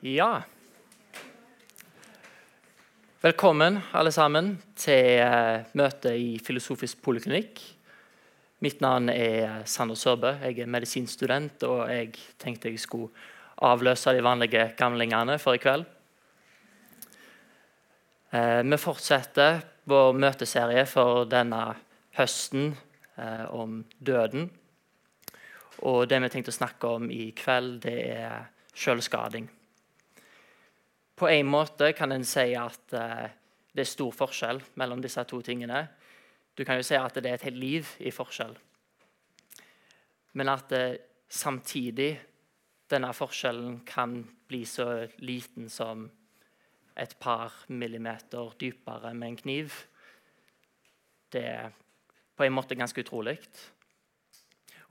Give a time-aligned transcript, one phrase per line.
[0.00, 0.42] Ja.
[3.20, 7.58] Velkommen, alle sammen, til møtet møte i Filosofisk poliklinikk.
[8.62, 10.36] Mitt navn er Sander Sørbø.
[10.44, 13.10] Jeg er medisinstudent, og jeg tenkte jeg skulle
[13.58, 15.82] avløse de vanlige gamlingene for i kveld.
[18.30, 21.74] Uh, vi fortsetter vår møteserie for denne
[22.14, 22.70] høsten
[23.18, 24.46] uh, om døden.
[25.82, 28.44] Og det vi tenkte å snakke om i kveld, det er
[28.78, 29.57] selvskading.
[31.18, 33.26] På en måte kan en si at uh,
[33.74, 35.80] det er stor forskjell mellom disse to tingene.
[36.54, 38.52] Du kan jo si at det er et helt liv i forskjell.
[40.38, 40.94] Men at uh,
[41.26, 42.12] samtidig
[42.88, 46.04] denne forskjellen kan bli så liten som
[46.98, 49.74] et par millimeter dypere med en kniv,
[51.34, 51.74] det er
[52.38, 53.40] på en måte ganske utrolig.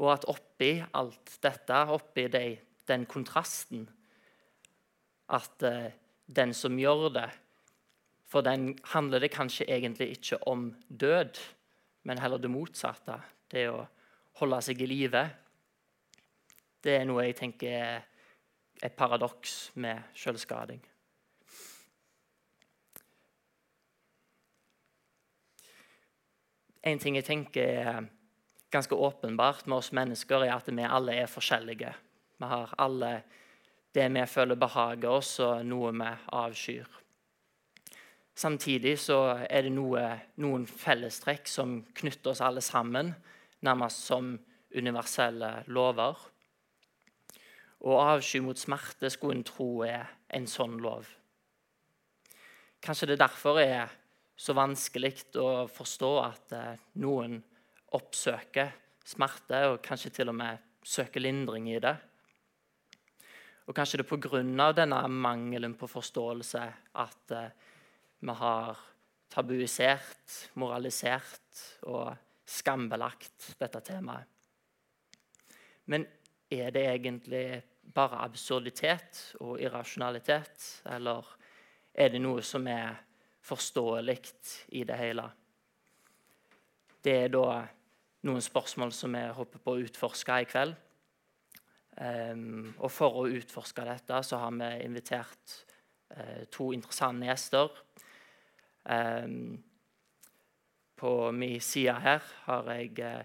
[0.04, 2.44] Og at oppi alt dette, oppi de,
[2.88, 3.88] den kontrasten
[5.32, 5.88] at uh,
[6.28, 7.30] den som gjør det.
[8.28, 11.40] For den handler det kanskje egentlig ikke om død,
[12.04, 13.16] men heller det motsatte.
[13.48, 13.86] Det å
[14.42, 15.24] holde seg i live.
[16.84, 18.06] Det er noe jeg tenker er
[18.84, 20.84] et paradoks med selvskading.
[26.88, 28.06] En ting jeg tenker er
[28.72, 31.94] ganske åpenbart med oss mennesker, er at vi alle er forskjellige.
[32.38, 33.12] Vi har alle
[33.98, 36.98] det vi føler behager oss, og noe vi avskyr.
[38.38, 40.04] Samtidig så er det noe,
[40.44, 43.16] noen fellestrekk som knytter oss alle sammen,
[43.66, 44.36] nærmest som
[44.78, 46.20] universelle lover.
[47.82, 51.10] Og avsky mot smerte skulle en tro er en sånn lov.
[52.84, 53.90] Kanskje det derfor er
[54.38, 57.40] så vanskelig å forstå at eh, noen
[57.98, 58.70] oppsøker
[59.08, 61.96] smerte, og kanskje til og med søker lindring i det.
[63.68, 64.72] Og kanskje det er pga.
[64.72, 66.62] denne mangelen på forståelse
[66.96, 67.52] at eh,
[68.20, 68.78] vi har
[69.30, 72.16] tabuisert, moralisert og
[72.48, 74.26] skambelagt dette temaet.
[75.86, 76.06] Men
[76.52, 81.28] er det egentlig bare absurditet og irrasjonalitet, eller
[81.94, 82.96] er det noe som er
[83.44, 84.18] forståelig
[84.76, 85.28] i det hele?
[87.04, 87.48] Det er da
[88.28, 90.76] noen spørsmål som vi håper på å utforske i kveld.
[91.98, 95.54] Um, og For å utforske dette så har vi invitert
[96.14, 97.72] uh, to interessante gjester.
[98.86, 99.58] Um,
[100.98, 103.24] på min side her har jeg uh,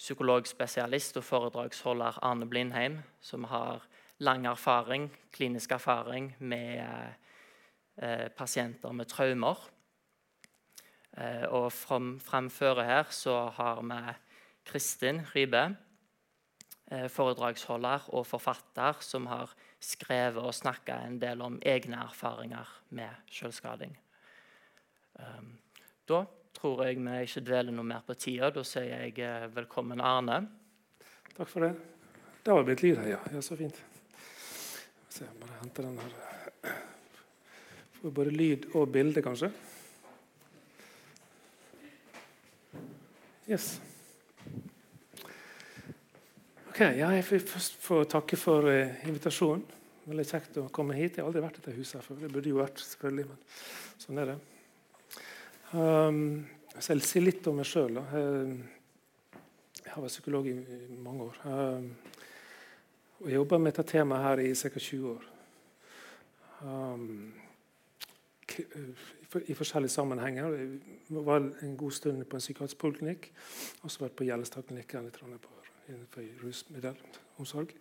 [0.00, 3.86] psykologspesialist og foredragsholder Arne Blindheim, som har
[4.18, 9.68] lang erfaring, klinisk erfaring med uh, pasienter med traumer.
[11.50, 14.12] og framføre her så har vi
[14.64, 15.89] Kristin Rybe Eh,
[16.90, 23.94] foredragsholder og forfatter som har skrevet og snakka en del om egne erfaringer med selvskading.
[25.20, 25.52] Ehm,
[26.08, 26.24] da
[26.56, 28.50] tror jeg vi ikke dveler noe mer på tida.
[28.54, 30.42] Da sier jeg eh, velkommen, Arne.
[31.36, 31.72] Takk for det.
[32.44, 33.20] Det var blitt lyd her, ja.
[33.32, 33.42] ja.
[33.44, 33.76] Så fint.
[35.10, 36.74] Se, bare henter den her.
[38.00, 39.52] Får både lyd og bilde, kanskje.
[43.50, 43.80] Yes.
[46.80, 49.66] Ja, Jeg vil først få takke for uh, invitasjonen.
[50.08, 51.18] Veldig kjekt å komme hit.
[51.18, 52.16] Jeg har aldri vært i dette huset før.
[52.22, 54.36] Det burde jo vært, selvfølgelig, men sånn er det.
[55.74, 56.22] Um,
[56.78, 58.00] jeg si litt om meg sjøl.
[58.00, 59.36] Uh,
[59.76, 61.38] jeg har vært psykolog i, i mange år.
[61.44, 61.92] Um,
[63.20, 64.72] og jeg jobber med dette temaet her i ca.
[64.88, 65.30] 20 år.
[66.64, 67.14] Um,
[69.44, 70.56] i forskjellige sammenhenger.
[70.56, 73.34] Jeg var en god stund på en psykiatrisk poliklinikk.
[73.82, 75.44] Og så vært på Gjellestadklinikken i Trondheim
[75.90, 77.74] innenfor rusmiddelomsorg.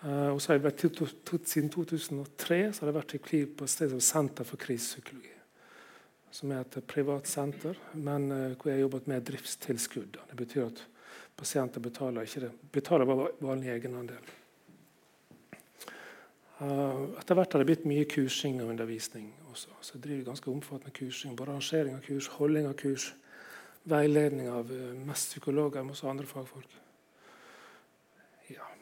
[0.00, 3.20] Uh, og så har jeg vært to, to, Siden 2003 så har jeg vært i
[3.20, 5.34] KLIV på et sted som Senter for krisepsykologi.
[6.32, 10.16] Som er et privat senter, men uh, hvor jeg har jobbet med driftstilskudd.
[10.30, 10.82] Det betyr at
[11.36, 14.32] pasienter betaler, ikke det, betaler bare vanlig egenandel.
[16.60, 19.28] Uh, etter hvert har det blitt mye kursing og undervisning.
[19.52, 19.74] også.
[19.82, 21.36] Så jeg driver ganske omfattende kursing.
[21.36, 23.12] Både arrangering av kurs, holdning av kurs,
[23.84, 24.72] veiledning av
[25.04, 26.80] mest psykologer, men også andre fagfolk.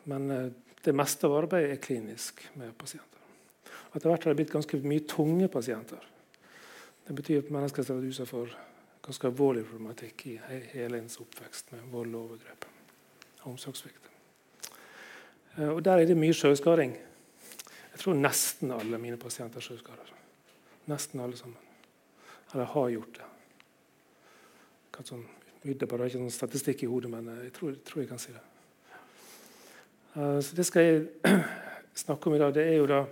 [0.09, 0.51] Men eh,
[0.85, 3.21] det meste av arbeidet er klinisk med pasienter.
[3.93, 6.05] Etter hvert har det blitt ganske mye tunge pasienter.
[7.09, 8.57] Det betyr at mennesker har vært utsatt for
[9.05, 10.35] ganske alvorlig problematikk i
[10.75, 12.67] hele ens oppvekst med vold og overgrep.
[13.49, 14.11] Omsorgssvikt.
[15.57, 16.97] Eh, og der er det mye sjøskading.
[17.93, 20.13] Jeg tror nesten alle mine pasienter er sjøskader.
[20.89, 21.65] Nesten alle sammen.
[22.55, 23.25] Eller har gjort det.
[24.99, 28.33] Det er ikke noen statistikk i hodet, men jeg tror, jeg tror jeg kan si
[28.35, 28.48] det.
[30.15, 31.07] Eh, så Det skal jeg
[31.95, 32.55] snakke om i dag.
[32.55, 33.05] Det er jo da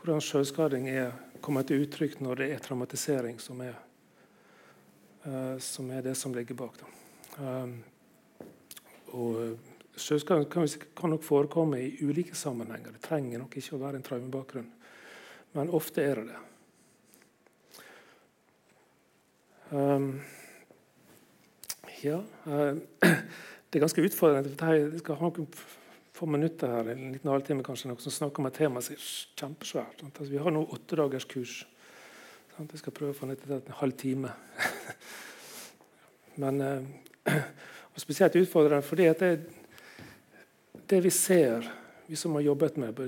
[0.00, 3.74] hvordan selvskading er, kommer til uttrykk når det er traumatisering som er,
[5.26, 6.78] uh, som, er det som ligger bak.
[6.80, 6.86] Da.
[9.12, 9.58] og
[10.00, 12.94] Selvskading kan, kan, nok forekomme i ulike sammenhenger.
[12.96, 14.70] Det trenger nok ikke å være en traumebakgrunn.
[15.52, 16.38] Men ofte er det det.
[19.70, 20.22] Um,
[22.00, 22.72] ja uh,
[23.70, 24.56] Det er ganske utfordrende.
[24.56, 25.52] Jeg skal ha noen
[26.20, 29.04] få minutter her, en liten halvtime kanskje, noe som snakker om et tema som er
[29.40, 30.02] kjempesvært.
[30.04, 31.54] Altså, vi har nå åtte dagers kurs.
[32.52, 32.74] Sant?
[32.74, 34.34] Jeg skal prøve å få ned til en halv time.
[36.42, 37.40] Men uh,
[37.96, 39.32] spesielt utfordrende fordi at det,
[40.92, 41.70] det vi ser,
[42.10, 43.00] vi som har jobbet med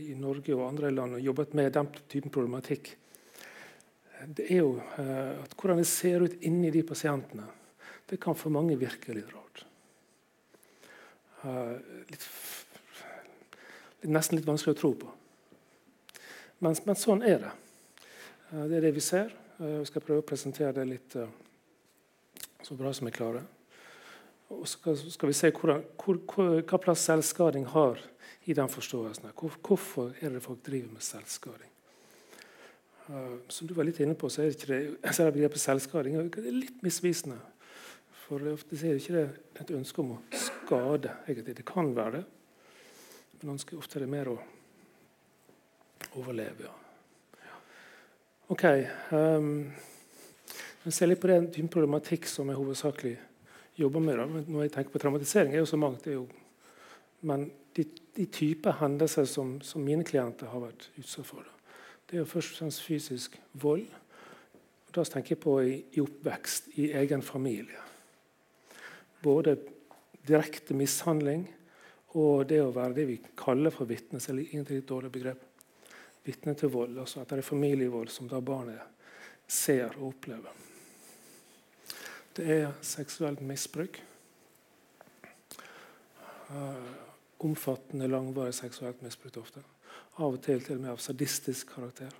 [0.00, 2.94] i Norge og andre land, og jobbet med den typen problematikk,
[4.28, 7.46] det er jo eh, at hvordan det ser ut inni de pasientene,
[8.08, 9.64] det kan for mange virke litt rart.
[11.40, 11.76] Uh,
[12.10, 12.26] litt,
[14.04, 15.12] nesten litt vanskelig å tro på.
[16.60, 17.54] Men, men sånn er det.
[18.50, 19.32] Uh, det er det vi ser.
[19.60, 21.14] Vi skal prøve å presentere det litt
[22.64, 23.42] så bra som vi klarer.
[24.56, 26.16] Og så skal vi se hvor, hvor,
[26.64, 28.00] hva plass selvskading har
[28.48, 29.28] i den forståelsen.
[29.36, 31.68] Hvor, hvorfor er det folk driver med selvskading?
[33.52, 36.32] Som du var litt inne på, så er det ikke det, så er begrepet selvskading
[36.34, 37.38] det litt misvisende.
[38.30, 39.22] For ofte er det ikke
[39.58, 41.10] et ønske om å skade.
[41.26, 41.56] egentlig.
[41.58, 42.24] Det kan være det,
[43.42, 44.36] men ofte er det mer å
[46.20, 46.68] overleve.
[47.40, 47.56] Ja.
[48.54, 48.64] Ok.
[49.10, 49.50] Um,
[50.86, 53.16] ser litt på den typen problematikk som jeg hovedsakelig
[53.82, 54.22] jobber med.
[54.22, 54.44] Da.
[54.46, 56.06] Når jeg tenker på traumatisering, er jo så mangt.
[56.06, 56.28] Jo,
[57.26, 61.76] men de, de typer hendelser som, som, mine klienter har vært utsatt for, da,
[62.06, 63.90] det er jo først og fremst fysisk vold.
[64.86, 67.89] Og da tenker jeg på i, i oppvekst i egen familie.
[69.22, 69.56] Både
[70.26, 71.46] direkte mishandling
[72.18, 75.44] og det å være det vi kaller for vitne, selv egentlig et dårlig begrep.
[76.26, 76.98] Vitne til vold.
[76.98, 78.80] altså At det er familievold som da barnet
[79.50, 80.50] ser og opplever.
[82.36, 84.00] Det er seksuelt misbruk.
[86.50, 86.90] Uh,
[87.46, 89.62] omfattende, langvarig seksuelt misbruk ofte.
[90.18, 92.10] Av og til til og med av sadistisk karakter.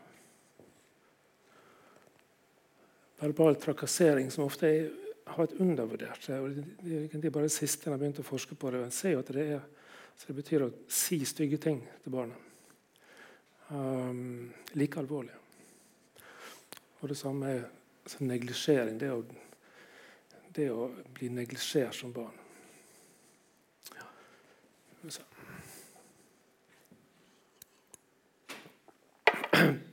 [3.21, 4.91] Verbal trakassering, som ofte er,
[5.31, 6.27] har vært undervurdert.
[6.27, 8.85] Det er egentlig bare det siste en har begynt å forske på det.
[8.85, 9.67] En ser jo at det, er,
[10.27, 12.49] det betyr å si stygge ting til barnet.
[13.71, 15.37] Um, like alvorlig.
[17.01, 17.63] Og det samme er
[18.03, 18.99] altså neglisjering.
[18.99, 19.23] Det å
[20.55, 22.35] det å bli neglisjert som barn.
[23.95, 24.07] Ja.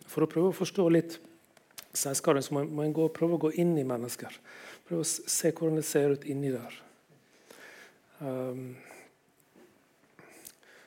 [0.08, 1.20] For å prøve å forstå litt
[1.98, 4.34] selvskading må en prøve å gå inn i mennesker.
[4.88, 6.76] Prøve å se hvordan det ser ut inni der.
[8.24, 8.78] Um,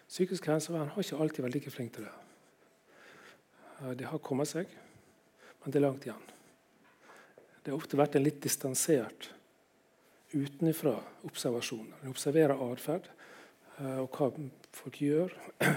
[0.09, 2.15] psykisk helsevern har ikke alltid vært like flink til det.
[3.83, 4.73] Uh, det har kommet seg,
[5.61, 6.25] men det er langt igjen.
[7.61, 9.29] Det har ofte vært en litt distansert
[10.33, 10.97] utenfra
[11.29, 12.01] observasjoner.
[12.01, 13.09] En observerer atferd
[13.83, 14.33] uh, og hva
[14.81, 15.37] folk gjør.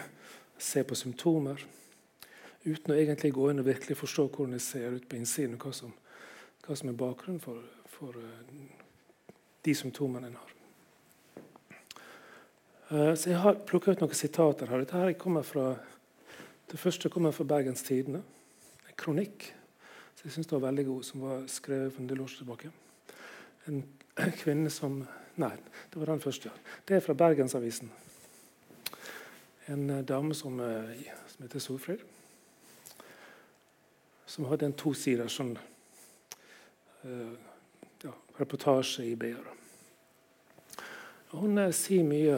[0.71, 1.59] Se på symptomer.
[2.63, 5.67] Uten å egentlig gå inn og virkelig forstå hvordan det ser ut på innsiden, og
[5.67, 5.91] hva som,
[6.63, 7.59] hva som er bakgrunnen for,
[8.03, 9.33] for uh,
[9.65, 10.53] de symptomene en har.
[12.91, 14.83] Uh, så Jeg har plukket ut noen sitater her.
[14.83, 15.69] Dette her kommer fra,
[16.71, 18.19] det første kommer fra Bergens Tidende.
[18.89, 19.53] En kronikk
[20.17, 22.71] som jeg syns var veldig god, som var skrevet for en del år tilbake.
[23.71, 23.85] En
[24.41, 25.55] kvinne som Nei,
[25.89, 26.51] det var den første.
[26.85, 27.87] Det er fra Bergensavisen.
[29.73, 32.03] En uh, dame som, som, heter Solfrid.
[34.29, 35.55] Som hadde en tosiders sånn,
[37.07, 37.33] uh,
[38.03, 39.49] ja, reportasje i BR.
[41.33, 42.37] Hun sier mye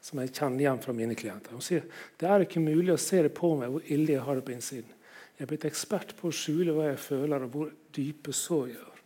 [0.00, 1.52] som jeg kjenner igjen fra mine klienter.
[1.52, 1.84] Hun sier
[2.16, 4.54] det er ikke mulig å se det på meg hvor ille jeg har det på
[4.54, 4.92] innsiden.
[5.36, 8.96] Jeg er blitt ekspert på å skjule hva jeg føler, og hvor dype sår har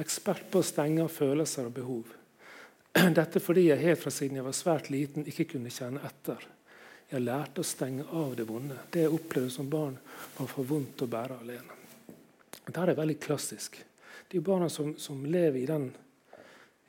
[0.00, 2.12] ekspert på å stenge av følelser og behov.
[3.18, 6.44] Dette fordi jeg helt fra siden jeg var svært liten, ikke kunne kjenne etter.
[7.10, 8.78] Jeg lærte å stenge av det vonde.
[8.90, 9.96] Det jeg opplevde som barn,
[10.36, 11.76] var for vondt å bære alene.
[12.66, 13.78] Dette er veldig klassisk.
[14.32, 15.90] De barna som, som lever i, den,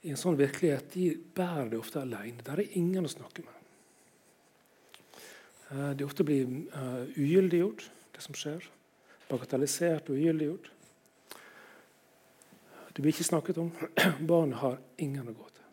[0.01, 2.45] i, en sånn virkelighet, de bærer det ofte alene.
[2.45, 3.53] Der er ingen å snakke med.
[5.69, 8.65] Eh, de ofte blir uh, ugyldiggjort, det som skjer.
[9.27, 10.71] Bagatellisert og ugyldiggjort.
[12.97, 13.69] Det blir ikke snakket om.
[14.31, 15.65] Barnet har ingen å gå til.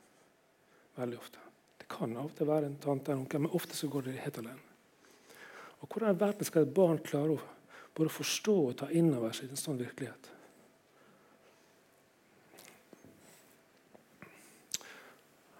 [0.98, 1.40] Veldig ofte.
[1.80, 4.18] Det kan av og til være en tante eller onkel, men ofte så går det
[4.26, 4.60] helt alene.
[5.80, 7.40] Og Hvordan i verden skal et barn klare å
[7.96, 10.30] både forstå og ta inn over seg en sånn virkelighet?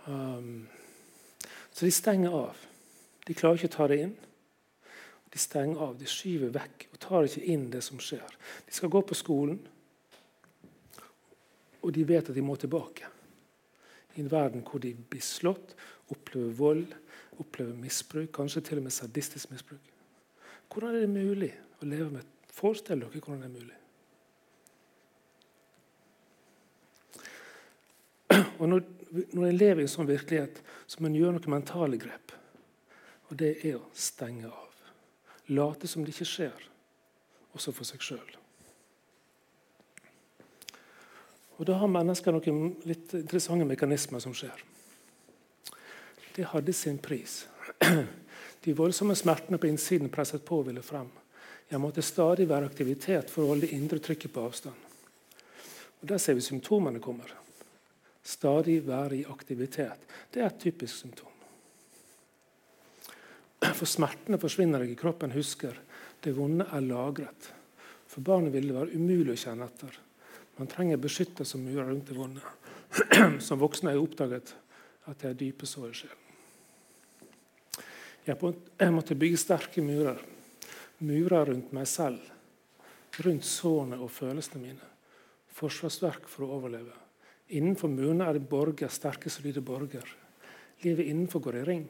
[0.07, 0.67] Um,
[1.73, 2.59] så de stenger av.
[3.25, 4.17] De klarer ikke å ta det inn.
[5.33, 8.37] De stenger av, de skyver vekk og tar ikke inn det som skjer.
[8.69, 9.59] De skal gå på skolen,
[11.83, 13.09] og de vet at de må tilbake.
[14.15, 15.75] I en verden hvor de blir slått,
[16.13, 16.95] opplever vold,
[17.43, 19.91] opplever misbruk, kanskje til og med sadistisk misbruk.
[20.71, 21.51] Hvordan er det mulig
[21.83, 23.79] å leve med Forestill dere hvordan det er mulig.
[28.63, 28.85] Og når,
[29.15, 32.33] når en lever i en sånn virkelighet, så må en gjøre noen mentale grep.
[33.31, 34.73] Og det er å stenge av.
[35.55, 36.65] Late som det ikke skjer,
[37.55, 38.33] også for seg sjøl.
[41.55, 44.65] Og Da har mennesker noen litt interessante mekanismer som skjer.
[46.35, 47.45] Det hadde sin pris.
[48.65, 51.07] De voldsomme smertene på innsiden presset på ville frem.
[51.71, 54.77] Jeg måtte stadig være aktivitet for å holde det indre trykket på avstand.
[56.03, 57.31] Og Der ser vi symptomene kommer.
[58.25, 60.07] Stadig være i aktivitet.
[60.33, 61.31] Det er et typisk symptom.
[63.65, 65.03] For smertene forsvinner ikke.
[65.03, 65.77] Kroppen husker.
[66.25, 67.51] Det vonde er lagret.
[68.09, 69.97] For barnet vil det være umulig å kjenne etter.
[70.57, 72.45] Man trenger beskyttelse som murer rundt det vonde.
[73.43, 74.53] Som voksne har jeg oppdaget
[75.11, 76.21] at det er dype sår i sjelen.
[78.25, 80.21] Jeg måtte bygge sterke murer.
[81.05, 82.23] Murer rundt meg selv,
[83.27, 84.93] rundt sårene og følelsene mine.
[85.59, 86.95] Forsvarsverk for å overleve.
[87.55, 90.09] Innenfor murene er det borger, sterke, solide borger.
[90.83, 91.85] Livet innenfor går i ring.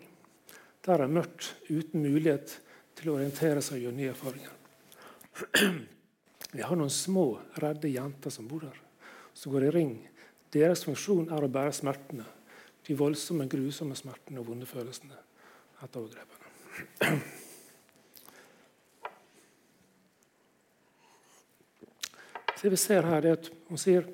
[0.85, 2.59] Der er mørkt, uten mulighet
[2.99, 4.53] til å orientere seg og gjøre nye erfaringer.
[6.55, 7.27] Vi har noen små,
[7.63, 8.77] redde jenter som bor der,
[9.35, 9.95] som går i ring.
[10.55, 12.27] Deres funksjon er å bære smertene.
[12.85, 15.17] De voldsomme, grusomme smertene og vonde følelsene
[15.81, 17.23] etter overgrepene.
[22.65, 24.07] Det vi ser her, er at hun sier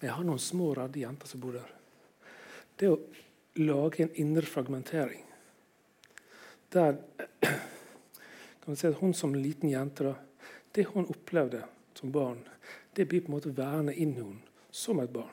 [0.00, 1.70] jeg har noen små, redde jenter som bor der.
[2.76, 2.98] Det å
[3.56, 5.22] lage en indre fragmentering
[6.68, 6.98] Der
[7.40, 10.12] kan man si at hun som liten jente
[10.72, 11.62] Det hun opplevde
[11.96, 12.42] som barn,
[12.92, 15.32] det blir på en måte værende inn i henne som et barn.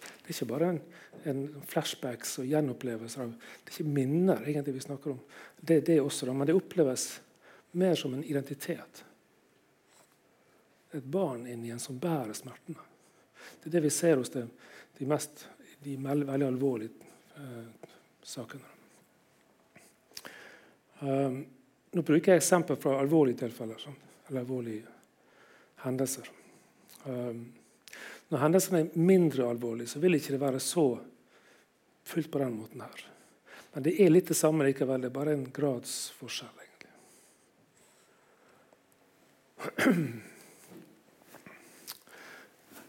[0.00, 0.80] Det er ikke bare en,
[1.30, 3.28] en flashbacks og gjenopplevelser.
[3.30, 5.20] Det er ikke minner egentlig vi snakker om.
[5.60, 7.20] Det, det også, Men det oppleves
[7.78, 9.04] mer som en identitet.
[10.90, 12.82] Et barn inni en som bærer smertene.
[13.60, 14.46] Det er det vi ser hos det,
[14.98, 15.46] de, mest,
[15.84, 17.90] de veldig alvorlige eh,
[18.26, 18.72] sakene.
[21.00, 21.42] Um,
[21.92, 23.82] nå bruker jeg eksempel fra alvorlige tilfeller,
[24.28, 24.94] eller alvorlige
[25.84, 26.30] hendelser.
[27.04, 27.42] Um,
[28.32, 30.86] når hendelsene er mindre alvorlige, så vil ikke det være så
[32.06, 33.04] fullt på den måten her.
[33.74, 35.02] Men det er litt det samme likevel.
[35.04, 36.94] Det er bare en gradsforskjell, egentlig.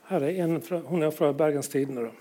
[0.07, 2.11] Her er en fra, hun er fra Bergens Tidende.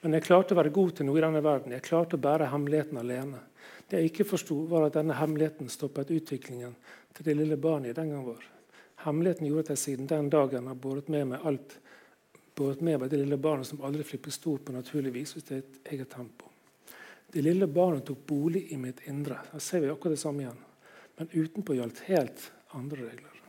[0.00, 1.74] Men jeg klarte å være god til noe i denne verden.
[1.76, 3.42] Jeg klarte å bære hemmeligheten alene.
[3.90, 6.74] Det jeg ikke forsto, var at denne hemmeligheten stoppet utviklingen
[7.14, 8.42] til det lille barnet i den gang var.
[9.04, 11.78] Hemmeligheten gjorde at jeg siden den dagen har båret med meg alt
[12.60, 15.56] båret med meg det lille barnet som aldri flipper stort på naturlig vis hvis det
[15.56, 16.50] er et eget tempo.
[17.30, 19.38] Det lille barnet tok bolig i mitt indre.
[19.52, 20.64] Da ser vi akkurat det samme igjen.
[21.16, 23.39] Men utenpå gjaldt helt andre regler.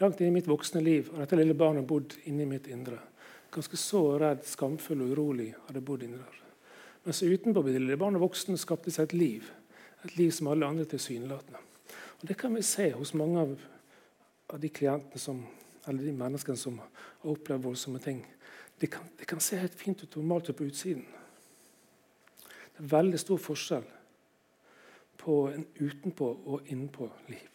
[0.00, 2.96] Langt inn i mitt voksne liv har dette lille barnet bodd inni mitt indre.
[3.52, 6.38] Ganske så redd, skamfull og urolig hadde bodd inni der.
[7.04, 9.50] Mens utenpå ble det lille barnet voksen skapte seg et liv.
[10.06, 11.60] Et liv som alle andre tilsynelatende.
[12.20, 13.52] Og Det kan vi se hos mange av,
[14.48, 15.42] av de klientene som,
[15.86, 18.24] eller de menneskene som har opplevd voldsomme ting.
[18.80, 21.04] Det kan, de kan se helt fint ut normalt på utsiden.
[22.40, 23.84] Det er veldig stor forskjell
[25.20, 27.48] på en utenpå og innenpå liv.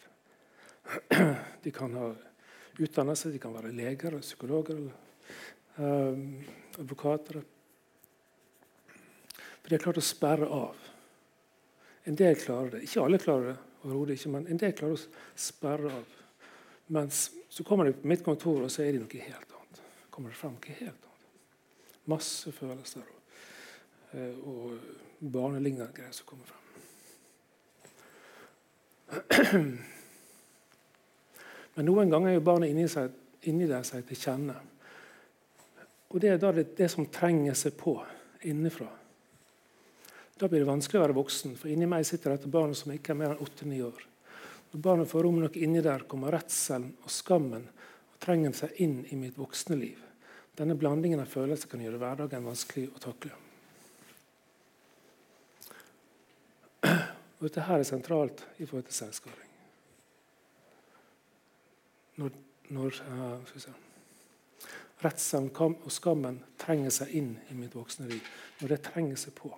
[1.64, 2.12] De kan ha
[2.78, 3.34] utdanne seg.
[3.34, 4.94] De kan være leger, psykologer eller
[5.78, 6.44] um,
[6.78, 7.40] advokater.
[9.60, 10.76] For de har klart å sperre av.
[12.06, 12.84] En del klarer det.
[12.86, 13.58] Ikke alle klarer det,
[14.14, 16.14] ikke, men en del klarer å sperre av.
[16.94, 19.82] Mens så kommer de på mitt kontor, og så er de noe helt annet.
[20.10, 21.26] kommer det frem noe helt annet.
[22.06, 23.20] Masse følelser og,
[24.14, 24.78] eh, og
[25.18, 26.62] barnelignende greier som kommer frem.
[31.76, 33.12] Men noen ganger er jo barnet inni, seg,
[33.50, 34.56] inni der seg til kjenne.
[36.08, 37.98] Og Det er da det, det som trenger seg på
[38.48, 38.88] innenfra.
[40.36, 43.12] Da blir det vanskelig å være voksen, for inni meg sitter dette barnet som ikke
[43.12, 44.04] er mer enn 8-9 år.
[44.72, 48.98] Når barnet får rom nok inni der, kommer redselen og skammen og trenger seg inn
[49.12, 50.00] i mitt voksne liv.
[50.56, 53.32] Denne blandingen av følelser kan gjøre hverdagen vanskelig å takle.
[57.36, 59.45] Og Dette her er sentralt i forhold til selvskading
[62.16, 62.30] når,
[62.68, 63.66] når uh,
[65.04, 68.20] redselen og skammen trenger seg inn i mitt voksne liv.
[68.60, 69.52] Når det trenger seg på.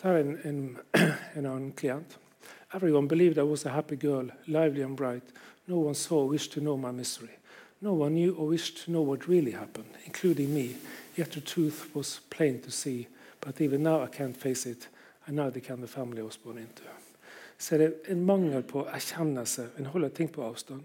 [0.00, 0.78] Det er en, en,
[1.36, 2.18] en annen klient.
[2.72, 5.24] Everyone believed I was a happy girl, lively and bright.
[5.66, 7.36] No one saw or wished to know my misery.
[7.80, 10.76] No one knew or wished to know what really happened, including me.
[11.16, 13.08] Yet the truth was plain to see.
[13.40, 14.88] But even now I can't face it.
[15.30, 16.82] Now became the family was born into.
[17.58, 19.68] Så det er en mangel på erkjennelse.
[19.78, 20.82] En holder ting på avstand.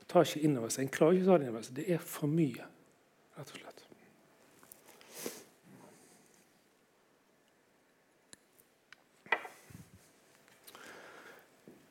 [0.00, 0.84] og tar ikke inn seg.
[0.84, 1.74] En klarer ikke å ta det inn over seg.
[1.74, 2.66] Det er for mye,
[3.36, 3.86] rett og slett.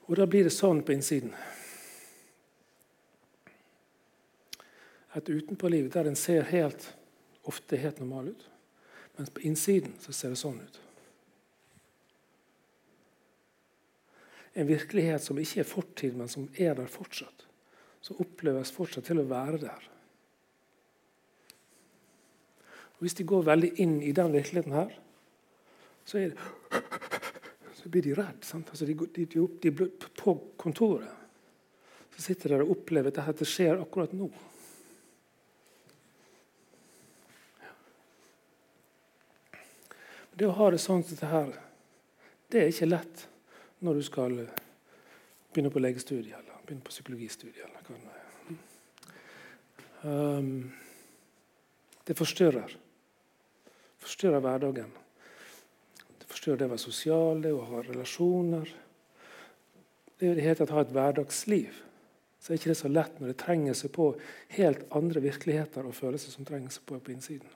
[0.10, 1.36] Og da blir det sånn på innsiden.
[5.14, 6.88] At utenpå livet, der en ser helt,
[7.50, 8.46] ofte helt normal ut,
[9.18, 10.80] mens på innsiden så ser det sånn ut.
[14.58, 17.46] En virkelighet som ikke er fortid, men som er der fortsatt.
[18.02, 19.90] Som oppleves fortsatt til å være der.
[22.98, 24.96] Og Hvis de går veldig inn i den virkeligheten her,
[26.06, 26.34] så det
[27.80, 28.44] så blir de redd.
[28.54, 29.72] Altså de, de, de,
[30.20, 31.16] på kontoret
[32.16, 34.28] så sitter de og opplever at dette skjer akkurat nå.
[40.36, 41.54] Det å ha det sånn som dette her,
[42.52, 43.24] det er ikke lett
[43.80, 44.50] når du skal
[45.54, 47.66] begynne på legestudiet eller begynne på psykologistudiet.
[47.66, 48.20] eller hva det er.
[50.40, 50.72] Um,
[52.08, 52.78] det forstyrrer.
[54.00, 54.92] Forstyrrer hverdagen
[56.30, 58.70] forstyrrer det å være sosial, det å ha relasjoner.
[60.20, 61.82] Det i det hele tatt å ha et hverdagsliv.
[62.40, 64.06] Så er ikke det så lett når det trenger seg på
[64.56, 67.50] helt andre virkeligheter og følelser som trenger seg på på innsiden.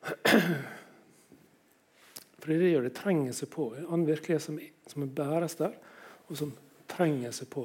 [2.50, 2.86] For det det gjør.
[2.88, 3.64] Det trenger seg på.
[3.78, 4.56] En annen virkelighet som,
[4.90, 5.74] som bæres der,
[6.26, 6.48] og som
[6.90, 7.62] trenger seg på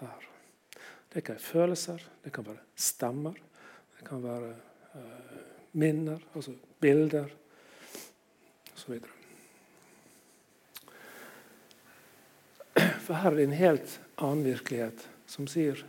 [0.00, 0.24] der.
[1.12, 3.36] Det kan være følelser, det kan være stemmer,
[4.00, 4.48] det kan være
[4.96, 5.36] uh,
[5.78, 7.30] minner, altså bilder
[8.74, 8.98] osv.
[13.06, 15.86] For her er det en helt annen virkelighet som sier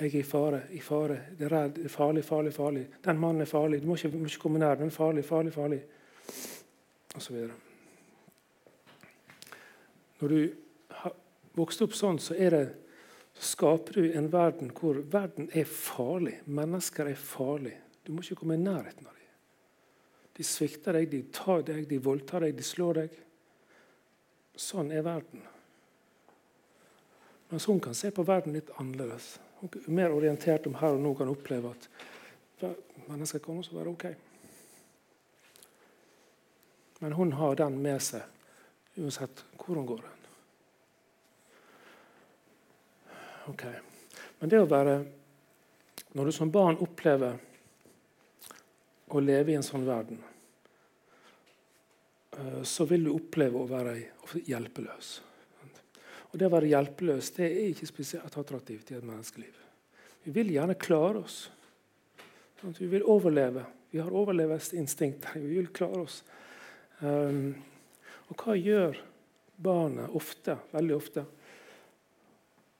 [0.00, 2.84] jeg er i fare, i fare, det er redd, det er farlig, farlig, farlig.
[3.04, 4.76] Den mannen er farlig, du må ikke, må ikke komme nær.
[4.78, 5.80] Den er farlig, farlig, farlig.
[7.26, 7.56] Videre.
[10.20, 10.38] Når du
[11.00, 11.14] har
[11.58, 12.62] vokst opp sånn, så, det,
[13.34, 16.38] så skaper du en verden hvor verden er farlig.
[16.46, 17.82] Mennesker er farlige.
[18.06, 19.14] Du må ikke komme i nærheten av dem.
[20.38, 23.18] De svikter deg, de tar deg, de voldtar deg, de slår deg.
[24.58, 25.42] Sånn er verden.
[27.50, 29.36] Mens hun kan se på verden litt annerledes.
[29.58, 31.88] Hun er mer orientert om her og nå kan oppleve at
[33.08, 34.06] mennesker kan også være ok.
[36.98, 38.22] Men hun har den med seg
[38.98, 40.02] uansett hvor hun går.
[43.48, 43.64] Ok.
[44.38, 44.98] Men det å være
[46.16, 47.36] Når du som barn opplever
[49.12, 50.16] å leve i en sånn verden,
[52.32, 53.92] eh, så vil du oppleve å være
[54.48, 55.10] hjelpeløs.
[56.32, 59.52] Og Det å være hjelpeløs det er ikke spesielt attraktivt i et menneskeliv.
[60.24, 61.50] Vi vil gjerne klare oss.
[62.64, 63.66] Vi vil overleve.
[63.90, 65.28] Vi har overlevelsesinstinkt.
[65.36, 66.22] Vi vil klare oss.
[67.00, 67.54] Um,
[68.28, 68.98] og hva gjør
[69.58, 71.24] barnet ofte, veldig ofte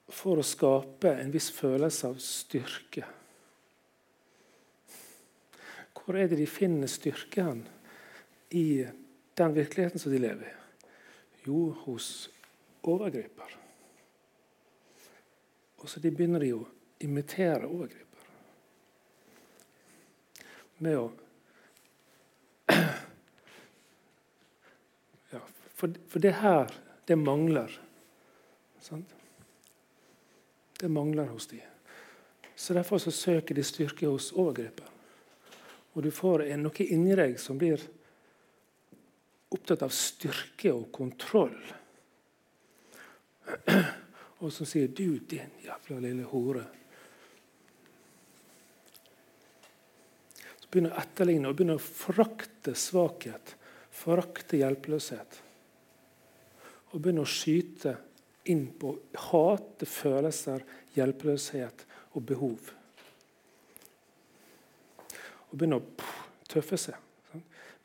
[0.09, 3.05] for å skape en viss følelse av styrke?
[5.99, 7.45] Hvor er det de finner styrke
[8.57, 8.67] i
[9.37, 10.55] den virkeligheten som de lever i?
[11.45, 12.29] Jo, hos
[12.83, 13.55] overgriper.
[15.79, 16.65] Og så de begynner de å
[17.05, 18.05] imitere overgriper.
[20.83, 21.07] Med å
[25.31, 25.41] ja,
[25.79, 26.71] for, for, det her,
[27.07, 27.71] det mangler.
[28.83, 29.15] Sant?
[30.79, 31.61] Det mangler hos de.
[32.55, 34.87] Så Derfor så søker de styrke hos overgriper.
[35.95, 37.79] Og du får noe inni deg som blir
[39.55, 41.55] opptatt av styrke og kontroll.
[44.39, 46.63] Og som sier 'Du, din jævla lille hore'.
[50.59, 53.55] Så begynner å etterligne og begynner å forakte svakhet,
[53.91, 55.41] forakte hjelpeløshet.
[56.89, 57.95] Og begynner å skyte
[58.49, 58.95] inn på
[59.29, 60.63] hate følelser,
[60.95, 61.85] hjelpeløshet
[62.17, 62.73] og behov
[65.49, 66.09] og begynner å
[66.49, 66.95] tøffe seg.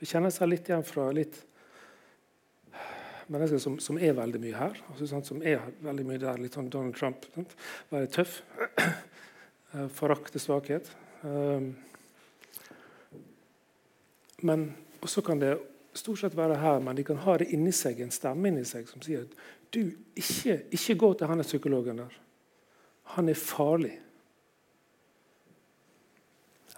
[0.00, 1.40] Vi kjenner seg litt igjen fra litt
[3.32, 4.80] mennesker som, som er veldig mye her.
[4.92, 7.24] Altså, som er veldig mye der, litt sånn Donald Trump.
[7.36, 7.58] Sant?
[7.92, 8.40] Være tøff.
[9.74, 10.86] Eh, forakte svakhet.
[11.26, 11.72] Um,
[14.46, 14.60] men
[15.02, 15.56] også kan det
[15.98, 18.88] stort sett være her, men de kan ha det inni seg, en stemme inni seg
[18.90, 19.34] som sier at
[19.74, 19.80] du,
[20.14, 22.16] ikke, ikke gå til han psykologen der.
[23.16, 23.92] Han er farlig.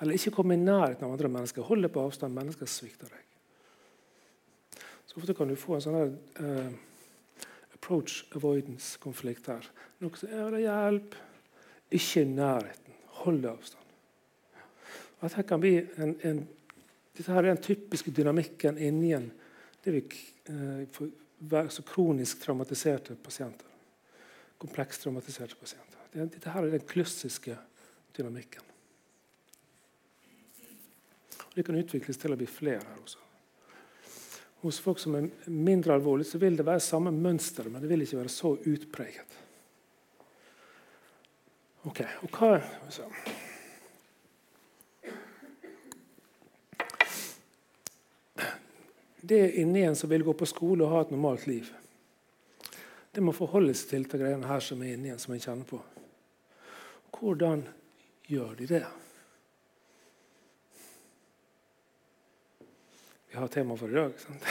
[0.01, 1.65] Eller ikke komme i nærheten av andre mennesker.
[1.65, 2.35] Hold deg på avstand.
[2.37, 4.83] Mennesker svikter deg.
[5.07, 9.69] Så ofte kan du få en sånn her, uh, approach avoidance-konflikt her.
[10.05, 11.17] Noe som er hjelp.
[11.97, 13.01] Ikke i nærheten.
[13.23, 13.83] Hold deg avstand.
[15.25, 16.43] At kan bli en, en,
[17.17, 19.31] dette her er den typiske dynamikken inni en
[19.87, 20.03] det vi
[20.51, 23.69] eh, så kronisk traumatiserte pasienter.
[24.59, 26.01] Komplekst traumatiserte pasienter.
[26.13, 27.57] Dette her er den klassiske
[28.17, 28.65] dynamikken.
[31.55, 33.23] Det kan utvikles til å bli flere her også.
[34.65, 38.03] Hos folk som er mindre alvorlige, så vil det være samme mønster, men det vil
[38.05, 39.37] ikke være så utpreget.
[41.87, 42.57] Ok, og hva
[42.91, 43.07] så.
[49.27, 51.67] Det er inni en som vil gå på skole og ha et normalt liv.
[53.11, 55.67] Det må forholde seg til de greiene her som er inni en, som en kjenner
[55.67, 55.81] på.
[57.17, 57.65] Hvordan
[58.29, 58.83] gjør de det?
[63.31, 64.13] Vi har tema for i dag.
[64.21, 64.47] Sant?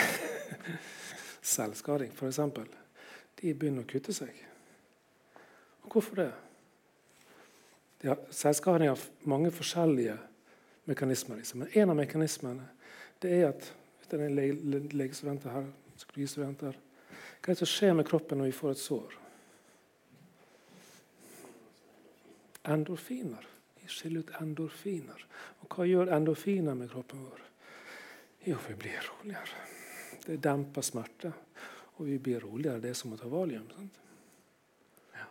[1.55, 2.41] Selvskading, f.eks.
[3.37, 4.33] De begynner å kutte seg.
[5.85, 6.31] Og hvorfor det?
[8.01, 10.17] De har, selvskading har mange forskjellige
[10.89, 11.39] mekanismer.
[11.39, 11.67] Liksom.
[11.71, 12.67] En av mekanismene
[13.25, 13.69] er at
[14.11, 18.57] det er en legestudenter her, psykologistudenter Hva er det som skjer med kroppen når vi
[18.57, 19.17] får et sår?
[22.73, 23.45] Endorfiner.
[23.81, 25.25] Vi skiller ut endorfiner.
[25.61, 27.43] Og hva gjør endorfiner med kroppen vår?
[28.45, 29.61] Jo, vi blir roligere.
[30.25, 31.31] Det demper smerte.
[31.95, 32.81] Og vi blir roligere.
[32.81, 33.67] Det er som å ta valium.
[35.13, 35.27] Ja.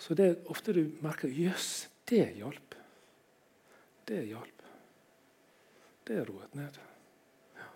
[0.00, 2.74] Så det er ofte du merker Jøss, det hjalp.
[4.08, 4.62] Det hjalp.
[6.08, 6.78] Det roet ned.
[7.60, 7.68] Ja.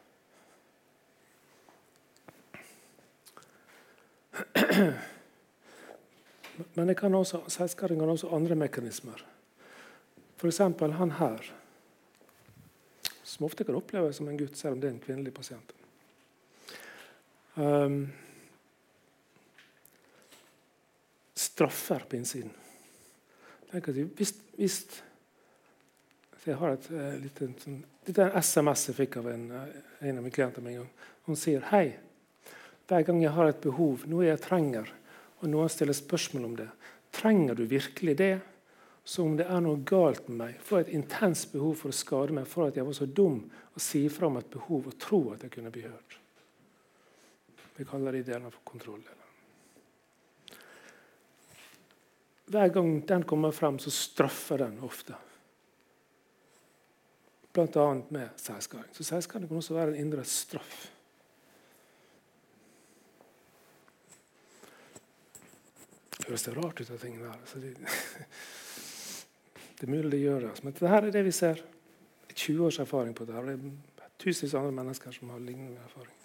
[6.75, 9.25] Men det kan også, kan også andre mekanismer.
[10.37, 10.59] F.eks.
[10.59, 11.53] han her,
[13.23, 15.73] som ofte kan oppleves som en gutt, selv om det er en kvinnelig pasient.
[17.55, 18.13] Um,
[21.35, 22.51] straffer på innsiden.
[23.73, 24.77] Hvis, hvis
[26.47, 29.83] jeg har et uh, lite, sånn, Dette er en SMS jeg fikk av en, uh,
[30.03, 30.65] en av mine klienter.
[31.29, 31.87] Hun sier hei.
[32.93, 34.91] Hver gang jeg har et behov, noe jeg trenger,
[35.41, 36.69] og noen stiller spørsmål om det,
[37.17, 38.35] trenger du virkelig det?
[39.05, 42.35] som om det er noe galt med meg, får et intenst behov for å skade
[42.37, 43.41] meg for at jeg var så dum
[43.75, 46.19] å si fra om et behov og tro at jeg kunne bli hørt.
[47.75, 49.19] Vi kaller det delen for kontrolldeler.
[52.53, 55.17] Hver gang den kommer frem, så straffer den ofte.
[57.53, 57.87] Bl.a.
[58.13, 58.93] med selvskading.
[58.95, 60.85] Så selvskading kan også være en indre straff.
[66.27, 67.39] Høres det rart ut av tingene der?
[69.83, 70.51] Det er mulig det gjør det.
[70.63, 71.59] Men dette er det vi ser.
[72.33, 73.35] 20 års erfaring på det.
[73.35, 76.19] Det er tusenvis av andre mennesker som har lignende erfaring.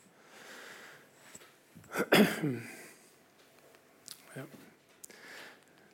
[4.38, 4.44] Ja.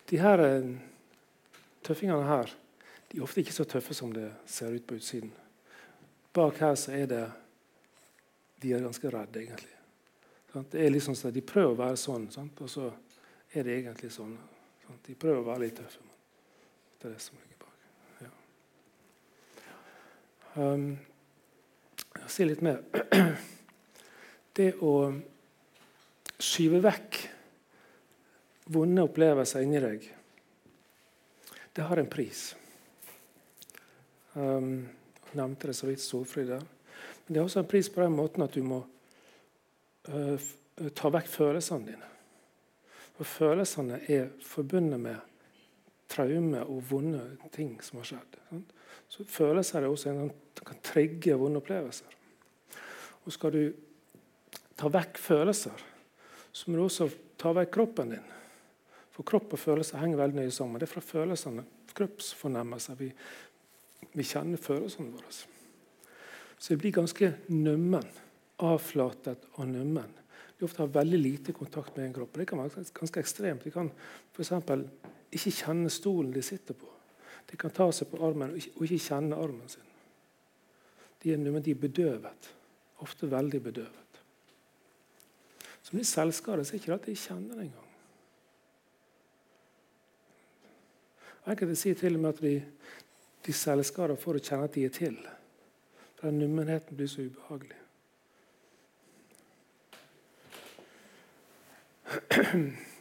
[0.10, 0.66] De her eh,
[1.88, 2.52] tøffingene her
[3.08, 5.32] de er ofte ikke så tøffe som det ser ut på utsiden.
[6.36, 7.24] Bak her så er det
[8.60, 9.72] De er ganske redde, egentlig.
[10.72, 12.28] Det er liksom De prøver å være sånn,
[12.60, 12.92] og så
[13.54, 14.36] er det egentlig sånn.
[15.06, 16.04] De prøver å være litt tøffe.
[16.04, 17.54] Men det er det som er
[20.56, 21.00] Um,
[22.30, 22.84] si litt mer.
[24.54, 25.10] Det å
[26.38, 27.18] skyve vekk
[28.76, 30.06] vonde opplevelser inni deg,
[31.74, 32.44] det har en pris.
[34.38, 34.86] Um,
[35.32, 36.62] jeg nevnte det så vidt Solfrid der.
[37.26, 38.84] Men det har også en pris på den måten at du må
[40.13, 40.52] uh,
[40.94, 42.12] ta vekk følelsene dine.
[43.13, 45.15] For følelsene er forbundet med
[46.10, 47.23] traume og vonde
[47.54, 48.38] ting som har skjedd.
[48.49, 48.73] Sant?
[49.10, 50.32] Så følelser er også en
[50.63, 52.13] kan trigge vonde opplevelser.
[53.23, 53.63] Og skal du
[54.80, 55.84] ta vekk følelser,
[56.54, 58.30] så må du også ta vekk kroppen din.
[59.13, 60.80] For kropp og følelser henger veldig nøye sammen.
[60.82, 63.12] Det er fra følelsene, kroppsfornemmelser, vi,
[64.17, 65.34] vi kjenner følelsene våre.
[66.58, 68.08] Så jeg blir ganske nummen.
[68.63, 70.10] Avflatet og nummen.
[70.63, 72.38] Ofte har veldig lite kontakt med en kropp.
[72.39, 73.63] Det kan være ganske ekstremt.
[73.63, 73.89] De kan
[74.34, 74.52] f.eks.
[75.34, 76.89] ikke kjenne stolen de sitter på.
[77.49, 79.89] De kan ta seg på armen og ikke, og ikke kjenne armen sin.
[81.23, 82.49] De er, de er bedøvet.
[83.04, 84.21] Ofte veldig bedøvet.
[85.84, 87.89] Som de selvskader, så er det ikke at de kjenner det engang.
[91.43, 92.56] Enkelte sier til og med at de,
[93.43, 95.17] de selvskader for å kjenne at de er til.
[96.21, 97.83] Den nummenheten blir så ubehagelig.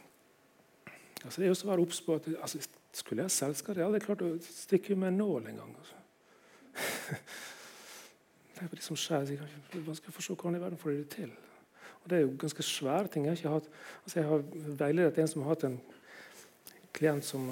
[1.23, 2.59] Altså, det er også å være obs på at altså,
[2.93, 5.71] skulle jeg selvskade, jeg hadde klart å stikke med en nål en gang.
[5.79, 6.01] Altså.
[8.57, 9.29] Tenk på det som skjer.
[9.29, 11.31] Så skal er vanskelig forstå hvordan i verden får de det til.
[12.03, 13.25] Og Det er jo ganske svære ting.
[13.29, 13.71] Jeg har, ikke
[14.03, 14.45] altså jeg har
[14.83, 15.79] veiledet en som har hatt en
[16.93, 17.47] klient som,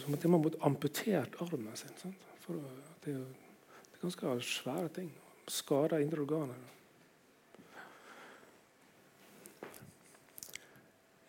[0.00, 1.90] som at de har måttet amputert armen sin.
[1.98, 2.62] det, er,
[3.04, 5.10] det, er, ganske svære ting.
[5.48, 6.77] Skader indre organer.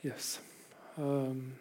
[0.06, 0.40] Yes.
[0.96, 1.52] Um,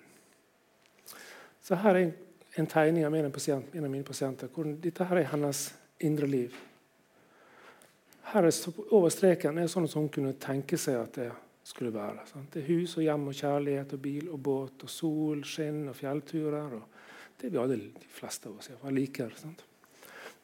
[1.63, 2.13] så her er
[2.57, 4.49] en, tegning av en, pasient, en, av mine pasienter.
[4.55, 5.67] Hvor, dette her er hennes
[6.01, 6.55] indre liv.
[8.33, 8.57] Her er
[8.93, 11.29] Over streken er sånn som hun kunne tenke seg at det
[11.69, 12.25] skulle være.
[12.31, 12.51] Sant?
[12.55, 15.97] Det er hus og hjem og kjærlighet og bil og båt og sol, skinn og
[15.99, 16.79] fjellturer.
[16.79, 19.35] Og det vi alle, de fleste av oss i liker.
[19.37, 19.65] Sant?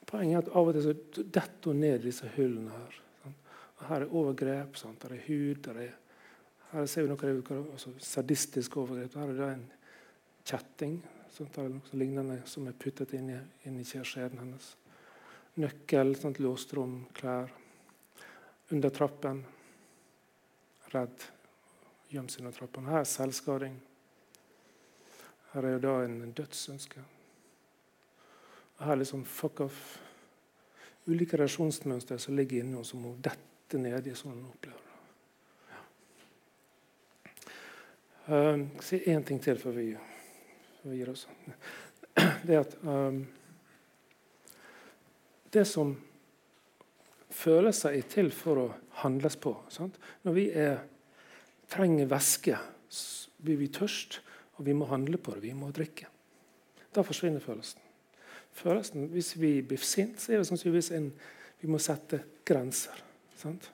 [0.04, 2.98] Poenget er at av og til så detter hun ned disse hullene her.
[3.22, 3.52] Sant?
[3.78, 5.00] Og her er overgrep, sant?
[5.02, 5.94] der er hud der er,
[6.74, 9.20] Her ser vi noe altså, sadistiske overgrepet.
[9.20, 9.66] Her er det en
[10.44, 10.96] kjetting
[11.30, 13.38] sånt, Der er noe lignende som er puttet inn i,
[13.70, 14.74] i skjeden hennes.
[15.62, 17.52] Nøkkel, sånt, låst rom, klær.
[18.74, 19.44] Under trappen
[20.94, 21.26] redd.
[22.12, 22.86] Gjemt seg under trappen.
[22.90, 23.76] Her er selvskading.
[25.54, 27.02] Her er jo da en dødsønske.
[28.80, 29.82] Her er liksom fuck off.
[31.06, 34.94] Ulike reaksjonsmønstre som ligger inne, og som må dette ned i sånn hun opplever det.
[35.70, 35.82] Ja.
[38.24, 39.90] Um, si én ting til før vi,
[40.88, 41.26] vi gir oss.
[42.46, 43.18] Det er at um,
[45.52, 45.92] Det som
[47.30, 48.64] følelser er til for å
[49.02, 49.52] handles på.
[49.68, 49.98] Sant?
[50.24, 50.80] Når vi er,
[51.68, 52.56] trenger væske,
[53.44, 54.22] blir vi tørst,
[54.56, 55.44] og vi må handle på det.
[55.44, 56.08] Vi må drikke.
[56.94, 57.80] Da forsvinner følelsen.
[58.54, 61.12] følelsen hvis vi blir sint, så er det sannsynligvis en
[61.60, 62.96] vi må sette grenser.
[63.36, 63.70] Sant?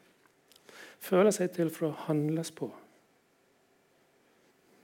[0.99, 2.73] Følelser er til for å handles på.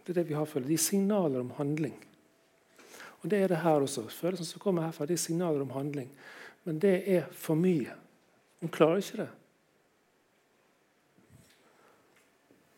[0.06, 0.68] Det er det vi har følt.
[0.68, 1.96] De signaler om handling.
[3.22, 4.06] Og Det er det her også.
[4.08, 6.10] Følelsene som kommer herfra, det er signaler om handling.
[6.64, 7.94] Men det er for mye.
[8.60, 9.28] Hun klarer ikke det.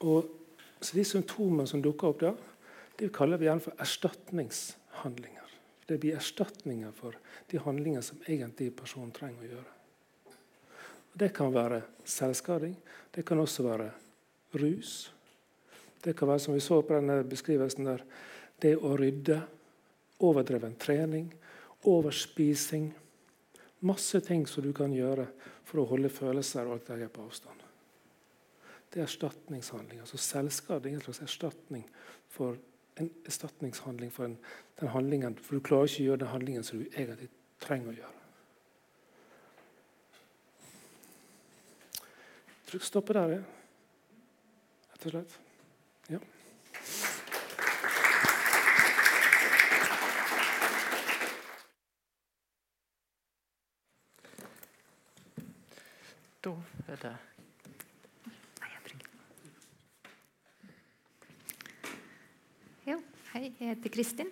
[0.00, 0.34] Og
[0.80, 2.32] så De symptomene som dukker opp da,
[2.98, 5.44] det kaller vi gjerne for erstatningshandlinger.
[5.88, 7.16] Det blir erstatninger for
[7.50, 9.74] de handlinger som egentlig personen trenger å gjøre.
[11.12, 12.76] Og det kan være selvskading.
[13.14, 13.90] Det kan også være
[14.54, 15.10] rus.
[16.04, 18.04] Det kan være, som vi så på denne beskrivelsen der,
[18.62, 19.40] det å rydde,
[20.24, 21.30] overdreven trening,
[21.86, 22.90] overspising.
[23.86, 25.28] Masse ting som du kan gjøre
[25.66, 27.64] for å holde følelser og alt det på avstand.
[28.88, 30.00] Det er erstatningshandling.
[30.00, 31.84] altså Selvskading er en slags erstatning
[32.28, 32.56] for
[32.98, 34.38] en erstatningshandling for en,
[34.80, 35.36] den handlingen.
[35.36, 37.28] For du klarer ikke å gjøre den handlingen som du egentlig
[37.60, 38.14] trenger å gjøre.
[42.48, 43.44] Jeg tror jeg stoppe der, ja.
[44.92, 45.38] Rett og slett.
[46.08, 46.18] Ja.
[56.38, 57.16] Er det
[63.28, 64.28] Hei, jeg heter Kristin.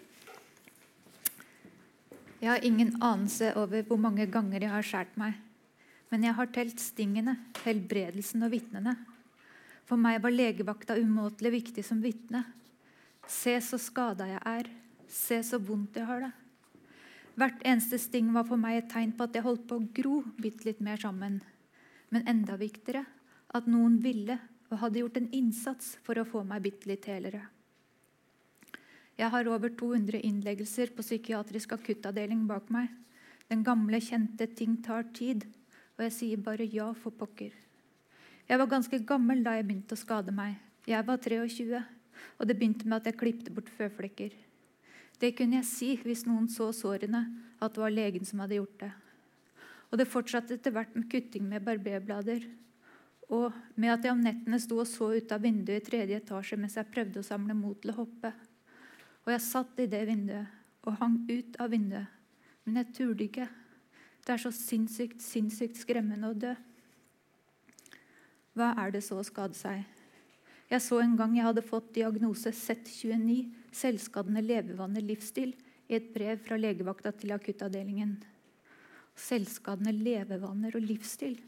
[2.40, 5.35] Jeg har ingen anelse over hvor mange ganger jeg har skåret meg.
[6.09, 8.95] Men jeg har telt stingene, helbredelsen og vitnene.
[9.85, 12.45] For meg var legevakta umåtelig viktig som vitne.
[13.27, 14.71] Se så skada jeg er.
[15.11, 16.33] Se så vondt jeg har det.
[17.37, 20.23] Hvert eneste sting var for meg et tegn på at jeg holdt på å gro
[20.38, 21.42] bitte litt mer sammen.
[22.11, 23.05] Men enda viktigere
[23.57, 24.38] at noen ville
[24.71, 27.45] og hadde gjort en innsats for å få meg bitte litt helere.
[29.16, 32.90] Jeg har over 200 innleggelser på psykiatrisk akuttavdeling bak meg.
[33.49, 35.47] Den gamle, kjente 'ting tar tid',
[35.97, 37.53] og jeg sier bare ja for pokker.
[38.49, 40.57] Jeg var ganske gammel da jeg begynte å skade meg.
[40.87, 41.85] Jeg var 23,
[42.38, 44.33] og det begynte med at jeg klipte bort føflekker.
[45.19, 47.25] Det kunne jeg si hvis noen så sårene,
[47.61, 48.92] at det var legen som hadde gjort det.
[49.97, 52.43] Og det fortsatte etter hvert med kutting med barberblader.
[53.33, 56.59] Og med at jeg om nettene sto og så ut av vinduet i tredje etasje
[56.61, 58.35] mens jeg prøvde å samle mot til å hoppe.
[59.25, 60.53] Og jeg satt i det vinduet
[60.85, 62.13] og hang ut av vinduet.
[62.69, 63.49] Men jeg turde ikke.
[64.21, 66.53] Det er så sinnssykt, sinnssykt skremmende å dø.
[68.53, 69.81] Hva er det så å skade seg?
[70.69, 75.57] Jeg så en gang jeg hadde fått diagnose Z29, selvskadende levevannet livsstil,
[75.89, 78.19] i et brev fra legevakta til akuttavdelingen.
[79.17, 81.39] Selvskadende levevaner og livsstil.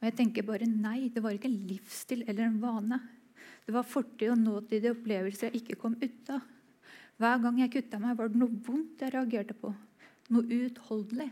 [0.00, 2.98] Og jeg tenker bare nei, det var ikke en livsstil eller en vane.
[3.66, 6.42] Det var fortid og nåtidige opplevelser jeg ikke kom ut av.
[7.20, 9.70] Hver gang jeg kutta meg, var det noe vondt jeg reagerte på.
[10.32, 11.28] Noe uutholdelig.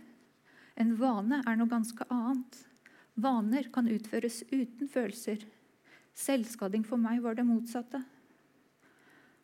[0.78, 2.60] En vane er noe ganske annet.
[3.20, 5.42] Vaner kan utføres uten følelser.
[6.14, 8.04] Selvskading for meg var det motsatte.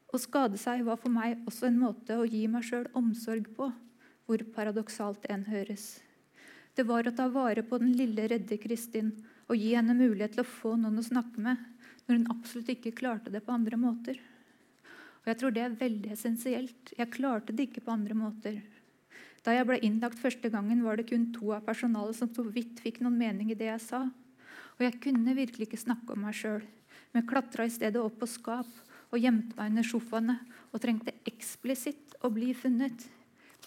[0.07, 3.73] Å skade seg var for meg også en måte å gi meg sjøl omsorg på,
[4.27, 5.97] hvor paradoksalt enn høres.
[6.77, 9.15] Det var å ta vare på den lille, redde Kristin
[9.49, 11.63] og gi henne mulighet til å få noen å snakke med
[12.07, 14.19] når hun absolutt ikke klarte det på andre måter.
[15.25, 16.93] Og jeg tror det er veldig essensielt.
[16.95, 18.61] Jeg klarte det ikke på andre måter.
[19.43, 22.83] Da jeg ble innlagt første gangen, var det kun to av personalet som så vidt
[22.85, 24.03] fikk noen mening i det jeg sa.
[24.77, 26.61] Og jeg kunne virkelig ikke snakke om meg sjøl,
[27.15, 28.69] men klatra i stedet opp på skap
[29.11, 30.39] og gjemte meg under sofaene
[30.71, 33.09] og trengte eksplisitt å bli funnet.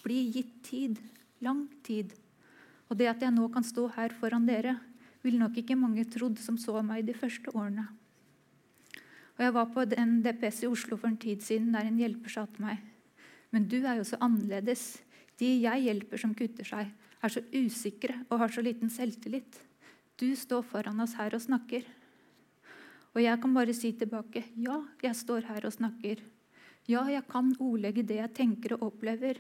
[0.06, 1.00] Bli gitt tid.
[1.42, 2.14] Lang tid.
[2.90, 4.76] Og det at jeg nå kan stå her foran dere,
[5.22, 7.86] vil nok ikke mange trodd som så meg de første årene.
[9.38, 12.32] Og Jeg var på en DPS i Oslo for en tid siden der en hjelper
[12.34, 12.82] sa til meg
[13.52, 15.00] Men du er jo så annerledes.
[15.40, 16.90] De jeg hjelper som kutter seg,
[17.24, 19.56] er så usikre og har så liten selvtillit.
[20.20, 21.86] Du står foran oss her og snakker.
[23.16, 26.20] Og jeg kan bare si tilbake ja, jeg står her og snakker.
[26.90, 29.40] Ja, jeg kan ordlegge det jeg tenker og opplever.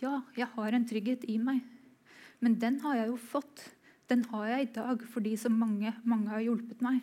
[0.00, 1.64] Ja, jeg har en trygghet i meg.
[2.44, 3.64] Men den har jeg jo fått.
[4.10, 7.00] Den har jeg i dag fordi så mange, mange har hjulpet meg.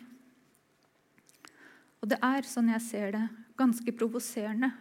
[2.04, 4.72] Og det er, sånn jeg ser det, ganske provoserende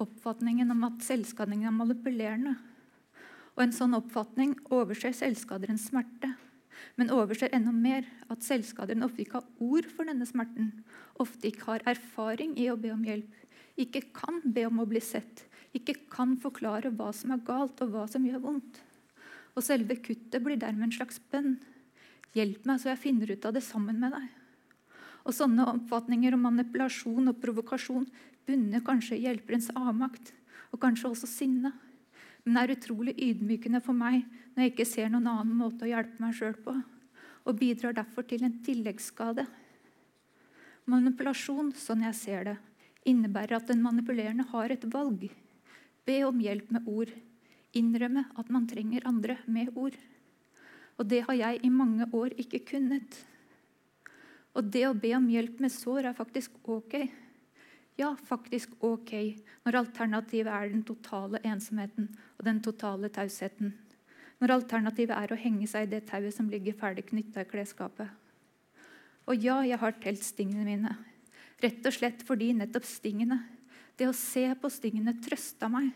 [0.00, 2.54] oppfatningen om at selvskading er manipulerende.
[3.56, 6.32] Og en sånn oppfatning overser selvskaderens smerte.
[6.96, 10.72] Men overser enda mer at selvskaderen ofte ikke har ord for denne smerten.
[11.20, 13.34] Ofte ikke har erfaring i å be om hjelp.
[13.80, 15.44] Ikke kan be om å bli sett.
[15.76, 18.80] Ikke kan forklare hva som er galt, og hva som gjør vondt.
[19.56, 21.56] Og selve kuttet blir dermed en slags bønn.
[22.36, 24.28] Hjelp meg, så jeg finner ut av det sammen med deg.
[25.26, 28.06] Og Sånne oppfatninger om manipulasjon og provokasjon
[28.48, 30.32] bunner kanskje hjelperens avmakt,
[30.70, 31.72] og kanskje også sinne.
[32.44, 34.22] Men det er utrolig ydmykende for meg
[34.54, 36.74] når jeg ikke ser noen annen måte å hjelpe meg sjøl på,
[37.44, 39.44] og bidrar derfor til en tilleggsskade.
[40.90, 42.56] Manipulasjon, sånn jeg ser det,
[43.08, 45.28] innebærer at den manipulerende har et valg.
[46.06, 47.12] Be om hjelp med ord
[47.76, 49.96] innrømme at man trenger andre med ord.
[50.98, 53.16] Og det har jeg i mange år ikke kunnet.
[54.56, 56.96] Og det å be om hjelp med sår er faktisk ok.
[58.00, 59.12] Ja, faktisk ok
[59.66, 63.74] når alternativet er den totale ensomheten og den totale tausheten.
[64.40, 68.08] Når alternativet er å henge seg i det tauet som ligger ferdig knytta i klesskapet.
[69.28, 70.94] Og ja, jeg har telt stingene mine.
[71.60, 73.42] Rett og slett fordi nettopp stingene,
[74.00, 75.90] det å se på stingene, trøsta meg.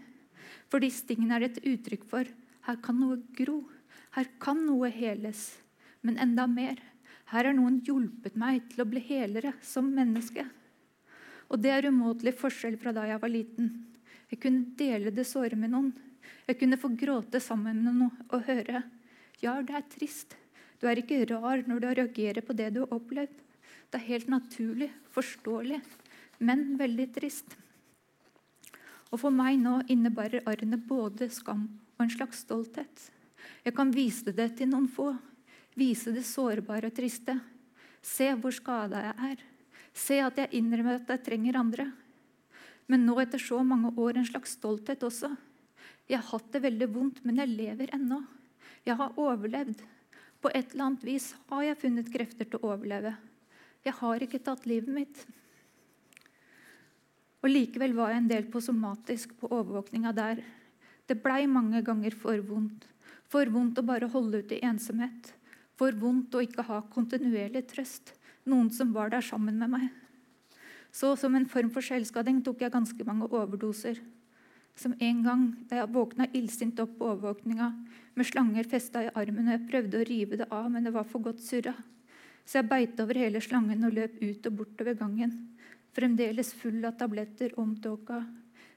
[0.72, 2.28] Fordi stingen er et uttrykk for
[2.64, 3.60] her kan noe gro,
[4.16, 5.52] her kan noe heles.
[6.04, 6.80] Men enda mer
[7.32, 10.44] her har noen hjulpet meg til å bli helere som menneske.
[11.50, 13.70] Og det er umåtelig forskjell fra da jeg var liten.
[14.30, 15.92] Jeg kunne dele det såre med noen.
[16.48, 18.82] Jeg kunne få gråte sammen med noen og høre
[19.42, 20.36] ja, det er trist.
[20.80, 23.34] Du er ikke rar når du reagerer på det du har opplevd.
[23.90, 25.80] Det er helt naturlig, forståelig,
[26.44, 27.56] men veldig trist.
[29.14, 33.10] Og For meg nå innebærer arrene både skam og en slags stolthet.
[33.62, 35.12] Jeg kan vise det til noen få.
[35.78, 37.36] Vise det sårbare og triste.
[38.02, 39.44] Se hvor skada jeg er.
[39.94, 41.86] Se at jeg innrømmer at jeg trenger andre.
[42.90, 45.30] Men nå etter så mange år en slags stolthet også.
[46.10, 48.18] Jeg har hatt det veldig vondt, men jeg lever ennå.
[48.84, 49.78] Jeg har overlevd.
[50.42, 53.14] På et eller annet vis har jeg funnet krefter til å overleve.
[53.86, 55.22] Jeg har ikke tatt livet mitt.
[57.44, 60.38] Og Likevel var jeg en del på somatisk på overvåkninga der.
[61.04, 62.86] Det blei mange ganger for vondt.
[63.28, 65.28] For vondt å bare holde ut i ensomhet.
[65.76, 68.14] For vondt å ikke ha kontinuerlig trøst.
[68.48, 69.90] Noen som var der sammen med meg.
[70.88, 74.00] Så som en form for selvskading tok jeg ganske mange overdoser.
[74.74, 77.72] Som en gang da jeg våkna illsint opp på overvåkninga
[78.16, 81.04] med slanger festa i armen, og jeg prøvde å rive det av, men det var
[81.10, 81.74] for godt surra.
[82.46, 85.34] Så jeg beit over hele slangen og løp ut og bortover gangen
[85.94, 88.24] fremdeles full av tabletter omtåka.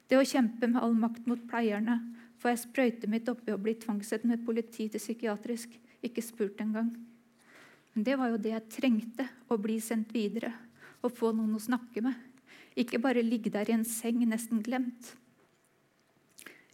[0.08, 1.98] Det å kjempe med all makt mot pleierne,
[2.38, 5.74] får jeg sprøyte mitt oppi og bli tvangssatt med politi til psykiatrisk.
[6.06, 6.92] Ikke spurt engang.
[7.94, 10.54] Men det var jo det jeg trengte, å bli sendt videre.
[11.02, 12.14] Å få noen å snakke med.
[12.78, 15.16] Ikke bare ligge der i en seng, nesten glemt.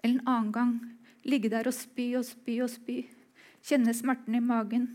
[0.03, 0.73] Eller en annen gang
[1.23, 2.97] ligge der og spy og spy og spy.
[3.63, 4.89] Kjenne smerten i magen.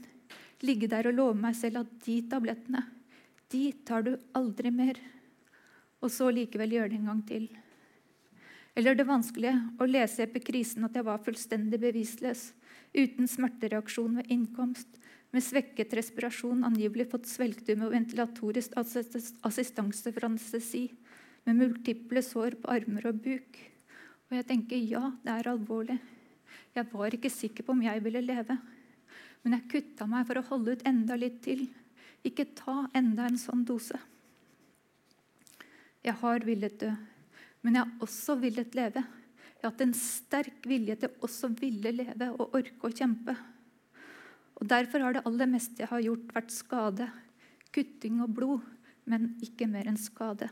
[0.61, 2.83] Ligge der og love meg selv at de tablettene,
[3.49, 4.99] de tar du aldri mer
[6.03, 7.49] og så likevel gjøre det en gang til.
[8.79, 12.53] Eller det vanskelige å lese etter krisen at jeg var fullstendig bevisstløs,
[12.95, 15.01] uten smertereaksjon ved innkomst,
[15.35, 20.87] med svekket respirasjon, angivelig fått svelgtum og ventilatorisk assistanse for anestesi,
[21.45, 23.59] med multiple sår på armer og buk.
[24.29, 25.99] Og jeg tenker ja, det er alvorlig.
[26.77, 28.57] Jeg var ikke sikker på om jeg ville leve.
[29.43, 31.67] Men jeg kutta meg for å holde ut enda litt til.
[32.27, 33.99] Ikke ta enda en sånn dose.
[36.05, 36.91] Jeg har villet dø,
[37.63, 39.03] men jeg har også villet leve.
[39.59, 43.35] Jeg har hatt en sterk vilje til også ville leve og orke å kjempe.
[44.59, 47.09] Og Derfor har det aller meste jeg har gjort, vært skade,
[47.75, 48.65] kutting og blod,
[49.09, 50.49] men ikke mer enn skade.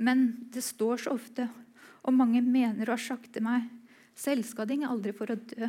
[0.00, 1.48] Men det står så ofte,
[2.04, 3.68] og mange mener og har sagt til meg,
[4.18, 5.68] selvskading er aldri for å dø,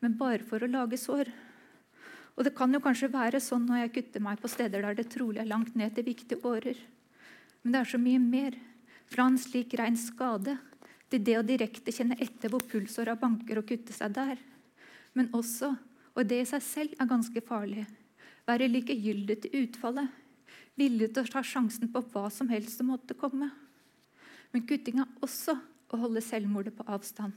[0.00, 1.30] men bare for å lage sår.
[2.34, 5.10] Og det kan jo kanskje være sånn når jeg kutter meg på steder der det
[5.12, 6.78] trolig er langt ned til viktige årer.
[7.64, 8.58] Men det er så mye mer.
[9.10, 10.58] Fra en slik rein skade
[11.10, 14.38] til det å direkte kjenne etter hvor pulsåra banker og kutte seg der.
[15.16, 15.72] Men også
[16.14, 17.84] og det i seg selv er ganske farlig.
[18.46, 20.10] Være likegyldig til utfallet.
[20.78, 23.50] Villig til å ta sjansen på hva som helst som måtte komme.
[24.54, 25.56] Men kutting er også
[25.90, 27.34] å holde selvmordet på avstand.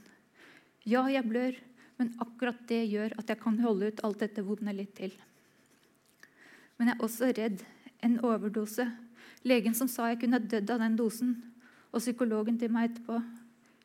[0.86, 1.56] Ja, jeg blør,
[1.98, 5.14] men akkurat det gjør at jeg kan holde ut alt dette vonde litt til.
[6.78, 7.64] Men jeg er også redd.
[8.06, 8.84] En overdose.
[9.46, 11.36] Legen som sa jeg kunne dødd av den dosen.
[11.92, 13.20] Og psykologen til meg etterpå.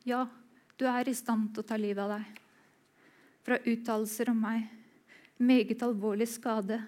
[0.07, 0.25] Ja,
[0.77, 2.39] du er i stand til å ta livet av deg.
[3.43, 4.65] Fra uttalelser om meg
[5.43, 6.79] meget alvorlig skade,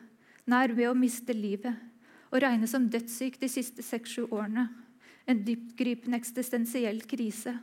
[0.45, 1.75] nær ved å miste livet
[2.31, 4.67] og regnes som dødssyk de siste seks-sju årene.
[5.25, 7.55] En dyptgripende eksistensiell krise.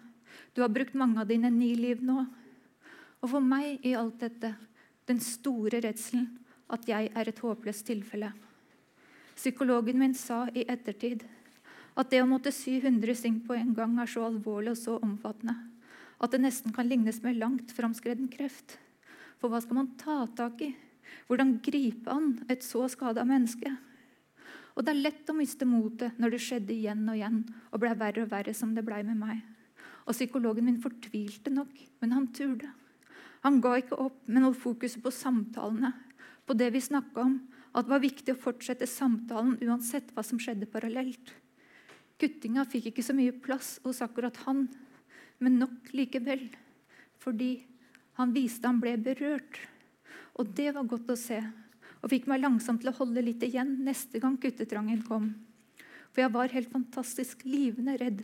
[0.54, 2.24] Du har brukt mange av dine ni liv nå.
[3.22, 4.54] Og for meg i alt dette
[5.06, 6.30] den store redselen
[6.72, 8.32] at jeg er et håpløst tilfelle.
[9.42, 11.24] Psykologen min sa i ettertid
[11.98, 14.98] at det å måtte sy 100 sting på en gang er så alvorlig og så
[15.02, 15.56] omfattende
[16.22, 18.76] at det nesten kan lignes med langt framskreden kreft.
[19.42, 20.68] For hva skal man ta tak i?
[21.26, 23.72] Hvordan gripe an et så skada menneske?
[24.76, 27.96] Og Det er lett å miste motet når det skjedde igjen og igjen og ble
[27.98, 29.42] verre og verre som det ble med meg.
[30.06, 32.70] Og Psykologen min fortvilte nok, men han turde.
[33.42, 35.90] Han ga ikke opp, men holdt fokuset på samtalene,
[36.46, 37.40] på det vi snakka om,
[37.72, 41.32] at det var viktig å fortsette samtalen uansett hva som skjedde parallelt.
[42.20, 44.66] Kuttinga fikk ikke så mye plass hos akkurat han,
[45.42, 46.44] men nok likevel.
[47.22, 47.54] Fordi
[48.20, 49.56] han viste han ble berørt.
[50.38, 51.40] Og det var godt å se,
[52.02, 55.32] og fikk meg langsomt til å holde litt igjen neste gang guttetrangen kom.
[56.12, 58.20] For jeg var helt fantastisk livende redd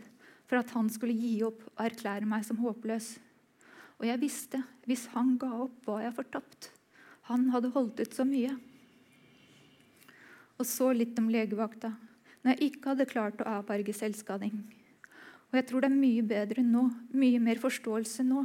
[0.48, 3.16] for at han skulle gi opp og erklære meg som håpløs.
[3.98, 6.70] Og jeg visste hvis han ga opp, var jeg fortapt.
[7.28, 8.54] Han hadde holdt ut så mye.
[10.58, 11.92] Og så litt om legevakta,
[12.42, 14.56] når jeg ikke hadde klart å avverge selvskading.
[15.48, 18.42] Og jeg tror det er mye bedre nå, mye mer forståelse nå.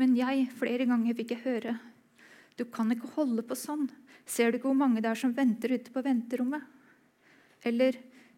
[0.00, 1.78] Men jeg, flere ganger fikk jeg høre
[2.58, 3.86] du kan ikke holde på sånn.
[4.28, 6.64] Ser du ikke hvor mange det er som venter ute på venterommet?
[7.64, 7.96] Eller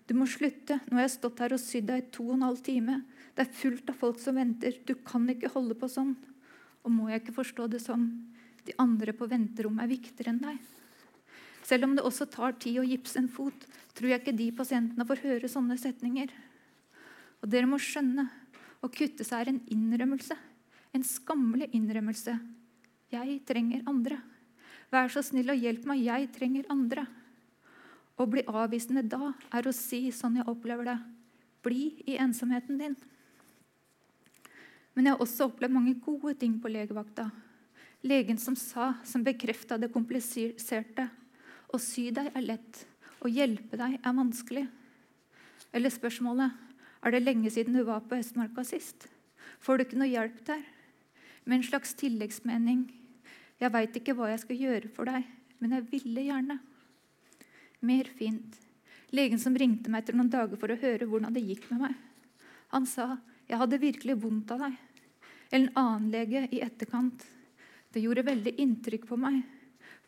[0.08, 0.78] du må slutte.
[0.86, 3.00] Nå har jeg stått her og sydd deg i to og en halv time.
[3.34, 4.78] Det er fullt av folk som venter.
[4.86, 6.14] Du kan ikke holde på sånn.
[6.84, 8.06] Og må jeg ikke forstå det som
[8.64, 10.60] de andre på venterommet er viktigere enn deg?
[11.64, 15.06] Selv om det også tar tid å gipse en fot, tror jeg ikke de pasientene
[15.08, 16.32] får høre sånne setninger.
[17.40, 18.26] Og dere må skjønne
[18.84, 20.36] å kutte seg er en innrømmelse.
[20.94, 22.36] En skammelig innrømmelse.
[23.14, 24.20] Jeg trenger andre.
[24.92, 27.06] Vær så snill og hjelp meg, jeg trenger andre.
[28.20, 30.98] Å bli avvisende da er å si sånn jeg opplever det.
[31.64, 32.94] Bli i ensomheten din.
[34.94, 37.26] Men jeg har også opplevd mange gode ting på legevakta.
[38.04, 41.08] Legen som sa, som bekrefta det kompliserte.
[41.74, 42.84] Å sy deg er lett.
[43.24, 44.68] Å hjelpe deg er vanskelig.
[45.74, 46.54] Eller spørsmålet
[47.04, 49.08] er det lenge siden du var på Østmarka sist?
[49.64, 50.62] Får du ikke noe hjelp der?
[51.44, 52.86] med en slags tilleggsmening.
[53.60, 55.26] Jeg veit ikke hva jeg skal gjøre for deg,
[55.60, 56.58] men jeg ville gjerne.
[57.84, 58.58] Mer fint.
[59.14, 61.98] Legen som ringte meg etter noen dager for å høre hvordan det gikk med meg.
[62.72, 63.14] Han sa
[63.44, 64.78] jeg hadde virkelig vondt av deg.
[65.52, 67.20] Eller en annen lege i etterkant.
[67.92, 69.42] Det gjorde veldig inntrykk på meg.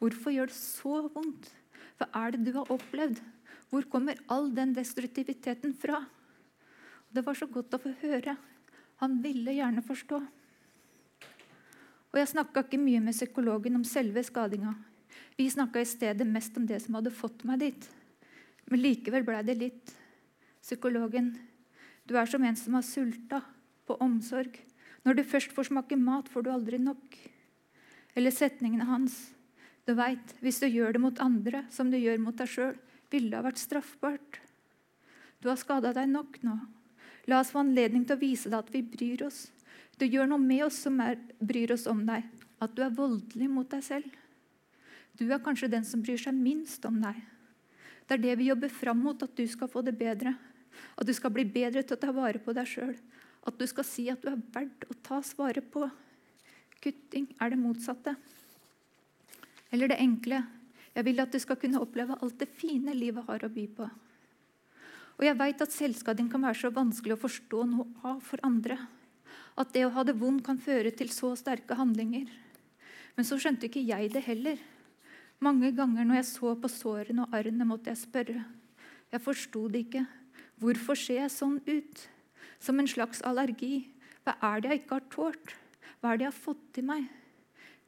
[0.00, 1.48] Hvorfor gjør det så vondt?
[1.96, 3.20] Hva er det du har opplevd?
[3.70, 6.02] Hvor kommer all den destruktiviteten fra?
[7.10, 8.36] Det var så godt å få høre.
[9.00, 10.20] Han ville gjerne forstå.
[12.12, 14.74] Og jeg snakka ikke mye med psykologen om selve skadinga.
[15.36, 17.88] Vi snakka i stedet mest om det som hadde fått meg dit.
[18.70, 19.92] Men likevel blei det litt.
[20.64, 21.34] Psykologen,
[22.08, 23.42] du er som en som har sulta
[23.86, 24.56] på omsorg.
[25.04, 27.18] Når du først får smake mat, får du aldri nok.
[28.16, 29.35] Eller setningene hans.
[29.86, 32.74] Du veit, hvis du gjør det mot andre som du gjør mot deg sjøl,
[33.12, 34.40] ville det ha vært straffbart.
[35.38, 36.56] Du har skada deg nok nå.
[37.30, 39.46] La oss få anledning til å vise deg at vi bryr oss.
[39.98, 42.26] Du gjør noe med oss som er, bryr oss om deg.
[42.62, 44.10] At du er voldelig mot deg selv.
[45.16, 47.18] Du er kanskje den som bryr seg minst om deg.
[48.06, 50.34] Det er det vi jobber fram mot, at du skal få det bedre.
[50.98, 52.94] At du skal bli bedre til å ta vare på deg sjøl.
[53.46, 55.86] At du skal si at du er verdt å tas vare på.
[56.82, 58.14] Kutting er det motsatte.
[59.76, 60.40] Eller det enkle.
[60.96, 63.88] Jeg vil at du skal kunne oppleve alt det fine livet har å by på.
[65.16, 68.80] Og jeg veit at selvskading kan være så vanskelig å forstå noe av for andre
[69.56, 72.28] at det å ha det vondt kan føre til så sterke handlinger.
[73.16, 74.60] Men så skjønte ikke jeg det heller.
[75.40, 78.44] Mange ganger når jeg så på sårene og arrene, måtte jeg spørre.
[79.12, 80.04] Jeg forsto det ikke.
[80.60, 82.02] Hvorfor ser jeg sånn ut?
[82.60, 83.88] Som en slags allergi.
[84.24, 85.56] Hva er det jeg ikke har tålt?
[86.00, 87.08] Hva er det jeg har fått i meg?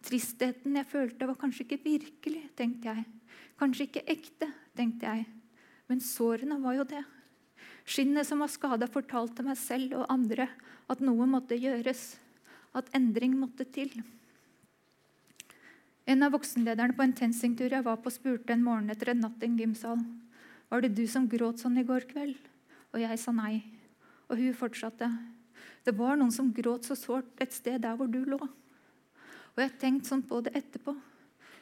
[0.07, 3.07] Tristheten jeg følte, var kanskje ikke virkelig, tenkte jeg.
[3.59, 5.27] Kanskje ikke ekte, tenkte jeg.
[5.91, 7.03] Men sårene var jo det.
[7.89, 10.47] Skinnet som var skada, fortalte meg selv og andre
[10.93, 12.19] at noe måtte gjøres.
[12.77, 13.91] At endring måtte til.
[16.09, 19.43] En av voksenlederne på en TenSing-tur jeg var på, spurte en morgen etter en natt
[19.43, 19.99] i en gymsal.
[20.69, 22.39] Var det du som gråt sånn i går kveld?
[22.95, 23.61] Og jeg sa nei.
[24.29, 25.09] Og hun fortsatte.
[25.85, 28.41] Det var noen som gråt så sårt et sted der hvor du lå.
[29.59, 30.93] Og jeg har tenkt sånn på det etterpå.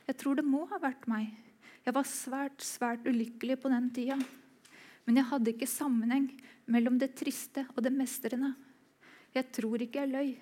[0.05, 1.31] Jeg tror det må ha vært meg.
[1.81, 4.19] Jeg var svært, svært ulykkelig på den tida.
[5.09, 6.27] Men jeg hadde ikke sammenheng
[6.69, 8.51] mellom det triste og det mestrende.
[9.33, 10.35] Jeg tror ikke jeg løy.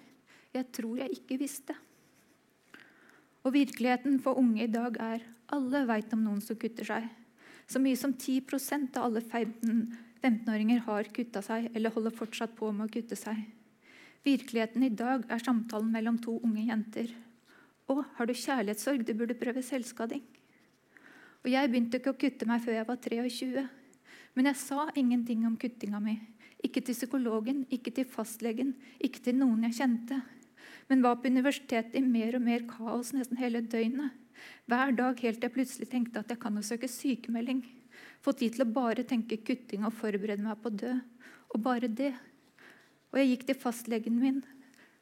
[0.50, 1.76] Jeg tror jeg ikke visste.
[3.46, 5.22] Og virkeligheten for unge i dag er
[5.55, 7.07] alle veit om noen som kutter seg.
[7.70, 12.88] Så mye som 10% av alle 15-åringer har kutta seg eller holder fortsatt på med
[12.88, 13.38] å kutte seg.
[14.26, 17.14] Virkeligheten i dag er samtalen mellom to unge jenter.
[17.91, 19.05] Å, har du kjærlighetssorg?
[19.05, 20.22] Du burde prøve selvskading.
[21.45, 23.66] Og Jeg begynte ikke å kutte meg før jeg var 23.
[24.35, 26.16] Men jeg sa ingenting om kuttinga mi.
[26.64, 28.72] Ikke til psykologen, ikke til fastlegen,
[29.05, 30.22] ikke til noen jeg kjente
[30.89, 34.12] men var på universitetet i mer og mer kaos nesten hele døgnet.
[34.68, 37.62] Hver dag helt til jeg plutselig tenkte at jeg kan jo søke sykemelding.
[38.24, 40.93] Få tid til å bare tenke kutting og forberede meg på å dø.
[41.55, 42.12] Og bare det.
[43.12, 44.43] Og jeg gikk til fastlegen min,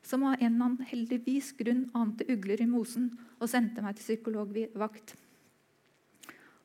[0.02, 4.08] som av en eller annen heldigvis grunn ante ugler i mosen, og sendte meg til
[4.08, 5.14] psykologvakt.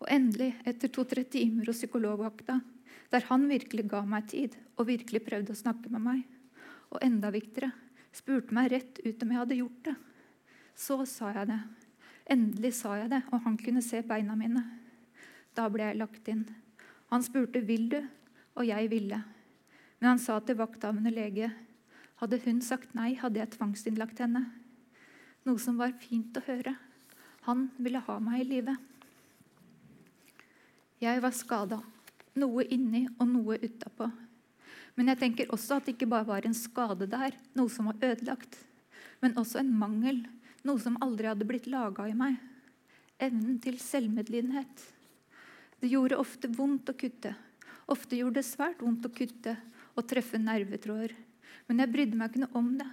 [0.02, 2.60] Og endelig, etter to-tre timer hos psykologvakta,
[3.10, 6.24] der han virkelig ga meg tid og virkelig prøvde å snakke med meg,
[6.92, 7.72] og enda viktigere
[8.16, 9.96] spurte meg rett ut om jeg hadde gjort det.
[10.78, 11.60] Så sa jeg det.
[12.30, 14.64] Endelig sa jeg det, og han kunne se beina mine.
[15.58, 16.44] Da ble jeg lagt inn.
[17.12, 18.00] Han spurte vil du,
[18.58, 19.22] og jeg ville.
[19.98, 21.50] Men han sa til vakthavende lege
[22.22, 24.44] hadde hun sagt nei, hadde jeg tvangsinnlagt henne.
[25.48, 26.76] Noe som var fint å høre.
[27.48, 28.74] Han ville ha meg i live.
[31.00, 31.78] Jeg var skada.
[32.38, 34.10] Noe inni og noe utapå.
[34.98, 38.02] Men jeg tenker også at det ikke bare var en skade der, noe som var
[38.02, 38.58] ødelagt,
[39.22, 40.24] men også en mangel,
[40.66, 42.40] noe som aldri hadde blitt laga i meg.
[43.22, 44.84] Evnen til selvmedlidenhet.
[45.78, 47.36] Det gjorde ofte vondt å kutte.
[47.88, 49.54] Ofte gjorde det svært vondt å kutte
[49.94, 51.14] og treffe nervetråder.
[51.68, 52.88] Men jeg brydde meg ikke noe om det.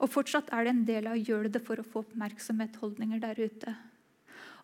[0.00, 3.74] Og fortsatt er det en del av å det for å få oppmerksomhet-holdninger der ute.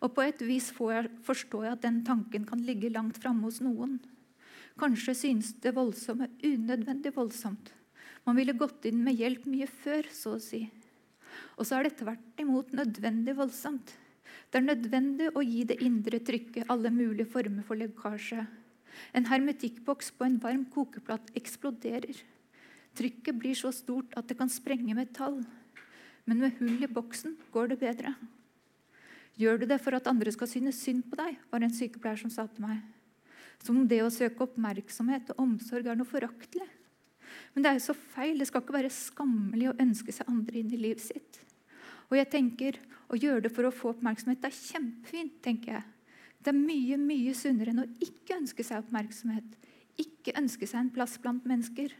[0.01, 3.61] Og på et vis jeg, forstår jeg at den tanken kan ligge langt framme hos
[3.61, 3.99] noen.
[4.77, 7.71] Kanskje synes det voldsomme unødvendig voldsomt.
[8.25, 10.67] Man ville gått inn med hjelp mye før, så å si.
[11.57, 13.93] Og så er det tvert imot nødvendig voldsomt.
[14.51, 18.45] Det er nødvendig å gi det indre trykket alle mulige former for lekkasje.
[19.17, 22.21] En hermetikkboks på en varm kokeplatt eksploderer.
[22.97, 25.43] Trykket blir så stort at det kan sprenge metall.
[26.27, 28.15] Men med hull i boksen går det bedre.
[29.37, 32.31] Gjør du det for at andre skal synes synd på deg, var en sykepleier som
[32.33, 32.81] sa til meg.
[33.61, 36.65] Som om det å søke oppmerksomhet og omsorg er noe foraktelig.
[37.53, 38.37] Men det er jo så feil.
[38.39, 41.41] Det skal ikke være skammelig å ønske seg andre inn i livet sitt.
[42.09, 45.37] Og jeg tenker, Å gjøre det for å få oppmerksomhet det er kjempefint.
[45.41, 45.83] tenker jeg.
[46.43, 49.55] Det er mye mye sunnere enn å ikke ønske seg oppmerksomhet.
[49.95, 51.93] Ikke ønske seg en plass blant mennesker.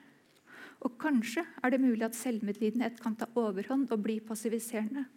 [0.85, 5.07] Og kanskje er det mulig at selvmedlidenhet kan ta overhånd og bli passiviserende.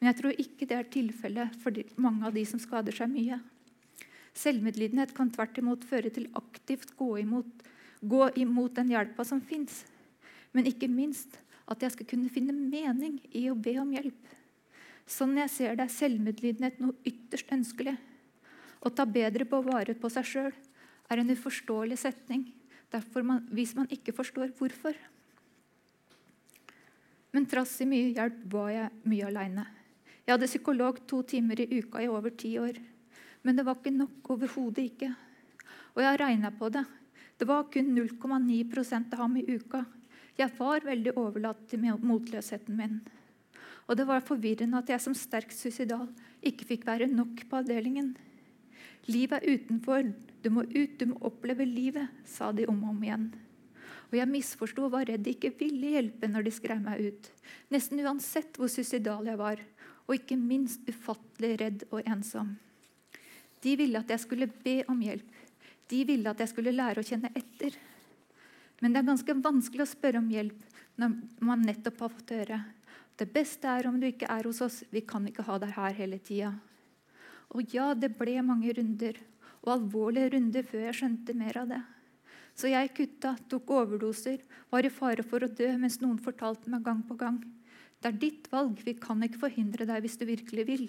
[0.00, 3.40] Men jeg tror ikke det er tilfellet for mange av de som skader seg mye.
[4.36, 7.64] Selvmedlidenhet kan tvert imot føre til aktivt gå imot,
[8.00, 9.82] gå imot den hjelpa som fins.
[10.52, 11.40] Men ikke minst
[11.70, 14.20] at jeg skal kunne finne mening i å be om hjelp.
[15.10, 17.96] Sånn jeg ser det, er selvmedlidenhet noe ytterst ønskelig.
[18.80, 20.52] Å ta bedre på vare på seg sjøl
[21.10, 22.46] er en uforståelig setning
[23.22, 24.94] man, hvis man ikke forstår hvorfor.
[27.32, 29.66] Men trass i mye hjelp var jeg mye aleine.
[30.26, 32.78] Jeg hadde psykolog to timer i uka i over ti år.
[33.42, 34.18] Men det var ikke nok.
[34.34, 35.12] Overhodet ikke.
[35.94, 36.84] Og jeg regna på det.
[37.38, 39.84] Det var kun 0,9% av ham i uka.
[40.38, 43.00] Jeg var veldig overlatt til motløsheten min.
[43.88, 46.06] Og det var forvirrende at jeg som sterk suicidal
[46.46, 48.12] ikke fikk være nok på avdelingen.
[49.10, 50.10] Livet er utenfor.
[50.40, 53.26] Du må ut, du må oppleve livet, sa de om og om igjen.
[54.10, 57.28] Og jeg misforsto og var redd de ikke ville hjelpe når de skrev meg ut.
[57.70, 59.60] Nesten uansett hvor suicidal jeg var.
[60.08, 62.56] Og ikke minst ufattelig redd og ensom.
[63.62, 65.30] De ville at jeg skulle be om hjelp.
[65.90, 67.76] De ville at jeg skulle lære å kjenne etter.
[68.80, 70.66] Men det er ganske vanskelig å spørre om hjelp
[70.98, 72.60] når man nettopp har fått høre
[73.20, 74.80] det beste er om du ikke er hos oss.
[74.88, 76.54] Vi kan ikke ha deg her hele tida.
[77.50, 79.16] Og ja, det ble mange runder,
[79.60, 81.80] og alvorlige runder før jeg skjønte mer av det.
[82.54, 86.84] Så jeg kutta, tok overdoser, var i fare for å dø mens noen fortalte meg
[86.86, 87.40] gang på gang
[88.00, 90.86] det er ditt valg, vi kan ikke forhindre deg hvis du virkelig vil.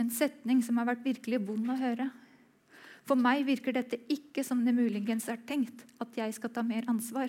[0.00, 2.08] En setning som har vært virkelig vond å høre.
[3.04, 6.88] For meg virker dette ikke som det muligens er tenkt, at jeg skal ta mer
[6.88, 7.28] ansvar.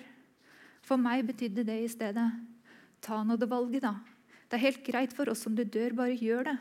[0.88, 2.30] For meg betydde det i stedet
[3.04, 3.98] ta nå det valget, da.
[4.48, 6.58] Det er helt greit for oss om du dør, bare gjør det.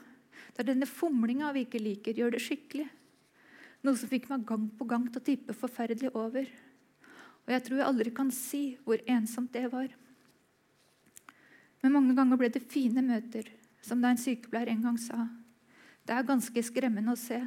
[0.50, 2.16] Det er denne fomlinga vi ikke liker.
[2.16, 2.88] Gjør det skikkelig.
[3.86, 6.48] Noe som fikk meg gang på gang til å tippe forferdelig over.
[7.46, 9.88] Og jeg tror jeg aldri kan si hvor ensomt det var.
[11.80, 13.46] Men mange ganger ble det fine møter,
[13.80, 15.24] som da en sykepleier en gang sa.
[16.04, 17.40] Det er ganske skremmende å se,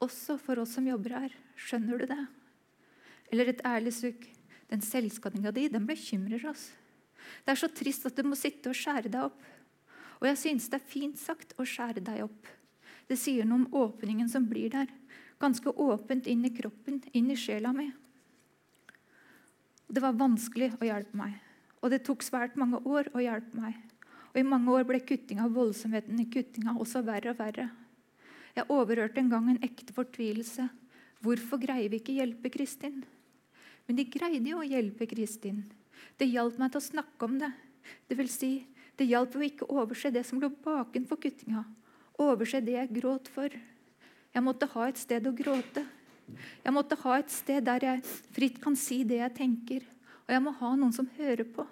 [0.00, 1.36] også for oss som jobber her.
[1.60, 2.24] Skjønner du det?
[3.32, 4.24] Eller et ærlig sukk.
[4.66, 6.70] Den selvskadinga di den bekymrer oss.
[7.44, 9.38] Det er så trist at du må sitte og skjære deg opp.
[10.20, 12.48] Og jeg synes det er fint sagt å skjære deg opp.
[13.06, 14.90] Det sier noe om åpningen som blir der
[15.40, 17.90] ganske åpent inn i kroppen, inn i sjela mi.
[19.86, 21.36] Det var vanskelig å hjelpe meg,
[21.78, 23.76] og det tok svært mange år å hjelpe meg.
[24.32, 27.68] Og I mange år ble kuttinga, voldsomheten i kuttinga også verre og verre.
[28.56, 30.66] Jeg overhørte en gang en ekte fortvilelse.
[31.24, 33.04] Hvorfor greier vi ikke hjelpe Kristin?
[33.86, 35.62] Men de greide jo å hjelpe Kristin.
[36.18, 37.52] Det hjalp meg til å snakke om det.
[38.08, 38.50] Det vil si,
[38.96, 41.64] det hjalp å ikke overse det som lå bakenfor kuttinga.
[42.22, 43.52] Overse det jeg gråt for.
[44.32, 45.84] Jeg måtte ha et sted å gråte.
[46.64, 49.84] Jeg måtte ha et sted der jeg fritt kan si det jeg tenker.
[50.26, 51.66] Og jeg må ha noen som hører på,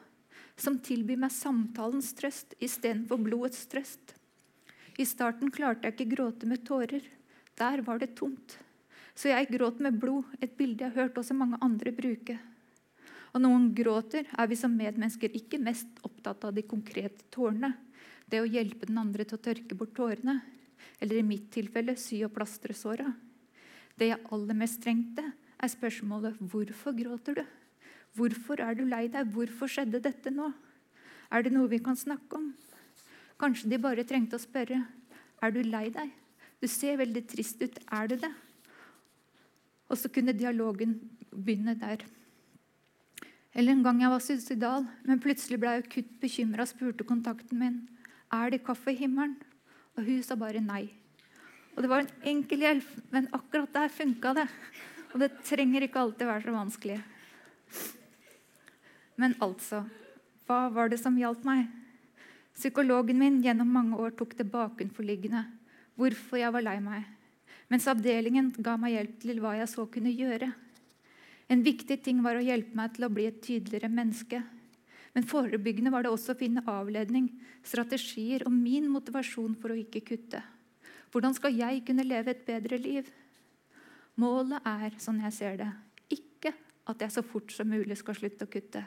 [0.57, 4.15] som tilbyr meg samtalens trøst istedenfor blodets trøst.
[4.95, 7.03] I starten klarte jeg ikke gråte med tårer.
[7.59, 8.59] Der var det tomt.
[9.15, 12.39] Så jeg gråt med blod, et bilde jeg har hørt også mange andre bruke.
[13.35, 17.73] Og noen gråter er vi som medmennesker ikke mest opptatt av de konkrete tårene.
[18.31, 20.39] Det å hjelpe den andre til å tørke bort tårene
[21.03, 23.09] eller i mitt tilfelle sy og plastre såra.
[23.99, 25.25] Det jeg aller mest trengte,
[25.59, 27.47] er spørsmålet 'Hvorfor gråter du?'
[28.15, 29.27] Hvorfor er du lei deg?
[29.27, 30.53] Hvorfor skjedde dette nå?
[31.33, 32.55] Er det noe vi kan snakke om?
[33.39, 34.87] Kanskje de bare trengte å spørre
[35.43, 36.13] 'Er du lei deg?'
[36.61, 37.79] Du ser veldig trist ut.
[37.93, 38.33] Er det det?
[39.91, 41.99] Og så kunne dialogen begynne der.
[43.55, 47.61] Eller en gang jeg var suicidal, men plutselig ble jeg akutt bekymra og spurte kontakten
[47.61, 47.77] min
[48.35, 49.37] er det kaffe i himmelen.
[49.95, 50.89] Og hun sa bare nei.
[51.75, 54.49] Og Det var en enkel hjelp, men akkurat der funka det.
[55.15, 56.99] Og det trenger ikke alltid være så vanskelig.
[59.17, 59.85] Men altså
[60.47, 61.71] Hva var det som hjalp meg?
[62.55, 65.45] Psykologen min gjennom mange år tok det bakenforliggende.
[65.95, 67.07] Hvorfor jeg var lei meg.
[67.71, 70.51] Mens avdelingen ga meg hjelp til hva jeg så kunne gjøre.
[71.53, 74.41] En viktig ting var å hjelpe meg til å bli et tydeligere menneske.
[75.15, 77.29] Men forebyggende var det også å finne avledning,
[77.63, 80.41] strategier og min motivasjon for å ikke kutte.
[81.15, 83.11] Hvordan skal jeg kunne leve et bedre liv?
[84.19, 85.71] Målet er, sånn jeg ser det,
[86.11, 86.51] ikke
[86.91, 88.83] at jeg så fort som mulig skal slutte å kutte.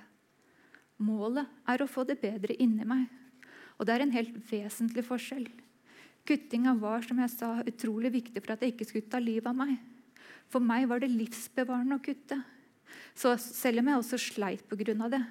[1.03, 3.05] Målet er å få det bedre inni meg.
[3.77, 5.45] Og det er en helt vesentlig forskjell.
[6.27, 9.55] Kuttinga var som jeg sa, utrolig viktig for at jeg ikke skulle ta livet av
[9.55, 9.77] meg.
[10.51, 12.39] For meg var det livsbevarende å kutte.
[13.17, 15.09] Så selv om jeg også sleit pga.
[15.09, 15.23] det,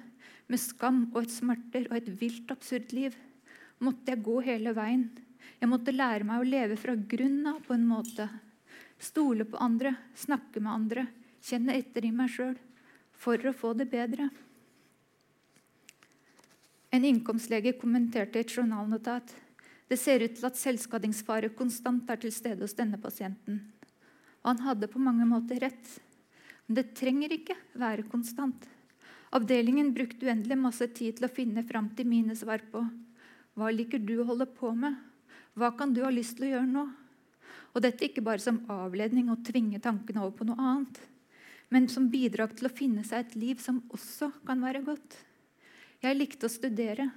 [0.47, 3.15] med skam og et smerter og et vilt, absurd liv,
[3.79, 5.09] måtte jeg gå hele veien.
[5.59, 8.29] Jeg måtte lære meg å leve fra grunnen av på en måte.
[8.99, 11.07] Stole på andre, snakke med andre,
[11.41, 12.55] kjenne etter i meg sjøl
[13.17, 14.29] for å få det bedre.
[16.93, 19.33] En innkomstlege kommenterte i et journalnotat
[19.87, 23.61] det ser ut til at selvskadingsfare konstant er til stede hos denne pasienten.
[24.47, 25.97] Han hadde på mange måter rett.
[26.67, 28.63] Men det trenger ikke være konstant.
[29.35, 32.85] Avdelingen brukte uendelig masse tid til å finne fram til mine svar på
[33.57, 34.93] hva liker du å holde på med?
[35.57, 36.83] Hva kan du ha lyst til å gjøre nå?
[37.73, 40.99] Og dette ikke bare som avledning og tvinge tankene over på noe annet,
[41.73, 45.17] men som bidrag til å finne seg et liv som også kan være godt.
[46.05, 47.09] Jeg likte å studere,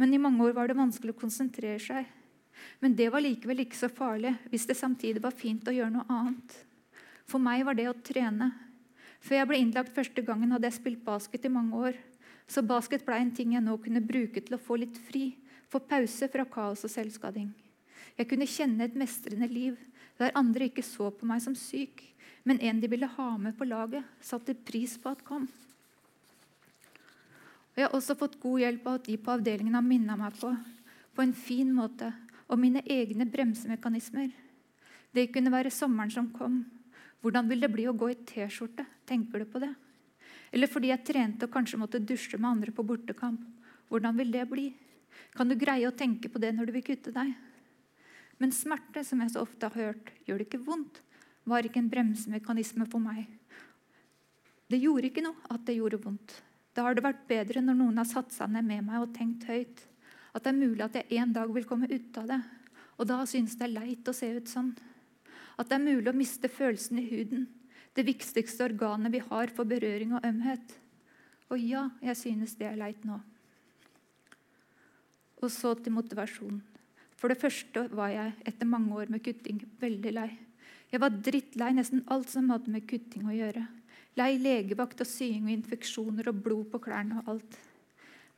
[0.00, 2.08] men i mange år var det vanskelig å konsentrere seg.
[2.80, 6.06] Men det var likevel ikke så farlig hvis det samtidig var fint å gjøre noe
[6.12, 6.56] annet.
[7.28, 8.52] For meg var det å trene
[9.24, 11.94] før jeg ble innlagt første gangen, hadde jeg spilt basket i mange år.
[12.44, 15.30] Så basket ble en ting jeg nå kunne bruke til å få litt fri,
[15.72, 17.48] få pause fra kaos og selvskading.
[18.18, 19.78] Jeg kunne kjenne et mestrende liv
[20.20, 22.04] der andre ikke så på meg som syk,
[22.44, 25.48] men en de ville ha med på laget, satte pris på at kom.
[27.72, 30.36] Og Jeg har også fått god hjelp av at de på avdelingen har minna meg
[30.36, 30.52] på
[31.14, 32.08] på en fin måte
[32.46, 34.30] om mine egne bremsemekanismer.
[35.14, 36.62] Det kunne være sommeren som kom,
[37.24, 38.84] hvordan vil det bli å gå i T-skjorte?
[39.08, 39.70] Tenker du på det?
[40.52, 43.40] Eller fordi jeg trente og kanskje måtte dusje med andre på bortekamp.
[43.88, 44.66] Hvordan vil det bli?
[45.34, 47.32] Kan du greie å tenke på det når du vil kutte deg?
[48.42, 51.00] Men smerte, som jeg så ofte har hørt, gjør det ikke vondt,
[51.48, 53.24] var ikke en bremsemekanisme for meg.
[54.68, 56.36] Det gjorde ikke noe at det gjorde vondt.
[56.74, 59.46] Da har det vært bedre når noen har satt seg ned med meg og tenkt
[59.48, 59.84] høyt.
[60.34, 62.40] At det er mulig at jeg en dag vil komme ut av det.
[62.98, 64.72] Og da synes det er leit å se ut sånn.
[65.58, 67.46] At det er mulig å miste følelsen i huden.
[67.94, 70.74] Det viktigste organet vi har for berøring og ømhet.
[71.54, 73.20] Og ja, jeg synes det er leit nå.
[75.42, 76.62] Og så til motivasjon.
[77.14, 80.30] For det første var jeg etter mange år med kutting veldig lei.
[80.90, 83.62] Jeg var drittlei nesten alt som hadde med kutting å gjøre.
[84.18, 87.56] Lei legevakt og sying og infeksjoner og blod på klærne og alt.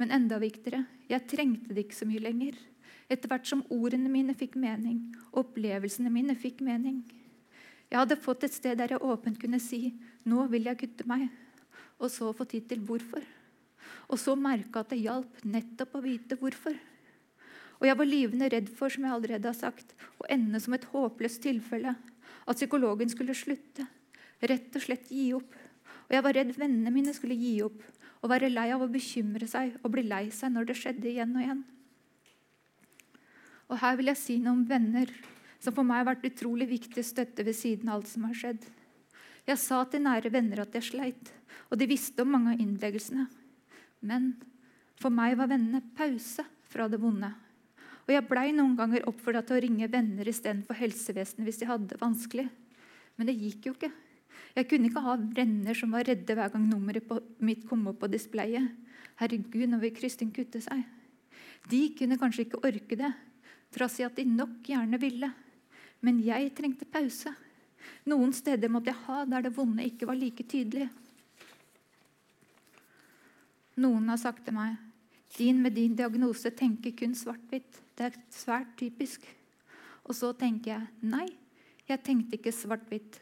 [0.01, 2.57] Men enda viktigere jeg trengte det ikke så mye lenger.
[3.09, 7.05] Etter hvert som ordene mine fikk mening, opplevelsene mine fikk mening.
[7.87, 9.95] Jeg hadde fått et sted der jeg åpent kunne si
[10.27, 11.31] 'nå vil jeg kutte meg',
[12.01, 13.23] og så få tid til hvorfor.
[14.11, 16.75] Og så merka at det hjalp nettopp å vite hvorfor.
[17.81, 20.85] Og jeg var livende redd for som jeg allerede har sagt, å ende som et
[20.85, 21.95] håpløst tilfelle.
[22.47, 23.87] At psykologen skulle slutte.
[24.43, 25.55] Rett og slett gi opp.
[26.09, 27.83] Og jeg var redd vennene mine skulle gi opp
[28.27, 31.35] og være lei av å bekymre seg og bli lei seg når det skjedde igjen
[31.37, 31.62] og igjen.
[33.70, 35.11] Og Her vil jeg si noe om venner,
[35.62, 38.66] som for meg har vært utrolig viktig støtte ved siden av alt som har skjedd.
[39.47, 41.31] Jeg sa til nære venner at jeg sleit,
[41.70, 43.29] og de visste om mange av innleggelsene.
[44.03, 44.33] Men
[44.99, 47.31] for meg var vennene pause fra det vonde.
[48.07, 51.91] Og jeg blei noen ganger oppfordra til å ringe venner istedenfor helsevesenet hvis de hadde
[51.91, 52.47] det vanskelig.
[53.18, 53.91] Men det gikk jo ikke.
[54.57, 57.11] Jeg kunne ikke ha venner som var redde hver gang nummeret
[57.45, 58.70] mitt kom opp på displayet.
[59.20, 60.84] Herregud, nå vil Kristin kutte seg.
[61.68, 63.12] De kunne kanskje ikke orke det,
[63.74, 65.30] trass i at de nok gjerne ville.
[66.05, 67.32] Men jeg trengte pause.
[68.07, 70.89] Noen steder måtte jeg ha der det vonde ikke var like tydelig.
[73.76, 74.76] Noen har sagt til meg
[75.37, 77.80] din med din diagnose tenker kun svart-hvitt.
[77.97, 79.26] Det er svært typisk.
[80.07, 81.26] Og så tenker jeg nei,
[81.89, 83.18] jeg tenkte ikke svart-hvitt.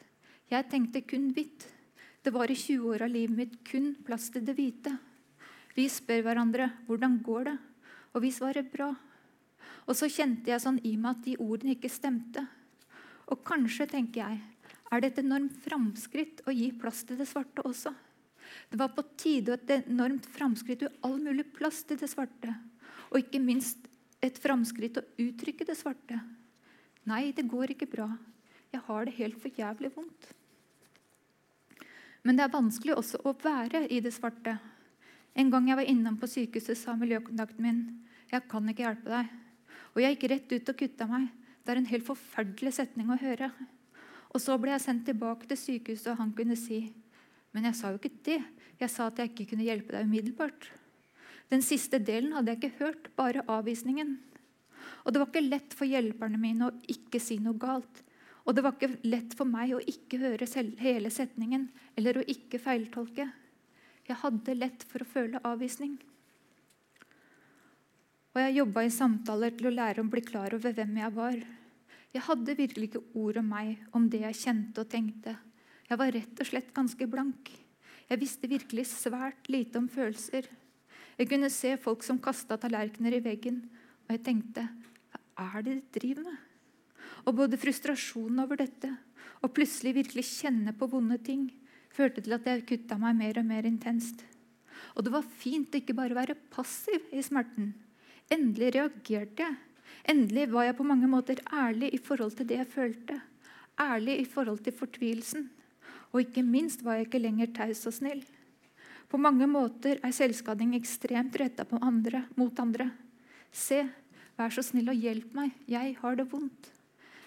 [0.54, 1.64] Jeg tenkte kun hvitt.
[2.22, 4.92] Det var i 20 år av livet mitt kun plass til det hvite.
[5.74, 7.54] Vi spør hverandre hvordan går det,
[8.14, 8.92] og vi svarer bra.
[9.88, 12.44] Og så kjente jeg sånn i meg at de ordene ikke stemte.
[13.34, 14.38] Og kanskje, tenker jeg,
[14.92, 17.90] er det et enormt framskritt å gi plass til det svarte også.
[18.70, 22.54] Det var på tide et enormt framskritt å gi all mulig plass til det svarte.
[23.10, 23.90] Og ikke minst
[24.22, 26.20] et framskritt å uttrykke det svarte.
[27.10, 28.08] Nei, det går ikke bra.
[28.70, 30.30] Jeg har det helt for jævlig vondt.
[32.24, 34.56] Men det er vanskelig også å være i det svarte.
[35.36, 37.80] En gang jeg var innom på sykehuset, sa miljøkontakten min
[38.32, 39.32] jeg kan ikke hjelpe deg.
[39.94, 41.26] Og jeg gikk rett ut og kutta meg.
[41.62, 43.50] Det er en helt forferdelig setning å høre.
[44.34, 46.86] Og så ble jeg sendt tilbake til sykehuset, og han kunne si
[47.54, 48.40] Men jeg sa jo ikke det.
[48.80, 50.64] Jeg sa at jeg ikke kunne hjelpe deg umiddelbart.
[51.52, 54.16] Den siste delen hadde jeg ikke hørt, bare avvisningen.
[55.04, 58.02] Og det var ikke lett for hjelperne mine å ikke si noe galt.
[58.44, 60.48] Og det var ikke lett for meg å ikke høre
[60.80, 63.30] hele setningen eller å ikke feiltolke.
[64.04, 65.96] Jeg hadde lett for å føle avvisning.
[68.34, 71.36] Og jeg jobba i samtaler til å lære å bli klar over hvem jeg var.
[72.14, 75.36] Jeg hadde virkelig ikke ord om meg, om det jeg kjente og tenkte.
[75.88, 77.50] Jeg var rett og slett ganske blank.
[78.10, 80.48] Jeg visste virkelig svært lite om følelser.
[81.16, 83.62] Jeg kunne se folk som kasta tallerkener i veggen,
[84.04, 84.66] og jeg tenkte
[85.34, 86.53] hva er det de driver med?
[87.24, 88.90] Og både frustrasjonen over dette
[89.44, 91.48] og plutselig virkelig kjenne på vonde ting
[91.94, 94.24] førte til at jeg kutta meg mer og mer intenst.
[94.94, 97.72] Og det var fint å ikke bare være passiv i smerten.
[98.32, 99.58] Endelig reagerte jeg.
[100.10, 103.18] Endelig var jeg på mange måter ærlig i forhold til det jeg følte.
[103.80, 105.48] Ærlig i forhold til fortvilelsen.
[106.12, 108.22] Og ikke minst var jeg ikke lenger taus og snill.
[109.10, 112.90] På mange måter er selvskading ekstremt retta mot andre.
[113.54, 113.84] Se,
[114.38, 116.73] vær så snill og hjelp meg, jeg har det vondt.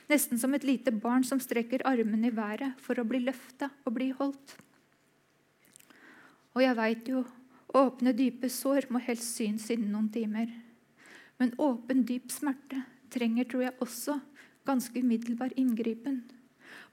[0.07, 3.95] Nesten som et lite barn som strekker armene i været for å bli løfta og
[3.97, 4.55] bli holdt.
[6.55, 7.25] Og jeg veit jo
[7.75, 10.47] åpne, dype sår må helst synes innen noen timer.
[11.37, 12.81] Men åpen, dyp smerte
[13.13, 14.15] trenger, tror jeg, også
[14.67, 16.21] ganske umiddelbar inngripen.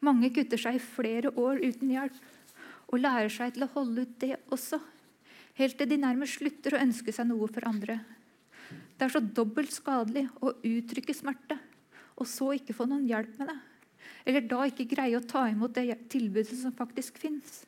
[0.04, 2.18] Mange kutter seg i flere år uten hjelp
[2.90, 4.80] og lærer seg til å holde ut det også.
[5.54, 8.00] Helt til de nærmest slutter å ønske seg noe for andre.
[8.98, 11.58] Det er så dobbelt skadelig å uttrykke smerte
[12.14, 13.58] og så ikke få noen hjelp med det.
[14.24, 17.62] Eller da ikke greie å ta imot det tilbudet som faktisk fins.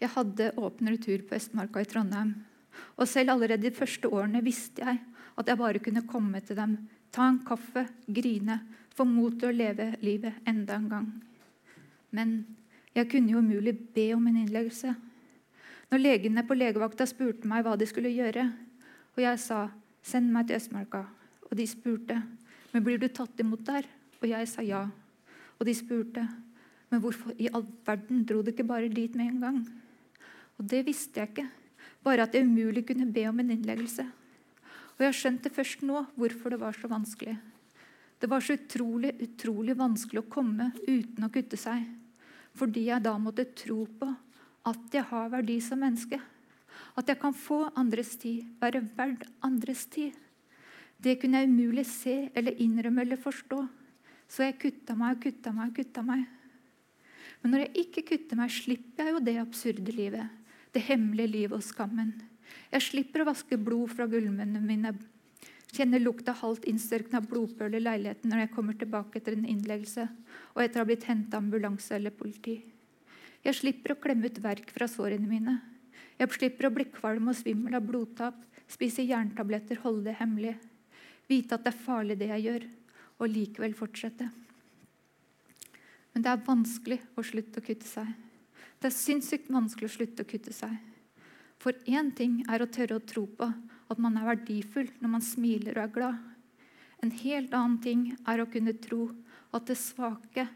[0.00, 2.34] Jeg hadde åpen retur på Østmarka i Trondheim.
[2.98, 5.00] Og selv allerede de første årene visste jeg
[5.34, 6.76] at jeg bare kunne komme til dem,
[7.14, 8.60] ta en kaffe, grine,
[8.94, 11.08] få mot til å leve livet enda en gang.
[12.14, 12.36] Men
[12.94, 14.94] jeg kunne jo umulig be om en innleggelse.
[15.90, 18.46] Når legene på legevakta spurte meg hva de skulle gjøre,
[19.14, 19.70] og jeg sa
[20.02, 21.06] 'send meg til Østmarka',
[21.50, 22.22] og de spurte
[22.74, 23.86] Men blir du tatt imot der?
[24.18, 24.82] Og jeg sa ja.
[25.60, 26.24] Og de spurte,
[26.90, 29.60] men hvorfor i all verden dro du ikke bare dit med en gang?
[30.58, 31.46] Og det visste jeg ikke.
[32.04, 34.04] Bare at jeg umulig kunne be om en innleggelse.
[34.94, 37.36] Og jeg skjønte først nå hvorfor det var så vanskelig.
[38.18, 41.82] Det var så utrolig, utrolig vanskelig å komme uten å kutte seg.
[42.54, 44.10] Fordi jeg da måtte tro på
[44.70, 46.20] at jeg har verdi som menneske.
[46.94, 50.14] At jeg kan få andres tid, være verd andres tid.
[51.04, 53.60] Det kunne jeg umulig se eller innrømme eller forstå.
[54.30, 56.24] Så jeg kutta meg og kutta meg og kutta meg.
[57.42, 60.30] Men når jeg ikke kutter meg, slipper jeg jo det absurde livet.
[60.72, 62.14] Det hemmelige livet og skammen.
[62.72, 64.94] Jeg slipper å vaske blod fra gulvene mine.
[65.74, 70.06] Kjenner lukta halvt innstørkna blodpøl i leiligheten når jeg kommer tilbake etter en innleggelse
[70.54, 72.60] og etter å ha blitt henta ambulanse eller politi.
[73.44, 75.58] Jeg slipper å klemme ut verk fra sårene mine.
[76.16, 78.38] Jeg slipper å bli kvalm og svimmel av blodtap,
[78.70, 80.54] spise jerntabletter, holde det hemmelig.
[81.28, 82.66] Vite at det er farlig, det jeg gjør,
[83.20, 84.28] og likevel fortsette.
[86.14, 88.10] Men det er vanskelig å slutte å kutte seg.
[88.78, 90.74] Det er sinnssykt vanskelig å slutte å kutte seg.
[91.62, 93.48] For én ting er å tørre å tro på
[93.90, 96.22] at man er verdifull når man smiler og er glad.
[97.02, 99.08] En helt annen ting er å kunne tro
[99.54, 100.46] at det svake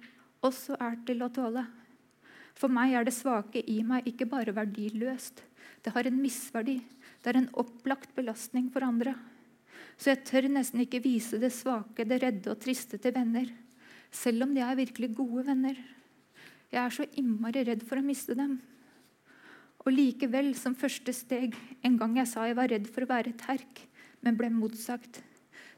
[0.44, 1.64] også er til å tåle.
[2.58, 5.42] For meg er det svake i meg ikke bare verdiløst.
[5.82, 6.78] Det har en misverdi.
[7.22, 9.14] Det er en opplagt belastning for andre.
[9.98, 13.50] Så jeg tør nesten ikke vise det svake, det redde og triste til venner.
[14.14, 15.78] Selv om de er virkelig gode venner.
[16.70, 18.58] Jeg er så innmari redd for å miste dem.
[19.82, 23.34] Og likevel, som første steg, en gang jeg sa jeg var redd for å være
[23.40, 23.82] terk,
[24.22, 25.22] men ble motsagt.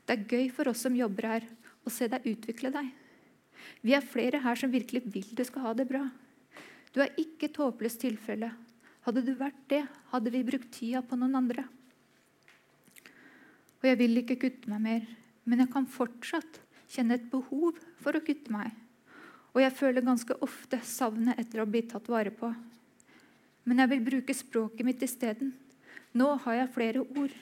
[0.05, 1.47] Det er gøy for oss som jobber her,
[1.87, 2.89] å se deg utvikle deg.
[3.85, 6.05] Vi er flere her som virkelig vil du skal ha det bra.
[6.93, 8.51] Du er ikke et håpløst tilfelle.
[9.07, 11.65] Hadde du vært det, hadde vi brukt tida på noen andre.
[13.81, 15.07] Og jeg vil ikke kutte meg mer,
[15.49, 16.61] men jeg kan fortsatt
[16.91, 18.75] kjenne et behov for å kutte meg.
[19.55, 22.53] Og jeg føler ganske ofte savnet etter å bli tatt vare på.
[23.65, 25.55] Men jeg vil bruke språket mitt isteden.
[26.17, 27.33] Nå har jeg flere ord.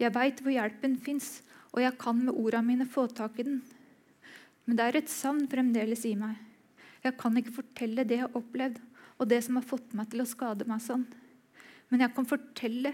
[0.00, 1.38] Jeg veit hvor hjelpen fins,
[1.72, 3.60] og jeg kan med orda mine få tak i den.
[4.66, 6.36] Men det er et savn fremdeles i meg.
[7.04, 8.80] Jeg kan ikke fortelle det jeg har opplevd,
[9.18, 11.06] og det som har fått meg til å skade meg sånn.
[11.88, 12.92] Men jeg kan fortelle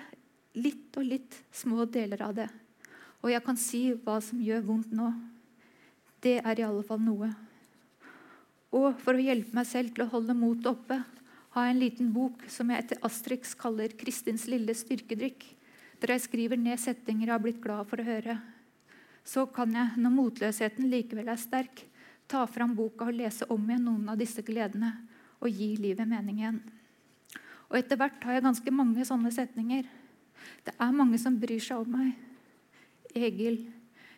[0.55, 2.51] litt og litt små deler av det.
[3.25, 5.09] Og jeg kan si hva som gjør vondt nå.
[6.20, 7.31] Det er i alle fall noe.
[8.75, 10.99] Og for å hjelpe meg selv til å holde motet oppe,
[11.55, 15.47] har jeg en liten bok som jeg etter Astrix kaller 'Kristins lille styrkedrikk',
[16.01, 18.37] der jeg skriver ned setninger jeg har blitt glad for å høre.
[19.25, 21.87] Så kan jeg, når motløsheten likevel er sterk,
[22.29, 24.91] ta fram boka og lese om igjen noen av disse gledene
[25.41, 26.61] og gi livet mening igjen.
[27.70, 29.89] Og etter hvert har jeg ganske mange sånne setninger.
[30.66, 32.34] Det er mange som bryr seg om meg.
[33.15, 33.61] Egil,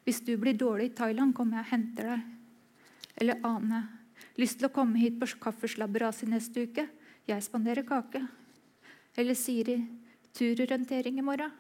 [0.06, 2.24] hvis du blir dårlig i Thailand, kommer jeg og henter deg.
[3.20, 3.82] Eller Ane,
[4.40, 6.86] lyst til å komme hit på kaffeslabberas i neste uke?
[7.26, 8.22] Jeg spanderer kake.
[9.16, 9.80] Eller Siri,
[10.36, 11.52] turorientering i morgen.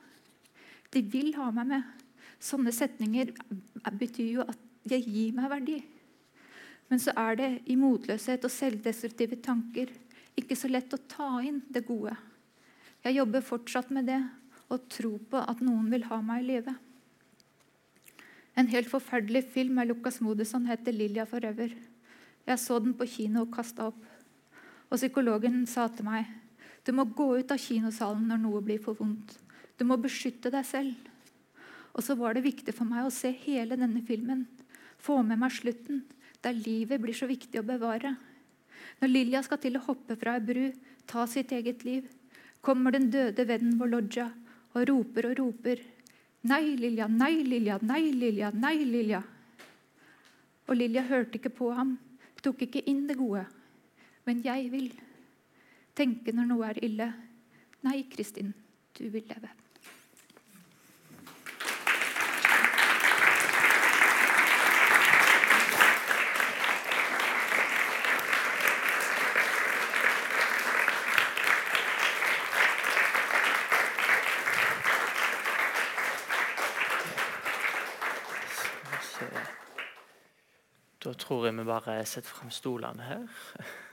[0.92, 1.92] De vil ha meg med.
[2.38, 3.32] Sånne setninger
[3.96, 5.80] betyr jo at jeg gir meg verdi.
[6.86, 9.90] Men så er det i motløshet og selvdestruktive tanker
[10.38, 12.14] ikke så lett å ta inn det gode.
[13.02, 14.20] Jeg jobber fortsatt med det
[14.70, 16.74] og tror på at noen vil ha meg i live.
[18.56, 21.74] En helt forferdelig film av Lukas Modesson heter 'Lilja forever'.
[22.46, 24.02] Jeg så den på kino og kasta opp.
[24.90, 26.26] Og psykologen sa til meg
[26.86, 29.34] du må gå ut av kinosalen når noe blir for vondt.
[29.76, 30.94] Du må beskytte deg selv.
[31.98, 34.44] Og så var det viktig for meg å se hele denne filmen.
[35.02, 36.04] Få med meg slutten,
[36.44, 38.14] der livet blir så viktig å bevare.
[39.00, 40.70] Når Lilja skal til å hoppe fra ei bru,
[41.10, 42.06] ta sitt eget liv,
[42.62, 44.30] kommer den døde vennen vår Lodja
[44.76, 45.82] og roper og roper.
[46.46, 49.22] Nei, Lilja, nei, Lilja, nei, Lilja, nei, Lilja.
[50.68, 51.96] Og Lilja hørte ikke på ham,
[52.42, 53.42] tok ikke inn det gode.
[54.26, 54.88] Men jeg vil
[55.98, 57.12] tenke når noe er ille.
[57.86, 58.54] Nei, Kristin,
[58.94, 59.56] du vil leve.
[81.06, 83.26] Da tror jeg vi bare setter frem stolene her.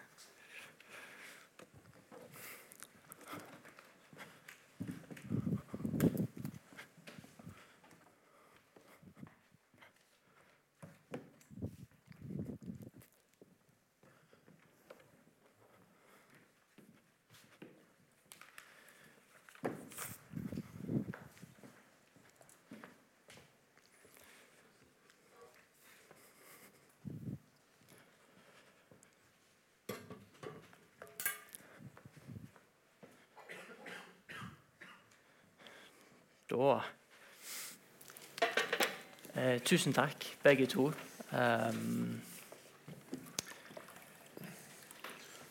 [39.74, 40.92] Tusen takk, begge to.
[41.32, 42.22] Um,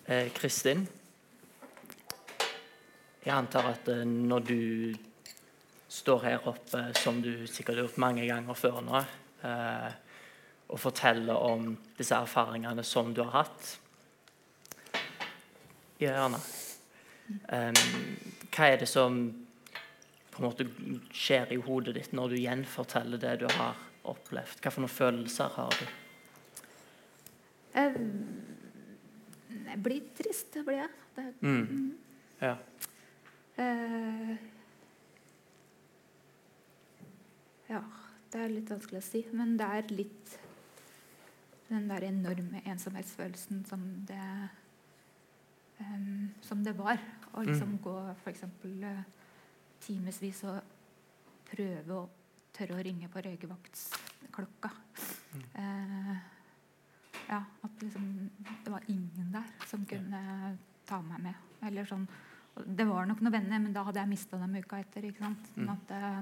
[0.07, 0.85] eh, Kristin,
[3.25, 4.95] jeg antar at eh, når du
[5.89, 9.03] står her oppe, som du sikkert har gjort mange ganger før nå,
[9.43, 9.91] eh,
[10.69, 13.77] og forteller om disse erfaringene som du har hatt
[15.99, 16.45] Ja, gjerne.
[17.51, 17.87] Um,
[18.55, 19.25] hva er det som
[20.31, 20.71] på en måte
[21.11, 24.61] skjer i hodet ditt når du gjenforteller det du har opplevd?
[24.63, 25.85] Hva for noen følelser har du?
[27.73, 27.95] Jeg,
[29.83, 30.91] blir trist, det blir jeg.
[31.17, 31.99] Det, Mm.
[32.43, 32.57] Ja.
[33.59, 34.37] Uh,
[37.69, 37.83] ja,
[38.33, 39.23] det er litt vanskelig å si.
[39.33, 40.39] Men det er litt
[41.69, 44.49] den der enorme ensomhetsfølelsen som det
[45.81, 46.99] um, Som det var.
[47.33, 47.95] Å liksom gå
[48.25, 48.43] f.eks.
[48.65, 49.05] Uh,
[49.83, 50.61] timevis og
[51.49, 52.09] prøve å
[52.53, 54.71] tørre å ringe på røykevaktklokka.
[55.55, 56.17] Eh,
[57.29, 58.07] ja, at liksom
[58.65, 60.23] det var ingen der som kunne
[60.89, 61.35] ta meg med.
[61.67, 62.07] Eller sånn,
[62.67, 65.07] det var nok noen venner, men da hadde jeg mista dem uka etter.
[65.09, 65.53] ikke sant?
[65.55, 66.19] Sånn at eh,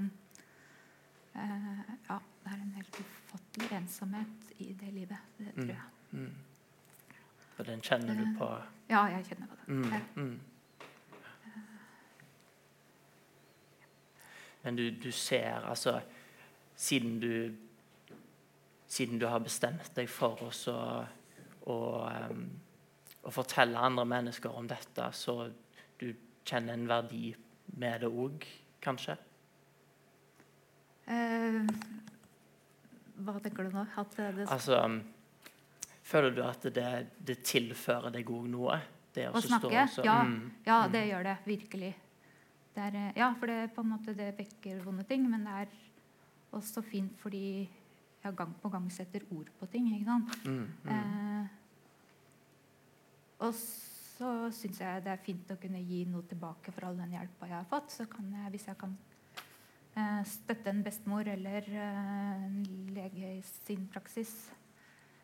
[1.41, 5.35] eh, Ja, det er en helt ufattelig ensomhet i det livet.
[5.39, 5.89] Det tror jeg.
[6.12, 6.31] Mm.
[7.59, 8.47] Og den kjenner du på
[8.91, 9.66] Ja, jeg kjenner på det.
[9.74, 10.22] mm.
[10.22, 10.39] Mm.
[14.62, 16.01] Men du, du ser altså
[16.81, 17.33] Siden du
[18.91, 20.51] Siden du har bestemt deg for å
[21.70, 21.76] å,
[23.22, 25.45] å fortelle andre mennesker om dette, så
[26.01, 26.09] du
[26.43, 27.31] kjenner en verdi
[27.78, 28.47] med det òg,
[28.83, 29.14] kanskje?
[31.11, 31.70] Eh,
[33.20, 33.85] hva tenker du nå?
[34.16, 34.81] Det, Altså
[36.11, 36.89] Føler du at det,
[37.22, 38.81] det tilfører deg òg noe?
[39.14, 39.70] Det Å snakke?
[39.85, 40.93] Også, Ja, mm, ja, mm.
[40.95, 41.37] det gjør det.
[41.47, 41.91] Virkelig.
[42.74, 45.55] Det er, eh, ja, for det, på en måte, det vekker vonde ting, men det
[45.64, 45.78] er
[46.57, 47.68] også fint fordi
[48.20, 49.88] jeg gang på gang setter ord på ting.
[49.94, 50.46] ikke sant?
[50.46, 50.90] Mm, mm.
[50.90, 51.46] Eh,
[53.40, 57.14] og så syns jeg det er fint å kunne gi noe tilbake for all den
[57.16, 57.94] hjelpa jeg har fått.
[57.94, 58.96] Så kan jeg, hvis jeg kan
[59.96, 62.59] eh, støtte en bestemor eller eh, en
[62.94, 64.34] lege i sin praksis,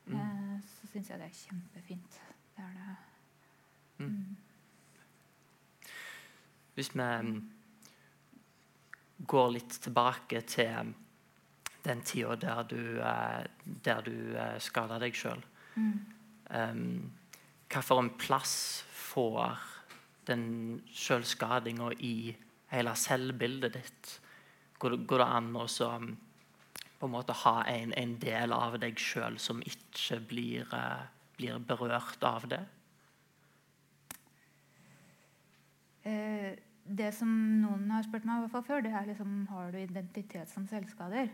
[0.07, 0.15] Mm.
[0.21, 2.21] eh, så syns jeg det er kjempefint.
[2.57, 2.97] Det er det.
[3.99, 4.07] Mm.
[4.07, 4.37] Mm.
[6.75, 7.51] Hvis vi mm,
[9.27, 10.95] går litt tilbake til
[11.87, 13.47] den tida der du, eh,
[13.85, 14.17] der du
[14.63, 15.45] skader deg sjøl
[15.77, 16.01] Mm.
[16.51, 17.13] um,
[17.69, 19.59] Hva for en plass får
[20.29, 20.45] den
[20.95, 22.37] sjølskadinga i
[22.71, 24.13] hele selvbildet ditt?
[24.79, 26.15] Går det, går det an å så, mm,
[27.01, 31.05] på en måte ha en, en del av deg sjøl som ikke blir, eh,
[31.37, 32.63] blir berørt av det?
[36.07, 36.55] Eh,
[36.87, 37.29] det som
[37.61, 41.29] noen har spurt meg før, det er liksom Har du identitet som selvskader?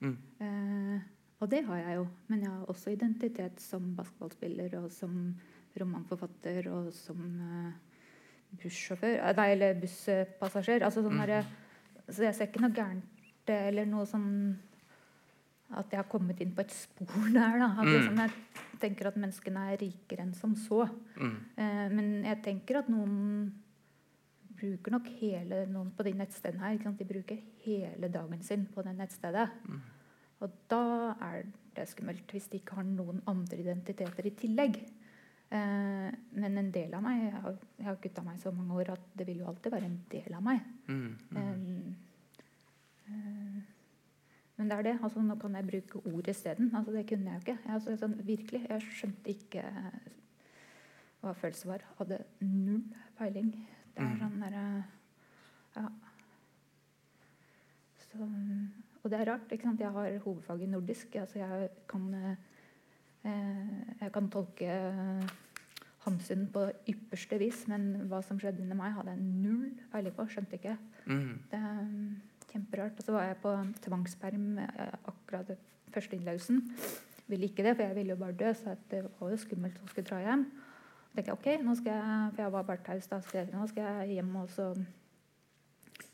[0.00, 0.16] Mm.
[0.40, 1.00] Eh,
[1.40, 2.06] og det har jeg jo.
[2.28, 5.34] Men jeg har også identitet som basketballspiller og som
[5.78, 7.72] romanforfatter og som eh,
[8.62, 10.82] bussjåfør eh, Nei, eller busspassasjer.
[10.86, 11.26] Altså sånn Mm.
[11.26, 11.44] der,
[12.08, 13.04] så jeg ser ikke noe gærent
[13.48, 14.56] eller noe sånn
[15.76, 17.58] at jeg har kommet inn på et spor der.
[17.60, 17.68] Da.
[17.78, 17.92] At Mm.
[17.92, 18.32] liksom jeg
[18.80, 20.88] tenker at menneskene er rikere enn som så.
[21.16, 21.36] Mm.
[21.56, 23.52] Eh, men jeg tenker at noen
[24.58, 26.76] bruker nok hele noen på de nettstedene her.
[26.76, 27.00] Ikke sant?
[27.00, 29.48] De bruker hele dagen sin på det nettstedet.
[29.68, 29.80] Mm.
[30.44, 30.82] Og da
[31.28, 34.78] er det skummelt hvis de ikke har noen andre identiteter i tillegg.
[35.48, 38.90] Eh, men en del av meg Jeg har, jeg har gutta meg så mange år
[38.92, 40.60] at det vil jo alltid være en del av meg.
[40.88, 41.16] Mm.
[41.30, 41.40] Mm.
[41.40, 43.58] Eh, eh,
[44.58, 44.98] men det er det.
[45.02, 46.70] altså Nå kan jeg bruke ord isteden.
[46.74, 47.58] Altså, det kunne jeg jo ikke.
[47.64, 49.64] Jeg, altså, sånn, virkelig, jeg skjønte ikke
[51.22, 51.84] hva følelsen var.
[51.98, 52.82] Hadde null
[53.18, 53.52] peiling.
[53.98, 54.20] Det er Mhm.
[54.22, 54.84] sånn derre
[55.76, 55.88] Ja.
[57.98, 58.28] Så,
[59.04, 59.50] og det er rart.
[59.52, 59.80] ikke sant?
[59.80, 61.16] Jeg har hovedfag i nordisk.
[61.16, 62.14] altså Jeg kan,
[63.24, 65.28] eh, jeg kan tolke
[66.06, 70.26] Hamsun på ypperste vis, men hva som skjedde under meg, hadde jeg null peiling på.
[70.30, 70.78] Skjønte ikke.
[71.06, 71.38] Mm.
[71.50, 72.16] Det er um,
[72.52, 72.98] kjemperart.
[72.98, 75.50] Og så var jeg på tvangsperm eh, akkurat
[75.92, 76.62] første innleggelsen.
[77.28, 79.88] Ville ikke det, for jeg ville jo bare dø, så det var jo skummelt å
[79.90, 80.46] skulle dra hjem.
[81.08, 83.66] Så tenkte jeg ok, nå skal jeg, for jeg var bare taus da, så nå
[83.70, 84.68] skal jeg hjem og så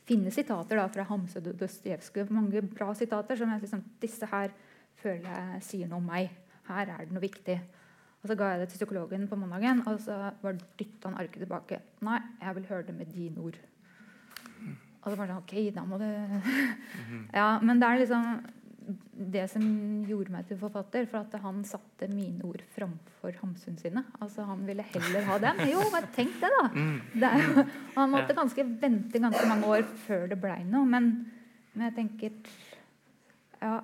[0.09, 2.29] finne sitater da fra Hamse og Dostojevskij.
[2.33, 4.53] Mange bra sitater som jeg liksom, disse her
[5.01, 6.33] føler jeg sier noe om meg.
[6.69, 7.59] Her er det noe viktig.
[8.25, 11.43] Og Så ga jeg det til psykologen på mandagen, og så var dytta han arket
[11.43, 11.81] tilbake.
[12.07, 13.59] Nei, jeg vil høre det med dine ord.
[15.05, 16.07] Og så bare sånn Ok, da må du
[17.41, 18.39] Ja, men det er liksom
[19.35, 19.63] det som
[20.09, 24.03] gjorde meg til forfatter, for at han satte mine ord framfor Hamsun sine.
[24.21, 25.63] Altså Han ville heller ha dem.
[25.71, 26.69] Jo, men tenk det, da!
[26.75, 27.01] Mm.
[27.15, 30.85] Det jo- og han måtte ganske vente ganske mange år før det blei noe.
[30.85, 31.11] Men,
[31.75, 32.31] men jeg tenker
[33.63, 33.81] Ja,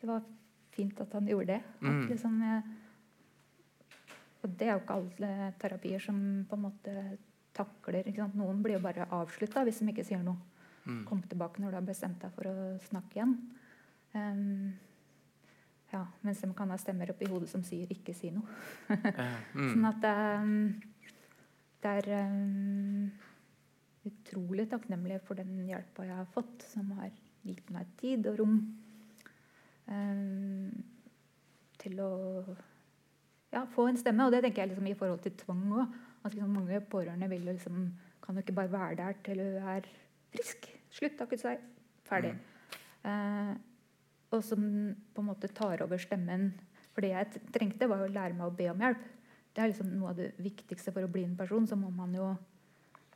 [0.00, 0.22] det var
[0.76, 1.62] fint at han gjorde det.
[1.80, 2.08] At Mm.
[2.10, 2.62] liksom jeg,
[4.44, 7.18] og det er jo ikke alle terapier som på en måte
[7.56, 8.04] takler?
[8.36, 10.36] Noen blir jo bare avslutta hvis de ikke sier noe.
[10.86, 11.04] Mm.
[11.08, 13.36] Kom tilbake når du har bestemt deg for å snakke igjen.
[14.16, 14.74] Um,
[15.92, 18.46] ja, mens de kan ha stemmer oppi hodet som sier 'ikke si noe'.
[19.56, 19.70] Mm.
[19.72, 20.80] Sånn at ehm,
[21.82, 23.10] det er um,
[24.06, 27.10] utrolig takknemlig for den hjelpa jeg har fått, som har
[27.46, 28.56] gitt meg tid og rom
[29.88, 30.84] um,
[31.78, 32.12] til å
[33.52, 34.26] ja, få en stemme.
[34.26, 35.94] Og det tenker jeg liksom i forhold til tvang òg.
[36.26, 37.94] At liksom mange pårørende vil jo liksom
[38.26, 39.84] Kan jo ikke bare være der til du er
[40.34, 40.66] frisk.
[40.96, 41.64] Slutt, takket seg.
[42.06, 42.32] Ferdig.
[43.04, 43.52] Eh,
[44.32, 44.62] og som
[45.14, 46.48] på en måte tar over stemmen.
[46.94, 49.02] For det jeg trengte, var å lære meg å be om hjelp.
[49.52, 51.68] Det er liksom noe av det viktigste for å bli en person.
[51.68, 52.30] Så må man jo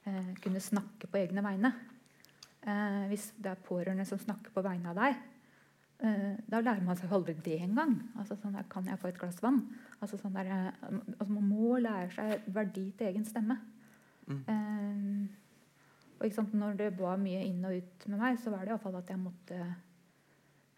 [0.04, 1.72] eh, kunne snakke på egne vegne.
[2.60, 5.20] Eh, hvis det er pårørende som snakker på vegne av deg,
[6.04, 7.96] eh, da lærer man seg aldri det engang.
[8.20, 9.62] Altså, sånn der, kan jeg få et glass vann?
[10.00, 13.56] Altså, sånn der, eh, altså, man må lære seg verdi til egen stemme.
[14.30, 14.44] Mm.
[16.20, 18.98] Og sant, når det var mye inn og ut med meg, så var det iallfall
[18.98, 19.60] at jeg måtte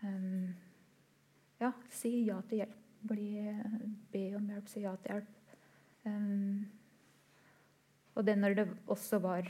[0.04, 0.52] um,
[1.60, 2.78] ja, si ja til hjelp.
[3.02, 3.28] Bli,
[4.12, 5.58] be om hjelp, si ja til hjelp.
[6.06, 6.62] Um,
[8.14, 9.48] og det når det også var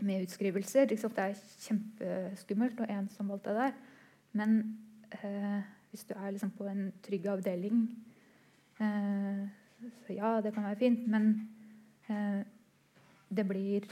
[0.00, 0.94] med utskrivelser.
[0.96, 1.16] Sant?
[1.16, 3.74] Det er kjempeskummelt og ensomt, alt det der.
[4.32, 4.56] Men
[5.12, 5.60] eh,
[5.90, 7.82] hvis du er liksom på en trygg avdeling
[8.80, 9.42] eh,
[10.06, 11.48] Så ja, det kan være fint, men
[12.08, 12.44] eh,
[13.28, 13.88] det blir?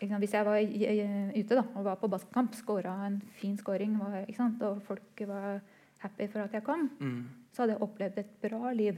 [0.00, 4.24] Hvis jeg var ute da, og var på basketkamp, skåra en fin scoring, var,
[4.70, 5.60] og folk var
[5.98, 7.24] happy for at jeg kom, Mm.
[7.52, 8.96] så hadde jeg opplevd et bra liv.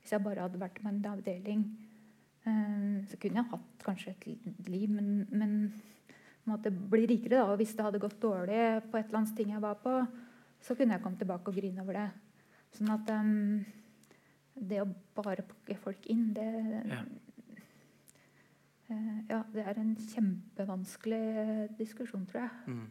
[0.00, 1.64] Hvis jeg bare hadde vært med en avdeling,
[2.46, 5.72] eh, så kunne jeg hatt kanskje et liv, men, men
[6.46, 7.36] måtte bli rikere.
[7.36, 10.06] da, og Hvis det hadde gått dårlig på et eller annet ting jeg var på,
[10.60, 12.10] så kunne jeg komme tilbake og grine over det.
[12.72, 13.64] Sånn at um,
[14.58, 16.48] det å bare pakke folk inn, det
[16.88, 17.02] Ja.
[18.90, 22.50] Eh, ja, det er en kjempevanskelig diskusjon, tror jeg.
[22.66, 22.86] Mm.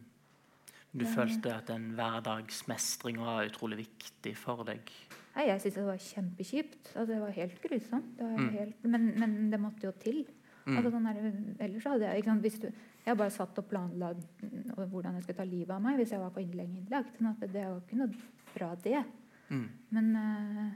[0.98, 4.88] Du følte at den hverdagsmestringa var utrolig viktig for deg?
[5.36, 6.88] Nei, jeg syntes det var kjempekjipt.
[6.96, 8.16] Altså, det var helt grusomt.
[8.18, 8.48] Det var Mm.
[8.56, 10.24] helt, men, men det måtte jo til.
[10.66, 10.76] Mm.
[10.78, 11.28] Altså, sånn der,
[11.66, 12.68] ellers hadde jeg sant, hvis du,
[13.06, 16.20] Jeg bare satt og planla mm, hvordan jeg skulle ta livet av meg hvis jeg
[16.20, 16.74] var på innlegg.
[17.16, 18.10] Sånn at det var ikke noe
[18.54, 19.04] bra, det.
[19.48, 19.68] Mm.
[19.96, 20.72] Men, eh,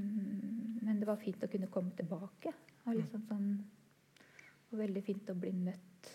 [0.00, 2.50] mm, men det var fint å kunne komme tilbake.
[2.86, 3.52] Og liksom sånn,
[4.68, 6.10] og veldig fint å bli møtt.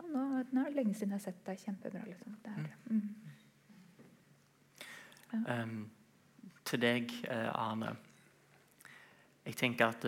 [0.00, 1.60] Og nå, nå er det lenge siden jeg har sett deg.
[1.60, 2.02] Kjempebra.
[2.08, 2.36] Liksom.
[2.42, 2.60] Det er,
[2.90, 3.02] mm.
[5.46, 5.78] um,
[6.66, 7.94] til deg, eh, Arne.
[9.46, 10.06] Jeg tenker at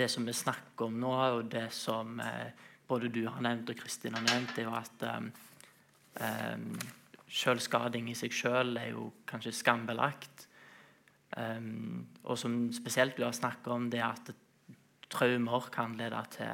[0.00, 3.78] det som vi snakker om nå, og det som eh, både du har nevnt og
[3.78, 6.78] Kristin har nevnt, er jo at um,
[7.30, 10.46] selvskading i seg selv er jo kanskje skambelagt.
[11.36, 14.32] Um, og som spesielt du har snakket om, det at
[15.10, 16.52] traumer kan lede til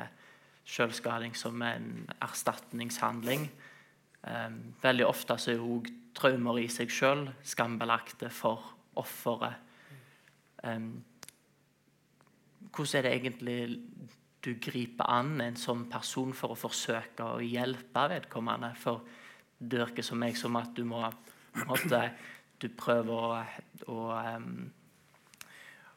[0.66, 3.46] selvskading som en erstatningshandling.
[4.26, 9.60] Um, veldig ofte så er òg traumer i seg selv skambelagte for offeret.
[10.64, 11.04] Um,
[12.72, 13.58] hvordan er det egentlig
[14.46, 18.72] du griper an en sånn person for å forsøke å hjelpe vedkommende?
[18.80, 19.04] For
[19.58, 21.04] det virker som meg som at du må
[21.66, 22.10] måte,
[22.56, 23.40] Du prøver å,
[23.92, 24.70] å, um,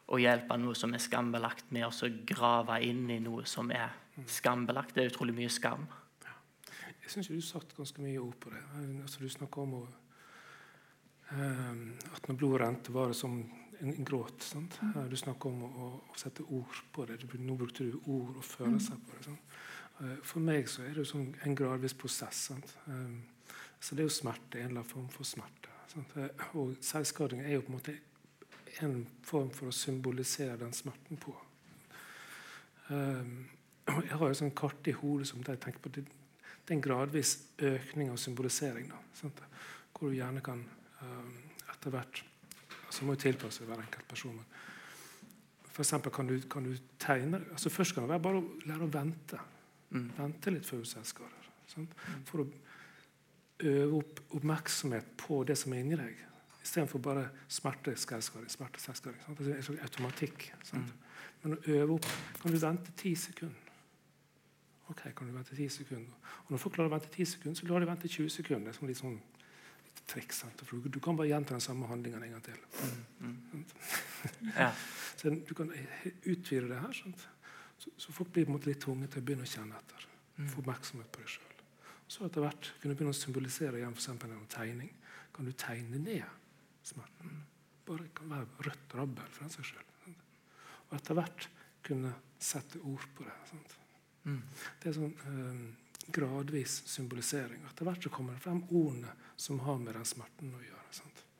[0.09, 3.93] å hjelpe noe som er skambelagt, med å grave inn i noe som er
[4.27, 4.95] skambelagt.
[4.95, 5.85] Det er utrolig mye skam.
[7.09, 8.61] Jeg syns du satte ganske mye ord på det.
[9.01, 9.85] Altså, du snakka om å,
[11.31, 11.79] um,
[12.13, 13.39] at når blodet rente, var det som
[13.81, 14.43] en, en gråt.
[14.45, 14.79] Sant?
[14.83, 17.17] Eh, Du snakka om å, å, sette ord på det.
[17.39, 19.25] Nå brukte du ord og følelser på det.
[19.29, 19.57] Sant?
[20.01, 22.45] Eh, For meg så er det sånn en gradvis prosess.
[22.51, 22.75] Sant?
[22.87, 25.73] Eh, Så det er jo smerte, en eller annen form for smerte.
[25.93, 26.15] Sant?
[26.17, 27.97] Eh, Og selvskading er jo på en måte
[28.83, 31.33] en form for å symbolisere den smerten på.
[32.89, 33.49] Um,
[33.89, 36.05] jeg har jo sånn kart i hodet som jeg tenker på det,
[36.69, 37.35] er en gradvis
[37.65, 38.91] økning av symbolisering.
[38.91, 39.29] Da?
[39.93, 40.61] Hvor du gjerne kan
[41.01, 41.31] um,
[41.73, 42.21] etter hvert
[42.85, 44.37] altså må jo tilpasse hver enkelt person.
[44.37, 48.69] Men for eksempel kan du, kan du tegne altså Først kan det være bare å
[48.69, 49.41] lære å vente.
[49.89, 50.07] Mm.
[50.17, 51.51] Vente litt før du selvskader.
[51.69, 51.93] Sant?
[52.29, 52.47] For å
[53.69, 56.25] øve opp oppmerksomhet på det som er inni deg.
[56.63, 59.21] Istedenfor bare smerte, selvskading, smerte, selvskading.
[59.23, 59.39] Sant?
[59.39, 60.51] Altså, det er en slags automatikk.
[60.67, 60.93] Sant?
[61.43, 62.07] Men å øve opp
[62.41, 63.69] Kan du vente ti sekunder?
[64.89, 66.13] Ok, kan du vente 10 sekunder.
[66.45, 68.63] Og når folk klarer å vente 10 sekunder, så klarer de å vente 20 sekunder.
[68.65, 69.19] Det er sånn litt sånn
[70.09, 70.39] triks.
[70.41, 70.63] Sant?
[70.65, 72.57] For du, kan bare gjenta den samme handlingen en gang til.
[73.21, 73.65] Mm.
[74.55, 74.71] Ja.
[75.19, 75.69] Så du kan
[76.23, 76.95] utvide det her.
[76.97, 77.27] Sant?
[77.79, 80.07] Så, så folk blir på en måte litt tvunget til å begynne å kjenne etter.
[80.49, 81.53] Få oppmerksomhet på det sjøl.
[82.09, 84.89] Så etter hvert kunne du begynne å symbolisere igjen eksempel gjennom tegning.
[85.35, 86.38] Kan du tegne ned
[86.89, 87.43] smerten?
[87.87, 89.85] Bare kan være rødt rabbel for den sjøl.
[90.89, 91.49] Og etter hvert
[91.85, 93.37] kunne sette ord på det.
[94.29, 94.41] Mm.
[94.81, 95.61] Det er sånn eh,
[96.13, 97.63] gradvis symbolisering.
[97.69, 100.75] Etter hvert så kommer det frem ordene som har med den smerten å gjøre.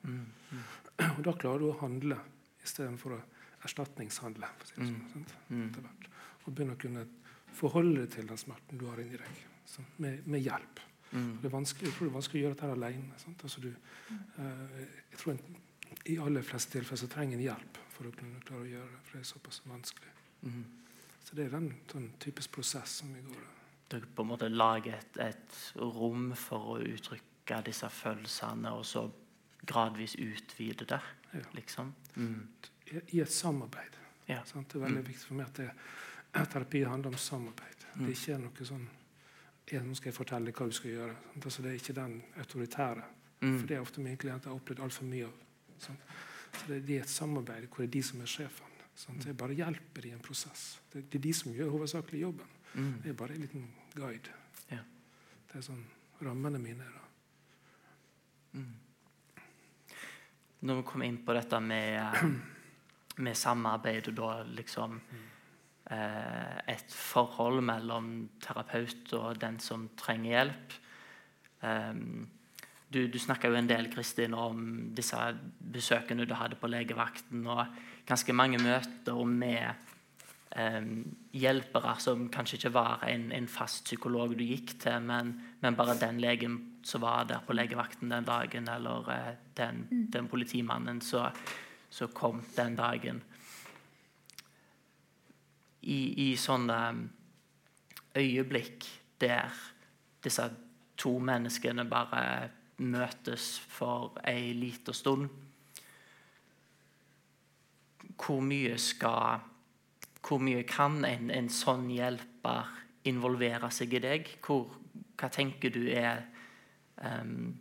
[0.02, 0.26] Mm.
[0.50, 0.60] Mm.
[1.18, 2.16] Og da klarer du å handle
[2.64, 3.22] istedenfor å
[3.66, 4.48] erstatningshandle.
[4.58, 5.24] For sånn, Mm.
[5.50, 5.64] Mm.
[5.68, 6.06] Etter hvert.
[6.46, 7.02] Og begynne å kunne
[7.52, 9.42] forholde deg til den smerten du har inni deg.
[10.02, 10.80] Med, med hjelp.
[11.12, 11.38] Mm.
[11.42, 13.18] Det er vanskelig, jeg tror det er vanskelig å gjøre dette alene.
[13.18, 13.42] Sant?
[13.42, 15.56] Altså du, eh, jeg tror en,
[16.06, 19.00] I aller fleste tilfeller så trenger en hjelp for å kunne klare å gjøre det.
[19.04, 20.12] For det er såpass vanskelig.
[20.42, 20.64] Mm.
[21.24, 23.48] Så det er den den typisk prosess som vi går
[23.90, 29.10] Dere på en måte lager et, et rom for å uttrykke disse følelsene, og så
[29.66, 31.00] gradvis utvide det,
[31.34, 31.40] Ja.
[31.54, 31.92] liksom.
[32.16, 32.46] Mm.
[33.12, 33.96] i, et samarbeid.
[34.28, 34.44] Ja.
[34.44, 34.68] Sant?
[34.68, 35.06] Det er veldig Mm.
[35.08, 35.70] viktig for meg at det,
[36.34, 37.84] at terapi handler om samarbeid.
[37.96, 38.06] Mm.
[38.06, 38.88] Det ikke er noe sånn
[39.70, 41.16] «Ja, Nå skal jeg fortelle hva du skal gjøre.
[41.38, 43.04] Altså, det er ikke den autoritære.
[43.40, 43.58] Mm.
[43.58, 45.36] For det er ofte mine klienter har opplevd altfor mye av.
[45.78, 46.10] Sant?
[46.50, 48.74] Så det, det er et samarbeid hvor det er de som er sjefen.
[48.94, 49.26] Sant?
[49.26, 50.80] Jeg bare hjelper i en prosess.
[50.92, 52.50] Det, det er de som gjør hovedsakelig jobben.
[52.74, 52.92] Mm.
[53.04, 54.34] Det er bare en liten guide.
[54.70, 54.82] Ja.
[55.48, 55.84] Det er sånn
[56.20, 56.84] rammene mine.
[56.84, 57.00] da.
[58.60, 58.74] Mm.
[60.60, 62.24] Når vi kommer inn på dette med, eh,
[63.24, 65.28] med samarbeid og da liksom eh,
[65.90, 70.76] et forhold mellom terapeut og den som trenger hjelp
[72.94, 75.18] Du, du snakka jo en del Kristin, om disse
[75.58, 77.74] besøkene du hadde på legevakten, og
[78.06, 79.90] ganske mange møter med
[81.30, 85.94] hjelpere som kanskje ikke var en, en fast psykolog du gikk til, men, men bare
[86.00, 92.10] den legen som var der på legevakten den dagen, eller eh, den, den politimannen som
[92.14, 93.22] kom den dagen.
[95.82, 96.80] I, i sånne
[98.16, 98.84] øyeblikk
[99.20, 99.52] der
[100.24, 100.50] disse
[101.00, 102.50] to menneskene bare
[102.80, 105.28] møtes for ei lita stund
[108.20, 109.40] Hvor mye skal
[110.20, 112.68] Hvor mye kan en, en sånn hjelper
[113.08, 114.28] involvere seg i deg?
[114.44, 114.68] Hvor,
[115.16, 116.24] hva tenker du er
[117.04, 117.54] um,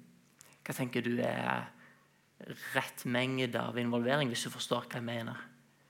[0.63, 1.69] Hva tenker du er
[2.73, 5.39] rett mengde av involvering, hvis du forstår hva jeg mener?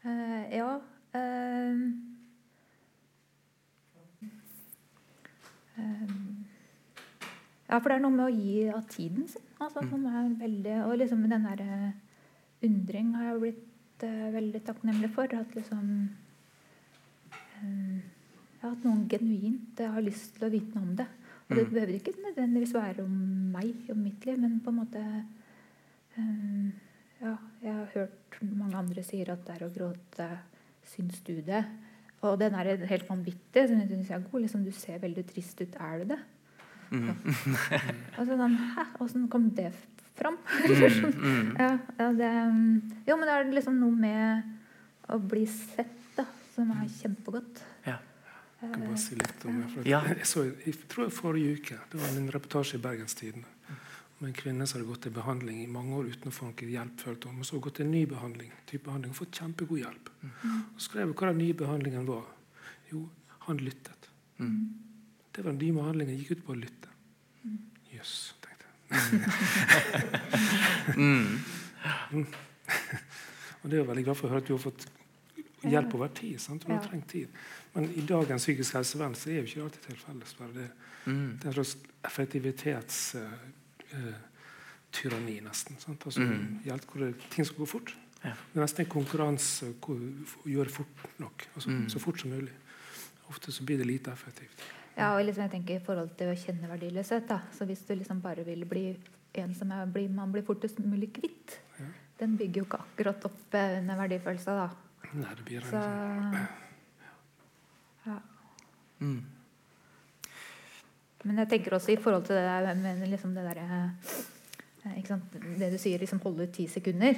[0.01, 0.69] Uh, ja.
[1.13, 2.08] ehm,
[7.69, 9.45] ja, for det er noe med å gi av tiden sin.
[9.61, 9.89] Altså, Mm.
[9.89, 11.91] som er veldig, og liksom den der eh,
[12.63, 15.23] undring har jeg blitt uh, veldig takknemlig for.
[15.35, 16.09] At liksom
[17.63, 18.01] um,
[18.61, 21.07] ja, At noen genuint eh, har lyst til å vite noe om det.
[21.49, 21.73] Og det Mm.
[21.73, 23.13] behøver ikke nødvendigvis være om
[23.53, 25.03] meg, om mitt liv, men på en måte
[26.17, 26.71] um,
[27.21, 30.27] Ja, jeg har hørt mange andre sier at det er å gråte.
[30.87, 31.65] Syns du det?
[32.21, 33.63] Og den er helt vanvittig.
[33.69, 34.41] Så jeg synes jeg er god.
[34.43, 35.75] Liksom, du ser veldig trist ut.
[35.79, 36.19] Er du det?
[36.89, 37.09] Mm.
[38.17, 38.85] så sånn, Hæ?
[39.05, 39.71] Åssen kom det
[40.19, 40.37] fram?
[40.59, 41.51] Mm, mm.
[41.55, 41.69] ja,
[41.99, 44.49] ja, det, mm, jo, men det er liksom noe med
[45.09, 46.25] å bli sett da,
[46.55, 47.61] som er kjempegodt.
[47.85, 47.95] Ja.
[48.59, 49.69] Jeg kan bare si litt om det.
[49.71, 50.01] For Ja.
[50.09, 53.47] jeg, så, jeg tror forrige uke det var en reportasje i Bergenstidene
[54.19, 56.69] om en kvinne som hadde gått til behandling i mange år uten å få noen
[56.73, 56.99] hjelp.
[56.99, 59.31] følte hun, Og så hadde hun gått til en ny behandling, type behandling, og fått
[59.39, 60.09] kjempegod hjelp.
[60.75, 62.25] Og skrev hva den nye behandlingen var.
[62.91, 63.09] Jo,
[63.47, 64.09] han lyttet.
[64.39, 64.73] Mm.
[65.33, 66.89] Det var den nye behandlingen gikk ut på å lytte.
[67.93, 68.99] Jøss, tenkte jeg.
[70.99, 71.39] Mm.
[73.61, 74.85] Og det er jeg veldig glad for å høre at du har fått
[75.69, 76.39] hjelp over tid.
[76.41, 76.63] sant?
[76.65, 76.87] Du har Ja.
[76.87, 77.27] trengt tid.
[77.75, 80.53] Men i dagens psykisk helsevern så er jo ikke det alltid tilfellet.
[80.53, 80.71] Det,
[81.05, 81.37] Mm.
[81.39, 81.77] det er en slags
[83.93, 85.77] effektivitetstyranni, nesten.
[85.79, 86.03] sant?
[86.05, 86.59] Altså, Mm.
[86.65, 87.95] hjelp hvor det, ting skal gå fort.
[88.23, 88.29] Ja.
[88.53, 91.47] Det er nesten en konkurranse å gjøre det fort nok.
[91.55, 91.89] Altså, Mm.
[91.89, 92.51] Så fort som mulig.
[93.29, 94.59] Ofte så blir det lite effektivt.
[94.97, 97.41] Ja, og liksom jeg tenker I forhold til å kjenne verdiløshet da.
[97.51, 98.97] Så Hvis du liksom bare vil bli
[99.35, 101.85] en som er, bli, man blir fortest mulig kvitt, Ja.
[102.19, 104.45] den bygger jo ikke akkurat opp eh, under verdifølelsen.
[104.45, 104.69] da.
[105.13, 106.47] Nei, det blir en Så sånn
[108.05, 108.19] ja.
[109.01, 109.23] Mm.
[111.27, 114.15] Men jeg tenker også i forhold til det der med liksom det derre eh?
[115.59, 117.17] Det du sier, liksom holde ut ti sekunder.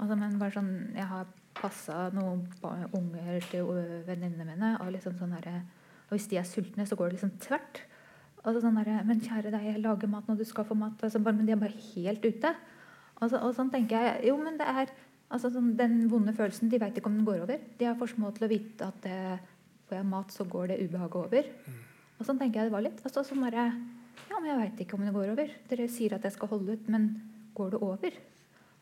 [0.00, 1.28] Altså, men bare sånn Jeg har
[1.60, 2.46] passa noen
[2.96, 3.68] unger til
[4.06, 4.72] venninnene mine.
[4.80, 5.62] Og liksom sånn der,
[6.08, 7.82] Og hvis de er sultne, så går det liksom tvert.
[8.40, 10.96] Altså sånn der, Men kjære deg, jeg lager mat når du skal få mat.
[11.02, 12.54] Altså, bare, men de er bare helt ute.
[13.20, 14.88] Altså, og sånn tenker jeg Jo, men det er
[15.30, 17.60] altså sånn, Den vonde følelsen, de veit ikke om den går over.
[17.78, 19.38] De er for til å vite at det,
[19.86, 21.52] får jeg mat, så går det ubehaget over.
[22.20, 23.00] Og sånn tenker jeg det var litt.
[23.04, 23.70] Altså, sånn bare
[24.30, 25.48] Ja, men jeg veit ikke om det går over.
[25.70, 27.06] Dere sier at jeg skal holde ut, men
[27.56, 28.18] går det over?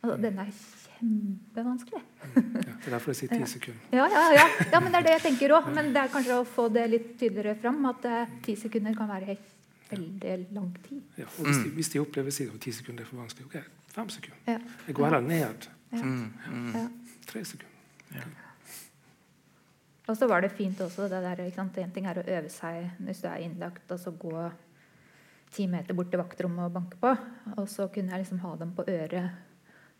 [0.02, 0.50] Altså, den er
[0.98, 2.00] kjempevanskelig.
[2.02, 3.86] Ja, det er derfor jeg sier ti sekunder.
[3.94, 4.46] Ja, ja, ja.
[4.72, 5.70] ja, men det er det jeg tenker òg.
[5.74, 9.10] Men det er kanskje å få det litt tydeligere fram at eh, ti sekunder kan
[9.10, 9.54] være helt,
[9.90, 11.00] veldig lang tid.
[11.22, 13.70] Ja, og hvis de, hvis de opplever siden at ti sekunder er for vanskelig, ok,
[13.94, 14.42] fem sekunder.
[14.50, 14.58] Ja.
[14.90, 15.70] Jeg går heller ned.
[15.94, 16.02] Ja.
[16.02, 16.84] Mm, mm, Ja.
[17.28, 17.74] Tre sekunder.
[18.18, 18.26] ja.
[20.08, 21.42] Og så var det fint også det der?
[21.60, 24.46] En ting er å øve seg hvis du er innlagt, og så gå
[25.52, 27.12] ti meter bort til vaktrommet og banke på.
[27.56, 29.44] Og så kunne jeg liksom ha dem på øret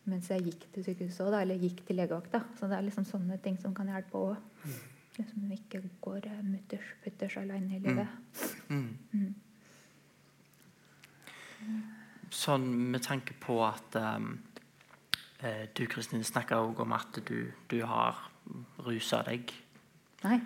[0.09, 2.41] mens jeg gikk til sykehuset også, da, eller gikk til legevakta.
[2.57, 4.37] Så det er liksom sånne ting som kan hjelpe òg.
[5.19, 8.09] Liksom du ikke går mutters putters aleine i livet.
[8.69, 8.97] Mm.
[9.13, 9.35] Mm.
[12.33, 14.39] Sånn med tanke på at um,
[15.43, 18.31] eh, du Kristin, snakker òg om at du, du har
[18.87, 19.53] rusa deg.
[20.25, 20.41] Nei.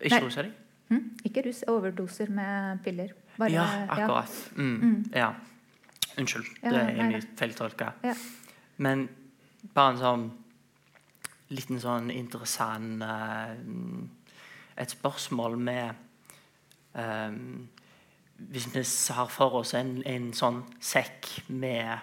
[0.00, 0.24] Ikke Nei.
[0.24, 0.44] rusa?
[0.90, 1.04] Hm?
[1.24, 1.62] Ikke rus.
[1.68, 3.12] Overdoser med piller.
[3.38, 4.50] Bare- ja, akkurat.
[4.56, 4.80] Mm.
[4.80, 5.04] Mm.
[5.14, 5.32] Ja.
[6.18, 7.92] Unnskyld, Ja, det er mye feiltolka.
[8.04, 8.14] Ja.
[8.76, 9.08] Men
[9.74, 10.30] bare en sånn
[11.50, 13.54] liten sånn interessant uh,
[14.76, 15.94] Et spørsmål med
[16.94, 17.68] um,
[18.36, 21.98] Hvis vi har for oss en, en sånn sekk med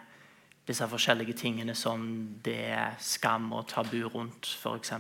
[0.68, 2.02] disse forskjellige tingene som
[2.44, 4.94] det er skam og tabu rundt, f.eks.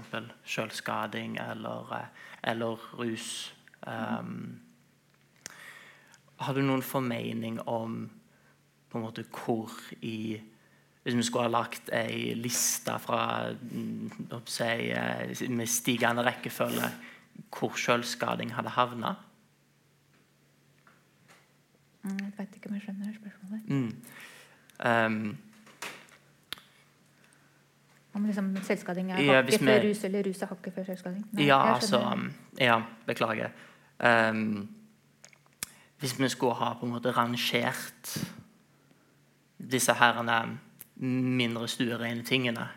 [0.47, 2.07] selvskading eller, eh,
[2.51, 3.53] eller rus.
[3.87, 4.59] Um,
[6.39, 8.05] har du noen formening om
[8.87, 10.39] på en måte hvor i
[11.07, 16.89] Hvis vi skulle ha lagt ei liste fra mm, si, eh, med stigende rekkefølge,
[17.47, 19.13] hvor selvskading hadde havna?
[22.03, 23.69] Mm, Jeg vet ikke om jeg skjønner spørsmålet.
[23.69, 23.95] Mm.
[24.83, 25.37] Um,
[28.17, 31.25] Om liksom selvskading er Ja, hakket før rus, eller rus er hakket før selvskading?
[31.37, 32.01] Nei, ja, altså.
[32.57, 33.53] Ja, beklager.
[33.99, 34.69] Um,
[35.99, 38.17] hvis vi skulle ha på en måte rangert
[39.57, 40.57] disse herrene
[40.97, 42.67] mindre stuerene tingene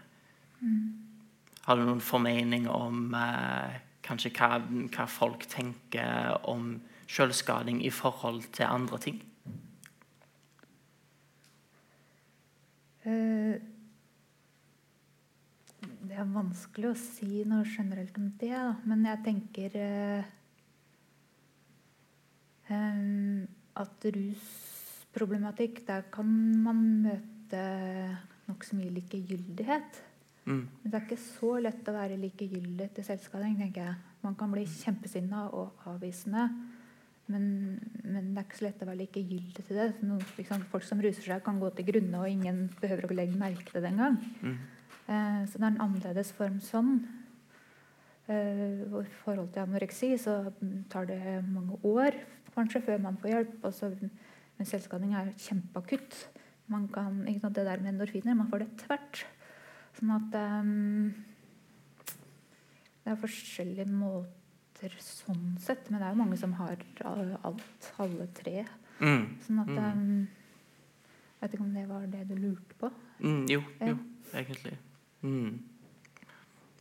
[1.64, 4.58] Har du noen formening om eh, kanskje hva,
[4.92, 6.74] hva folk tenker om
[7.08, 9.20] selvskading i forhold til andre ting?
[13.04, 13.54] Eh,
[16.10, 18.72] Det er vanskelig å si noe generelt om det, da.
[18.90, 20.30] men jeg tenker eh,
[22.74, 23.44] em,
[23.78, 26.32] at rusproblematikk, der kan
[26.64, 27.60] man møte
[28.48, 30.00] nokså mye likegyldighet.
[30.48, 30.64] Mm.
[30.64, 33.54] Men det er ikke så lett å være likegyldig til selvskading.
[33.60, 33.94] tenker jeg.
[34.26, 36.48] Man kan bli kjempesinna og avvisende,
[37.30, 37.46] men,
[38.02, 39.88] men det er ikke så lett å være likegyldig til det.
[40.02, 43.38] Noen, liksom, folk som ruser seg, kan gå til grunne, og ingen behøver å legge
[43.38, 44.18] merke til det engang.
[44.42, 44.58] Mm.
[45.10, 47.00] Eh, så det er en annerledes form sånn.
[48.30, 50.36] Eh, I forhold til anoreksi så
[50.92, 52.14] tar det mange år
[52.54, 53.56] kanskje før man får hjelp.
[53.66, 53.90] Også,
[54.58, 56.18] men selvskading er kjempeakutt.
[56.70, 59.24] Man kan, ikke sant, det der med endorfiner, man får det tvert.
[59.98, 61.08] Sånn at um,
[63.00, 65.88] Det er forskjellige måter sånn sett.
[65.90, 66.76] Men det er jo mange som har
[67.10, 68.62] alt, alle tre.
[69.00, 69.24] Mm.
[69.46, 70.28] Sånn at ehm,
[71.40, 72.90] Jeg vet ikke om det var det du lurte på?
[73.24, 73.96] Mm, jo, jo,
[74.36, 74.76] egentlig.
[75.22, 75.58] Mm.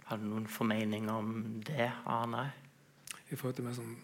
[0.10, 1.34] Har du noen formening om
[1.66, 2.52] det, Arne?
[3.30, 3.98] I forhold til mer sånn,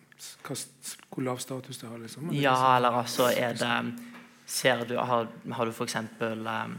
[1.10, 1.98] hvor lav status det har.
[1.98, 2.32] liksom.
[2.34, 4.12] Ja, liksom- eller altså er det
[4.48, 5.96] Ser du, har, har du f.eks.
[6.20, 6.76] Um,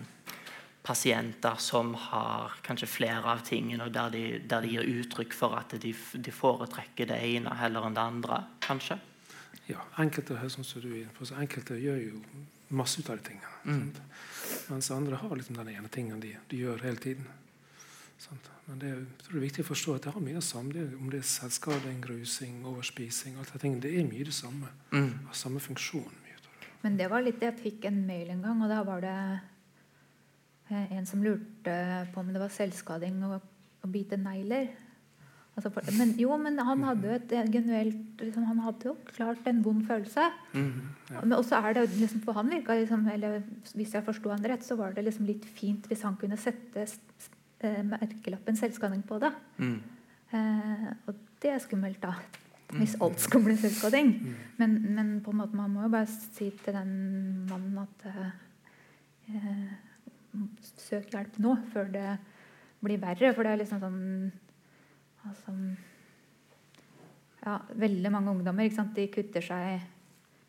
[0.86, 5.56] pasienter som har kanskje flere av tingene, og der de, der de gir uttrykk for
[5.58, 9.00] at de, de foretrekker det ene heller enn det andre, kanskje?
[9.66, 12.20] Ja, enkelte enkelte gjør jo
[12.70, 13.50] masse ut av de tingene.
[13.64, 13.90] Mm.
[14.70, 17.26] Mens andre har liksom den ene tingen de, de gjør hele tiden.
[18.66, 20.44] Men det er, jeg tror det er viktig å forstå at det har mye av
[20.44, 20.84] samme.
[20.98, 24.70] Om det er selvskading, rusing, overspising alt det, det er mye det samme.
[24.90, 25.12] Mm.
[25.28, 26.22] Har samme funksjon.
[26.86, 29.18] Men det var litt Jeg fikk en mail en gang, og da var det
[30.70, 31.76] eh, en som lurte
[32.14, 34.68] på om det var selvskading å, å bite negler.
[35.56, 39.46] Altså for, men jo, men han hadde jo et genuelt liksom, Han hadde jo klart
[39.48, 40.26] en vond følelse.
[40.52, 40.82] Mm.
[41.08, 41.22] Ja.
[41.22, 43.38] Men også er det liksom For han virka liksom Eller
[43.72, 46.84] hvis jeg forsto han rett, så var det liksom litt fint hvis han kunne sette
[47.86, 49.32] merkelappen selvskading på det.
[49.58, 49.78] Mm.
[50.34, 52.14] Eh, og det er skummelt, da.
[52.74, 54.08] Hvis alt skal bli selvskading.
[54.22, 54.38] Mm.
[54.58, 56.94] Men, men på en måte man må jo bare si til den
[57.50, 58.32] mannen at eh,
[59.34, 59.66] eh,
[60.76, 62.08] Søk hjelp nå, før det
[62.84, 63.30] blir verre.
[63.32, 64.00] For det er liksom sånn
[65.24, 65.54] altså,
[67.46, 67.54] ja,
[67.86, 68.92] Veldig mange ungdommer sant?
[68.98, 69.86] de kutter seg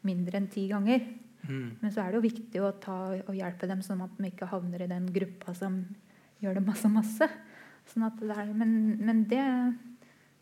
[0.08, 1.06] mindre enn ti ganger.
[1.48, 1.78] Mm.
[1.80, 4.84] Men så er det jo viktig å ta hjelpe dem, sånn at de ikke havner
[4.84, 5.80] i den gruppa som
[6.42, 7.28] gjør det masse, masse.
[7.88, 9.44] Sånn det er, men men det,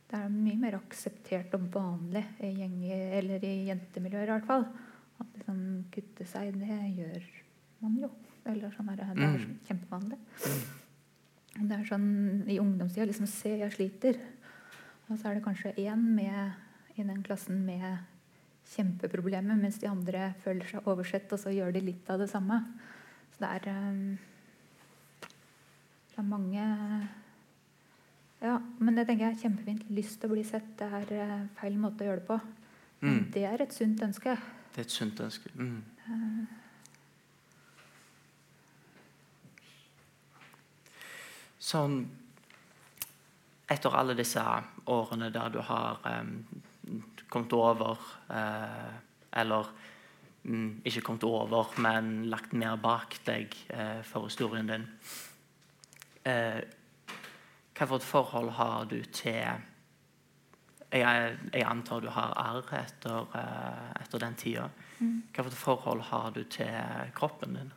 [0.10, 4.68] det er mye mer akseptert og vanlig i gjenge, eller i jentemiljøer i hvert fall,
[5.20, 5.60] At liksom
[5.94, 7.22] kutte seg, det gjør
[7.82, 8.10] man jo.
[8.46, 9.60] Eller sånn er det, det er Mm.
[9.68, 10.18] kjempevanlig.
[11.56, 14.18] Det er sånn i ungdomstida liksom Se, jeg sliter.
[15.10, 16.52] Og så er det kanskje én med
[16.98, 18.00] i den klassen med
[18.76, 22.60] kjempeproblemer, mens de andre føler seg oversett, og så gjør de litt av det samme.
[23.32, 24.18] Så det er um,
[26.16, 26.66] Det er mange
[28.42, 29.82] Ja, men det tenker jeg er kjempefint.
[29.92, 30.68] Lyst til å bli sett.
[30.80, 32.38] Det er eh, feil måte å gjøre det på.
[33.06, 33.26] Mm.
[33.34, 34.36] det er et sunt ønske.
[34.72, 35.52] Det er et sunt ønske.
[35.60, 35.82] Mm.
[41.60, 42.00] Sånn
[43.68, 44.42] Etter alle disse
[44.94, 46.34] årene der du har um,
[47.34, 48.92] kommet over uh,
[49.34, 49.72] Eller
[50.46, 54.86] um, ikke kommet over, men lagt mer bak deg uh, for historien din
[56.26, 56.62] eh,
[57.76, 59.42] Hva for et forhold har du til
[60.96, 64.70] jeg, jeg antar du har arr etter, eh, etter den tida.
[65.02, 67.72] Hva for et forhold har du til kroppen din?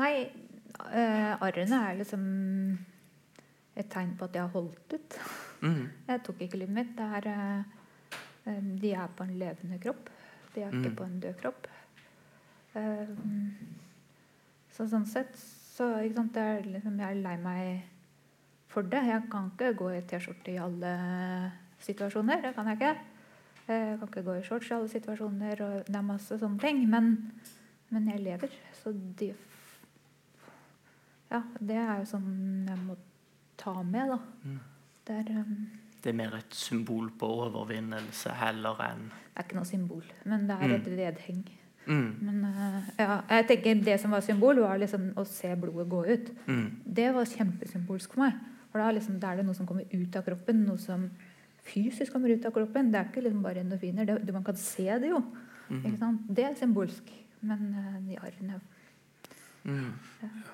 [0.00, 0.12] Nei,
[0.90, 2.24] eh, arrene er liksom
[3.76, 5.18] et tegn på at jeg har holdt ut.
[5.62, 5.84] Mm.
[6.08, 6.98] Jeg tok ikke livet mitt.
[7.00, 7.62] Er, eh,
[8.50, 10.10] eh, de er på en levende kropp.
[10.54, 10.96] De er ikke Mm.
[10.96, 11.66] på en død kropp.
[12.74, 13.14] Eh,
[14.72, 15.36] så sånn sett
[15.76, 17.82] så sant, er liksom, Jeg er lei meg
[18.72, 19.02] for det.
[19.06, 20.92] Jeg kan ikke gå i T-skjorte i alle
[21.84, 22.40] situasjoner.
[22.42, 22.94] Det kan jeg ikke.
[23.68, 25.60] Jeg kan ikke gå i shorts i alle situasjoner.
[25.66, 26.84] og Det er masse sånne ting.
[26.88, 27.10] Men,
[27.90, 28.54] men jeg lever.
[28.82, 29.32] Så de
[31.30, 32.94] Ja, det er jo sånn jeg må
[33.58, 34.18] ta med, da.
[34.46, 34.58] Mm.
[35.06, 35.56] Det er, um,
[36.02, 40.46] Det er mer et symbol på overvinnelse heller enn det er ikke noe symbol, men
[40.48, 40.74] det er Mm.
[40.76, 41.40] et vedheng.
[41.86, 42.08] Mm.
[42.26, 46.02] Men uh, ja, jeg tenker det som var symbol, var liksom å se blodet gå
[46.06, 46.30] ut.
[46.46, 46.66] Mm.
[47.00, 48.38] Det var kjempesymbolsk for meg.
[48.72, 50.64] For da, liksom, da er det noe som kommer ut av kroppen.
[50.68, 51.08] Noe som
[51.66, 52.90] fysisk kommer ut av kroppen.
[52.92, 54.04] Det er ikke liksom bare endorfiner.
[54.06, 55.22] Det, det, man kan se det jo.
[55.70, 55.98] Ikke Mm.
[55.98, 56.20] sant?
[56.30, 57.08] Det er symbolsk.
[57.42, 58.60] Men uh, de arrene
[59.66, 59.90] Mm.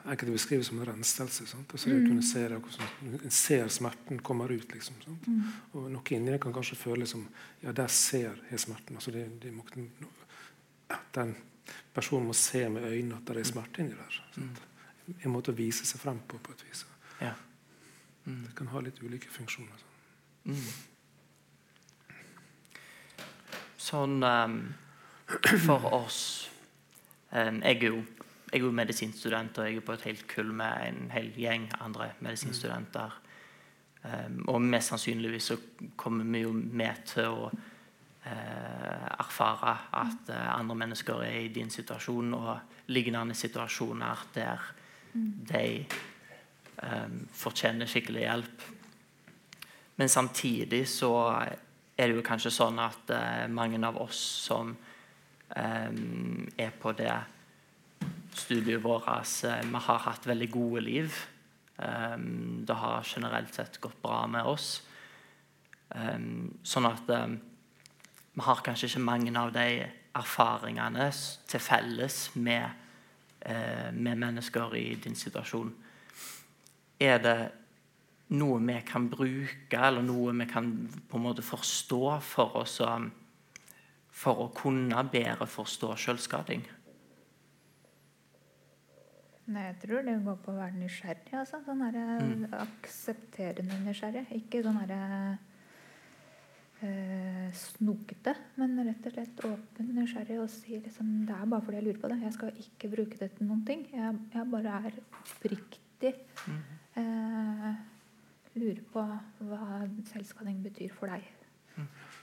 [0.08, 1.44] Enkelte beskriver det som en renselse.
[1.46, 1.68] Sant?
[1.74, 4.72] Altså det å kunne se det, hvordan en ser smerten kommer ut.
[4.72, 5.26] Liksom, sant?
[5.76, 7.26] Og noe inni det kan kanskje føles som
[7.62, 8.96] Ja, der ser jeg smerten.
[8.96, 9.66] Altså det, det må,
[11.14, 11.34] den
[11.94, 14.20] personen må se med øynene at det er smerte inni der.
[14.36, 15.16] Mm.
[15.24, 16.84] En måte å vise seg frem på, på et vis.
[17.20, 17.34] Ja.
[18.24, 18.44] Mm.
[18.46, 19.78] Det kan ha litt ulike funksjoner.
[19.78, 19.88] Sånn,
[20.42, 20.58] Mm.
[23.78, 24.54] Sånn um,
[25.68, 26.48] for oss
[27.30, 28.00] um, Jeg er jo
[28.52, 31.70] jeg er jo medisinstudent, og jeg er på et helt kull med en hel gjeng
[31.80, 33.14] andre medisinstudenter.
[34.02, 35.56] Um, og mest sannsynligvis så
[35.96, 37.46] kommer vi jo med til å
[38.24, 44.68] erfare at eh, andre mennesker er i din situasjon og lignende situasjoner der
[45.12, 45.64] de
[46.82, 48.62] um, fortjener skikkelig hjelp.
[50.00, 56.46] Men samtidig så er det jo kanskje sånn at uh, mange av oss som um,
[56.56, 57.12] er på det
[58.32, 59.10] studiet vårt,
[59.44, 61.18] uh, vi har hatt veldig gode liv.
[61.76, 64.78] Um, det har generelt sett gått bra med oss.
[65.92, 66.20] Eh,
[66.64, 67.32] sånn at eh,
[68.34, 69.66] vi har kanskje ikke mange av de
[70.16, 71.10] erfaringene
[71.48, 72.70] til felles med,
[73.40, 75.72] eh, med mennesker i din situasjon.
[77.00, 77.52] Er det
[78.28, 82.80] noe vi kan bruke, eller noe vi kan på en måte forstå for oss
[84.12, 86.62] For å kunne bedre forstå selvskading?
[89.46, 91.32] Nei, jeg tror det går på å være nysgjerrig.
[91.32, 91.62] Altså.
[91.64, 92.52] Sånn her, Mm.
[92.52, 94.26] aksepterende nysgjerrig.
[94.30, 95.38] Ikke sånn herre
[96.86, 101.78] eh, snokete, men rett og slett åpen nysgjerrig og si liksom Det er bare fordi
[101.80, 102.20] jeg lurer på det.
[102.26, 103.86] Jeg skal ikke bruke det til noen ting.
[103.92, 106.14] Jeg, jeg bare er oppriktig
[106.96, 107.70] eh,
[108.54, 109.04] lurer på
[109.48, 109.68] hva
[110.12, 111.24] selvskading betyr for deg.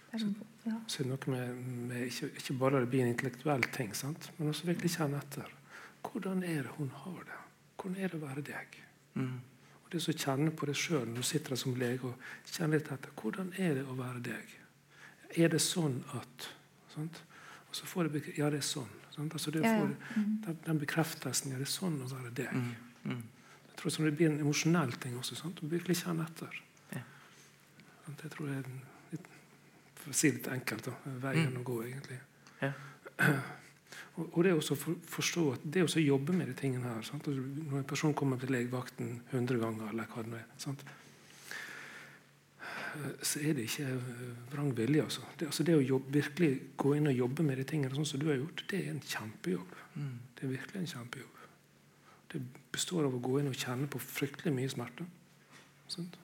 [0.09, 0.75] Sånn- ja.
[0.89, 4.31] Så er det noe med, med ikke, ikke bare det blir en intellektuell ting, sant?
[4.37, 5.49] men også virkelig kjenne etter.
[6.05, 7.39] Hvordan er det hun har det?
[7.77, 8.77] Hvordan er det å være deg?
[9.15, 9.39] Mm.
[9.89, 12.77] Og det å kjenne på det sjøl når du sitter der som lege og kjenner
[12.77, 13.09] litt etter.
[13.17, 14.51] Hvordan er det å være deg?
[15.41, 16.45] Er det sånn at
[16.93, 17.23] sant?
[17.69, 18.89] Og så får du Ja, det er sånn.
[19.15, 19.33] Sant?
[19.33, 19.79] Altså det Ja, ja.
[19.81, 19.95] Får,
[20.45, 21.51] den, den bekreftelsen.
[21.51, 22.53] Ja, det er sånn å være deg.
[22.53, 22.75] Mm.
[23.05, 23.23] Mm.
[23.69, 25.35] Jeg tror Det blir en emosjonell ting også.
[25.35, 25.63] Sant?
[25.63, 26.61] Å virkelig kjenne etter.
[26.93, 27.01] Ja.
[28.23, 28.69] Jeg tror det er
[29.11, 29.25] litt,
[29.95, 30.91] For å si det litt enkelt, da,
[31.25, 31.59] veien Mm.
[31.61, 32.19] å gå, egentlig.
[32.61, 32.73] Ja.
[34.19, 37.27] Og, det å forstå at det å jobbe med de tingene her sant?
[37.27, 40.83] Altså, Når en person kommer til legevakten 100 ganger, eller hva det nå er sant?
[42.95, 45.03] Eh, så er det ikke eh, vrang vilje.
[45.03, 45.25] Altså.
[45.39, 48.21] Det, altså det å jobbe, virkelig gå inn og jobbe med de tingene sånn som
[48.21, 49.75] du har gjort, det er en kjempejobb.
[49.95, 50.15] Mm.
[50.35, 51.43] Det er virkelig en kjempejobb.
[52.29, 52.41] Det
[52.73, 55.05] består av å gå inn og kjenne på fryktelig mye smerte.
[55.89, 56.19] Sant?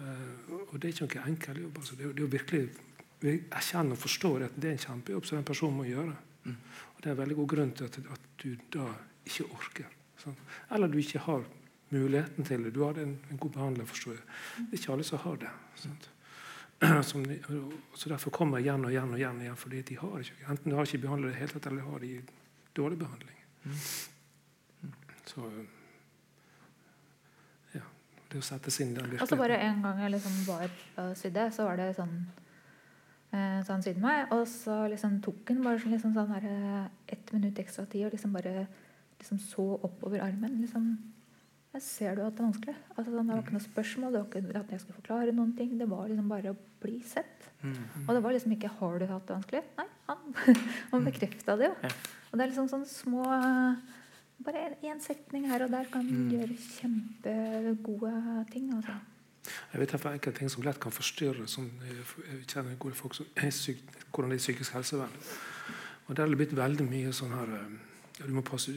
[0.00, 1.76] Uh, og det er ikke noen enkel jobb.
[1.82, 1.98] Altså.
[1.98, 2.64] Det, det å virkelig
[3.52, 6.16] erkjenne og forstår at det er en kjempejobb som den personen må gjøre.
[6.48, 8.86] Og Det er veldig god grunn til at, at du da
[9.26, 9.88] ikke orker.
[10.20, 10.36] Sånn.
[10.70, 11.44] Eller du ikke har
[11.90, 12.74] muligheten til det.
[12.74, 14.24] Du har en, en god behandler, forstår jeg.
[14.56, 15.52] Det er ikke alle som har det.
[15.80, 16.10] Sant?
[17.04, 17.26] Som
[17.94, 20.70] så Derfor kommer jeg igjen og igjen og igjen, igjen fordi de har ikke, enten
[20.70, 22.12] de har ikke behandlet det helt hele tatt, eller har de
[22.78, 23.42] dårlig behandling.
[25.28, 25.44] Så
[27.74, 27.84] ja,
[28.32, 30.72] det å sette seg inn i den Og så bare en gang jeg liksom var
[31.04, 32.48] og sydde, så var det sånn eh,
[33.30, 37.32] Så han sydde meg, og så liksom tok han bare sånn, liksom sånn eh, ett
[37.32, 38.66] minutt ekstra tid og liksom bare
[39.20, 40.56] liksom så oppover armen.
[40.64, 40.88] liksom
[41.70, 42.72] jeg ser du at det er vanskelig?
[42.96, 45.52] Altså, sånn, det var ikke noe spørsmål, det var ikke at jeg skulle forklare noen
[45.54, 45.76] ting.
[45.78, 47.46] Det var liksom bare å bli sett.
[47.62, 47.76] Mm.
[48.08, 49.68] Og det var liksom ikke 'har du hatt det vanskelig'?
[49.78, 50.18] Nei, han,
[50.90, 51.74] han bekrefta det jo.
[51.84, 51.90] Ja.
[52.32, 53.22] Og det er liksom sånne små
[54.40, 56.30] Bare én setning her og der kan Mm.
[56.32, 58.72] gjøre kjempegode ting.
[58.72, 58.94] altså.
[59.72, 62.02] Jeg vet derfor enkelte ting som lett kan forstyrre som eh,
[62.32, 63.80] Jeg kjenner gode folk som er syk,
[64.10, 65.16] hvordan det er psykisk helsevern.
[66.06, 67.78] Og Der er det blitt veldig mye sånn her eh,
[68.20, 68.74] du må passe,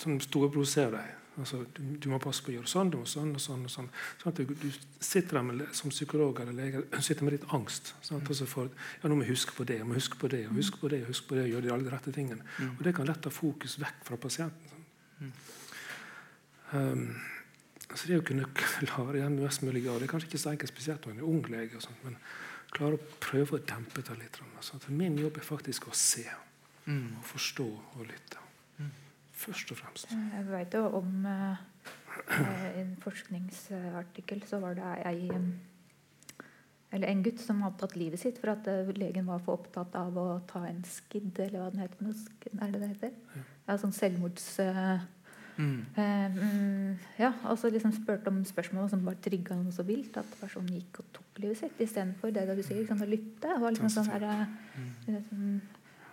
[0.00, 1.16] Sånn storebror ser deg.
[1.40, 3.62] Altså, du, du må passe på å gjøre sånn, du må sånn og sånn.
[3.68, 3.88] og sånn.
[4.20, 4.66] sånn du, du
[4.98, 7.92] sitter der med, som psykolog eller lege sitter med litt angst.
[8.04, 10.30] Sånn, at også for, ja, nå må jeg huske på det, jeg må huske på
[10.32, 12.14] det, og huske på det, og huske på det, og gjøre de alle de rette
[12.16, 12.46] tingene.
[12.58, 12.72] Mm.
[12.74, 14.84] Og Det kan lett ta fokus vekk fra pasienten.
[15.20, 15.34] Sånn.
[16.70, 17.06] Um,
[17.96, 20.72] så det å kunne klare igjen mest mulig grad det er kanskje ikke så enkelt,
[20.72, 22.16] spesielt når en er ung lege, og sånt, men
[22.70, 24.38] klare å prøve å dempe det litt.
[24.56, 26.26] Altså, at min jobb er faktisk å se,
[26.86, 27.16] Mm.
[27.18, 27.66] og forstå
[27.98, 28.38] og lytte.
[29.40, 30.10] Først og fremst.
[30.10, 31.56] Jeg vet jo om eh,
[32.40, 35.28] eh, I en forskningsartikkel så var det ei
[36.92, 39.94] eller en gutt som hadde tatt livet sitt for at eh, legen var for opptatt
[39.94, 42.10] av å ta en skidd, eller hva den heter.
[42.60, 43.12] Er det det heter?
[43.68, 44.58] Ja, sånn selvmords...
[44.64, 45.06] eh,
[45.60, 45.80] Mm.
[46.00, 50.16] eh, mm, ja, og så liksom spurte om spørsmål som bare trigga noe så vilt
[50.16, 53.44] at personen gikk og tok livet sitt istedenfor det du sier, liksom, å lytte.
[53.50, 55.60] Det var liksom sånn der, eh, liksom,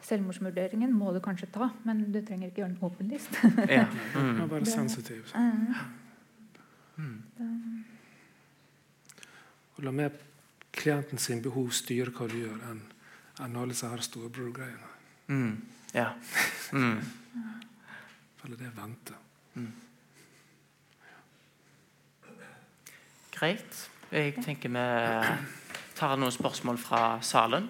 [0.07, 3.39] Selvmordsvurderingen må du kanskje ta, men du trenger ikke gjøre den åpenlyst.
[3.77, 3.81] Ja.
[3.81, 4.49] Ja, Mm.
[4.49, 5.33] være sensitiv.
[5.35, 5.73] Mm.
[6.97, 7.83] Mm.
[9.77, 10.11] Og la mer
[10.73, 12.81] klienten sin behov styre hva du gjør, enn
[13.43, 14.89] en alle disse her storebror-greiene.
[15.27, 15.57] Mm.
[15.93, 16.11] Ja.
[16.73, 17.01] Mm.
[18.45, 18.71] Eller det
[19.57, 19.87] vente.
[23.31, 23.89] Greit.
[24.11, 24.85] Jeg tenker vi
[25.97, 27.67] tar noen spørsmål fra salen.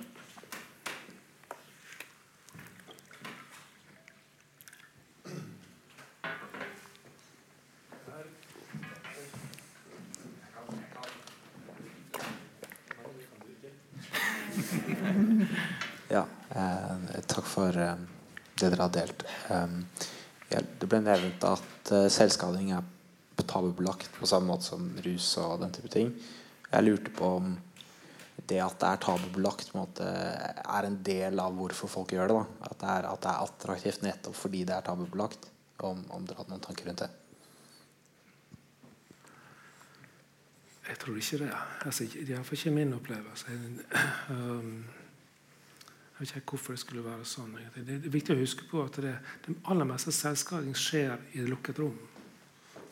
[16.07, 16.23] Ja,
[16.55, 17.97] eh, takk for eh,
[18.55, 19.25] det dere har delt.
[19.51, 19.83] Um,
[20.49, 22.85] det ble nevnt at eh, selvskading er
[23.47, 26.13] tabubelagt på samme måte som rus og den type ting.
[26.71, 27.53] Jeg lurte på om
[28.47, 32.35] det at det er tabubelagt, er en del av hvorfor folk gjør det.
[32.39, 32.67] Da.
[32.69, 35.49] At, det er, at det er attraktivt nettopp fordi det er tabubelagt.
[35.77, 37.09] Om, om dere hadde noen tanker rundt det.
[40.87, 41.49] Jeg tror ikke det.
[41.85, 43.57] Altså, iallfall ikke min opplevelse.
[44.31, 44.71] Um,
[46.17, 47.51] jeg vet ikke hvorfor det skulle være sånn.
[47.75, 49.11] Det er viktig å huske på at det,
[49.45, 51.97] det aller meste selvskading skjer i et lukket rom.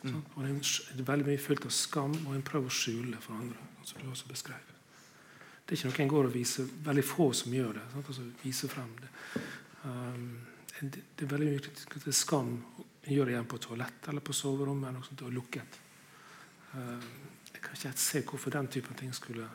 [0.04, 0.20] Mm.
[0.20, 3.34] Og det er, det veldig mye fullt av skam, og en prøver å skjule for
[3.34, 3.64] andre.
[3.86, 4.62] som du også beskrev.
[5.66, 7.84] Det er ikke noe en går og viser, veldig få som gjør det.
[7.92, 8.08] Sant?
[8.12, 9.10] Altså, viser frem det.
[9.84, 10.28] Um,
[10.80, 12.52] det, det er veldig mye knyttet til skam.
[13.06, 15.80] En gjør det igjen på toalett eller på soverommet eller noe sånt, og lukket.
[16.74, 17.10] Um,
[17.52, 19.48] jeg kan ikke helt se hvorfor den typen ting skulle,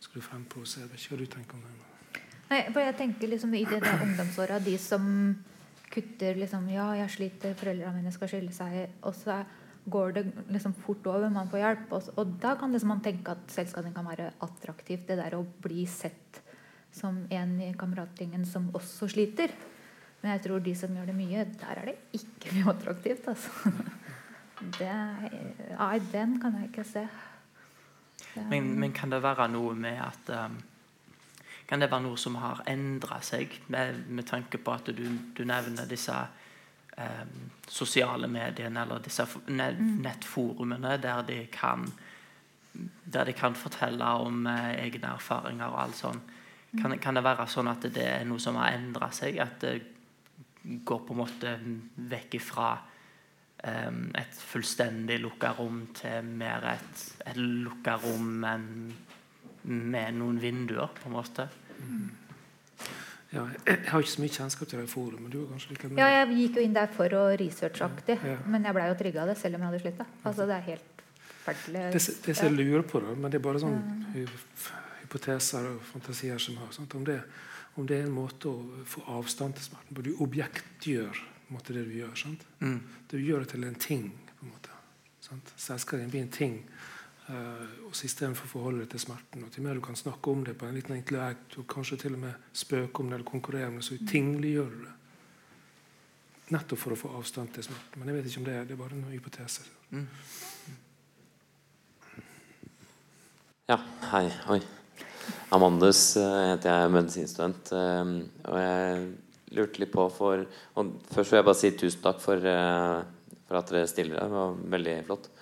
[0.00, 0.88] skulle frem på seg.
[0.88, 1.89] Jeg vet ikke hva du tenker om det.
[2.50, 5.04] Nei, for jeg tenker liksom i det der ungdomsåra, de som
[5.90, 9.40] kutter liksom Ja, jeg sliter, foreldrene mine skal skille seg, og så
[9.90, 11.92] går det liksom fort over, man får hjelp.
[11.96, 15.06] Og, og da kan liksom man tenke at selvskading kan være attraktivt.
[15.08, 16.42] Det der å bli sett
[16.94, 19.54] som en i kameratgjengen som også sliter.
[20.20, 23.74] Men jeg tror de som gjør det mye, der er det ikke mye attraktivt, altså.
[24.60, 24.90] Det,
[25.78, 27.06] nei, den kan jeg ikke se.
[28.50, 30.58] Men, men kan det være noe med at um,
[31.70, 35.04] Kan det være noe som har endra seg, med, med tanke på at du,
[35.36, 36.16] du nevner disse
[36.98, 37.36] um,
[37.70, 41.86] sosiale mediene eller disse nettforumene der de kan
[43.04, 46.36] der de kan fortelle om eh, egne erfaringer og alt sånt?
[46.78, 49.40] Kan, kan det være sånn at det er noe som har endra seg?
[49.42, 49.72] At det
[50.86, 51.54] går på en måte
[52.12, 52.68] vekk ifra
[53.64, 58.68] um, et fullstendig lukka rom til mer et, et lukka rom, men
[59.64, 61.48] med noen vinduer, på en måte?
[63.30, 65.20] Ja, jeg, har ikke så mye kjennskap til det forumet.
[65.22, 68.38] men Du kanskje like Ja, jeg gikk jo inn der for å researchaktig, Ja.
[68.46, 70.06] men jeg blei jo trigga av det selv om jeg hadde slutta.
[70.24, 71.04] Altså, det er helt
[71.44, 71.92] forferdelig.
[71.92, 73.78] Det, det som jeg lurer på, da, men det er bare sånn
[75.04, 76.72] hypoteser og fantasier som har.
[76.72, 76.94] Sant?
[76.94, 77.20] Om, det,
[77.76, 80.02] om det er en måte å få avstand til smerten på.
[80.02, 82.14] Du objektgjør måte, det du gjør.
[82.18, 82.42] Sant?
[82.60, 82.80] Mm.
[83.10, 84.10] Du gjør det til en ting.
[84.38, 84.74] på en måte.
[85.20, 85.52] Sant?
[85.56, 86.64] Selskapet blir en ting.
[87.30, 89.44] Uh, og Istedenfor å forholde deg til smerten.
[89.46, 92.00] Og til mer du kan snakke om det på en liten enkel act, og kanskje
[92.02, 94.94] til og med spøke om det eller konkurrere om det, så tingliggjør du det.
[96.50, 98.00] Nettopp for å få avstand til smerten.
[98.00, 99.70] Men jeg vet ikke om det er det er bare noen hypoteser.
[99.94, 100.08] Mm.
[103.70, 103.78] Ja,
[104.10, 104.24] hei.
[104.56, 104.60] Oi.
[105.54, 107.70] Amandus uh, heter jeg, medisinstudent.
[107.70, 109.08] Uh, og jeg
[109.54, 110.42] lurte litt på for
[110.78, 112.42] og Først vil jeg bare si tusen takk for,
[113.46, 114.30] for at dere stiller her.
[114.30, 115.34] Det var veldig flott.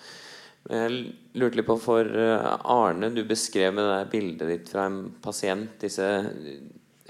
[0.67, 0.97] Jeg
[1.39, 6.05] lurte litt på for Arne, du beskrev med det bildet ditt fra en pasient disse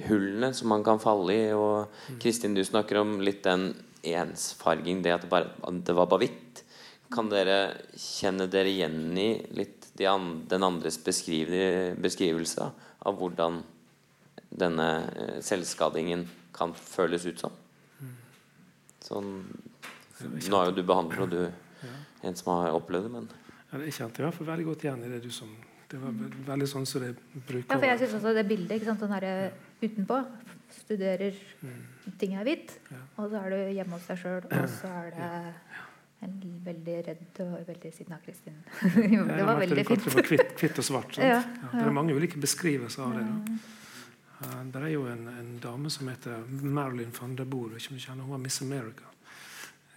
[0.08, 1.48] hullene som man kan falle i.
[1.56, 3.72] Og Kristin, du snakker om litt den
[4.04, 6.64] ensfarging, det at det, bare, at det var bare hvitt.
[7.12, 7.60] Kan dere
[7.98, 12.70] kjenne dere igjen i litt de an, den andres beskrivelse
[13.00, 13.64] av hvordan
[14.50, 16.24] denne eh, selvskadingen
[16.56, 17.58] kan føles ut som?
[19.04, 19.34] Sånn,
[20.22, 21.42] nå er jo du behandler, og du
[22.24, 23.30] en som har opplevd det, men
[23.70, 25.50] Ja, det kjente jeg i hvert fall veldig godt igjen i det du som
[25.90, 26.14] Det var
[26.48, 27.16] veldig sånn som det
[27.48, 29.52] bruker Ja, for jeg syns også det bildet ikke sant, sånn her,
[29.82, 30.24] utenpå
[30.70, 31.34] studerer
[32.20, 32.98] ting er hvitt, Ja.
[33.18, 35.30] og så er du hjemme hos deg sjøl, og så er det
[36.22, 38.58] en veldig redd og veldig sinna Kristin.
[39.16, 40.04] Jo, det var veldig fint.
[40.04, 41.14] Det var kvitt, kvitt og svart.
[41.16, 41.26] Sant?
[41.26, 43.24] Ja, Ja, det er mange ulike beskrivelser av det.
[43.30, 43.60] Da.
[44.40, 47.78] Uh, det er jo en, en dame som heter Marilyn van der Boer.
[47.78, 49.08] Ikke om du kjenner, hun var Miss America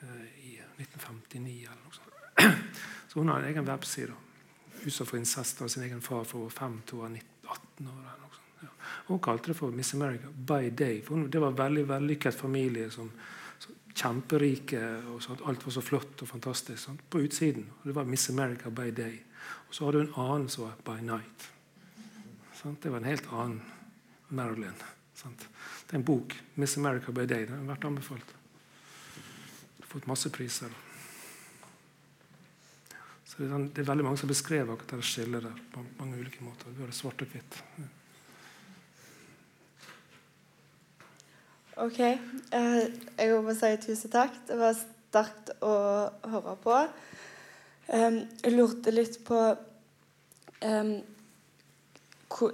[0.02, 2.01] uh, i 1959 eller noe sånt.
[3.08, 4.12] Så hun har en egen webside.
[4.82, 8.08] Huset for incest av sin egen far fra var 5 til 19, 18 år.
[8.32, 8.62] Sånt.
[8.62, 8.68] Ja.
[9.06, 11.02] Hun kalte det for Miss America by day.
[11.04, 13.10] For hun, det var en veldig vellykket familie som,
[13.94, 14.80] kjemperike.
[15.12, 15.42] og sånt.
[15.46, 17.02] Alt var så flott og fantastisk sant?
[17.10, 17.66] på utsiden.
[17.84, 19.20] Det var Miss America by day.
[19.68, 21.48] Og så hadde hun en annen som var by night.
[22.62, 22.82] Sant?
[22.82, 23.62] Det var en helt annen
[24.28, 24.82] Marilyn.
[25.14, 25.48] Sant?
[25.86, 26.42] Det er en bok.
[26.56, 27.46] 'Miss America by Day'.
[27.46, 28.34] Den har vært anbefalt.
[29.80, 30.70] Fått masse priser.
[33.32, 36.18] Så det, sånn- det er veldig mange som beskrever akkurat det skillet der på mange
[36.20, 36.68] ulike måter.
[36.68, 37.60] Vi har det svart og hvitt.
[41.80, 42.00] OK.
[42.52, 42.82] Eh,
[43.18, 44.36] jeg må si tusen takk.
[44.46, 45.72] Det var sterkt å
[46.28, 46.76] høre på.
[47.88, 49.40] Jeg lurte litt på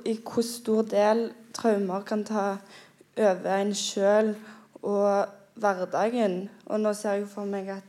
[0.06, 2.46] i hvor stor del traumer kan ta
[3.18, 4.32] over en sjøl
[4.82, 5.28] og
[5.58, 6.48] hverdagen.
[6.66, 7.87] Og nå ser jeg for meg at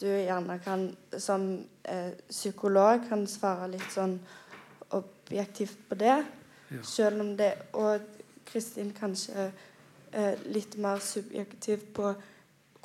[0.00, 4.18] du gjerne kan som eh, psykolog kan svare litt sånn
[4.96, 6.18] objektivt på det.
[6.68, 6.82] Ja.
[6.82, 8.00] Selv om det Og
[8.46, 9.50] Kristin kanskje
[10.12, 12.14] eh, litt mer subjektiv på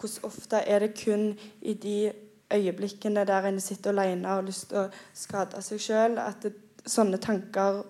[0.01, 2.11] hvordan ofte er det kun i de
[2.51, 6.55] øyeblikkene der en sitter alene og har lyst til å skade seg sjøl, at det,
[6.85, 7.83] sånne tanker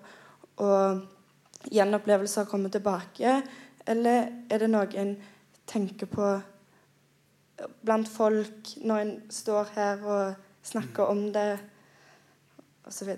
[0.60, 1.00] og
[1.72, 3.40] gjenopplevelser kommer tilbake?
[3.86, 5.16] Eller er det noe en
[5.66, 6.28] tenker på
[7.84, 10.34] blant folk når en står her og
[10.66, 11.58] snakker om det,
[12.88, 13.16] osv.?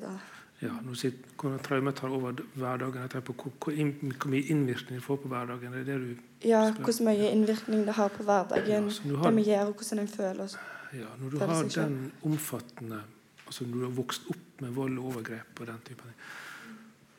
[0.63, 3.03] Ja, nå sier hvordan traume tar over hverdagen.
[3.03, 5.75] Jeg på hvor, hvor, mye innvirkning det får på hverdagen.
[5.75, 9.37] Det er det du Ja, hvor mye innvirkning det har på hverdagen, Ja, har- det
[9.37, 10.57] vi gjør, og hvordan en føler oss.
[10.95, 13.03] Ja, når du har den omfattende
[13.47, 16.15] altså Når du har vokst opp med vold og overgrep, og den type ting,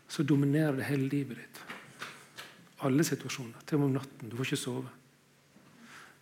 [0.07, 1.61] så dominerer det hele livet ditt.
[2.81, 3.61] Alle situasjoner.
[3.65, 4.30] Til og med om natten.
[4.30, 4.89] Du får ikke sove.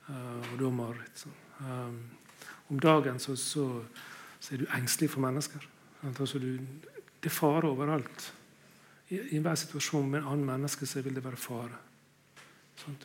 [0.09, 1.25] Eh, og du har mareritt.
[1.59, 1.99] Um,
[2.69, 3.67] om dagen så, så,
[4.39, 5.67] så er du engstelig for mennesker.
[6.03, 6.57] Altså, du,
[7.23, 8.33] det er fare overalt.
[9.09, 11.79] I, I enhver situasjon med en annen menneske så vil det være fare.
[12.83, 12.97] Sånn,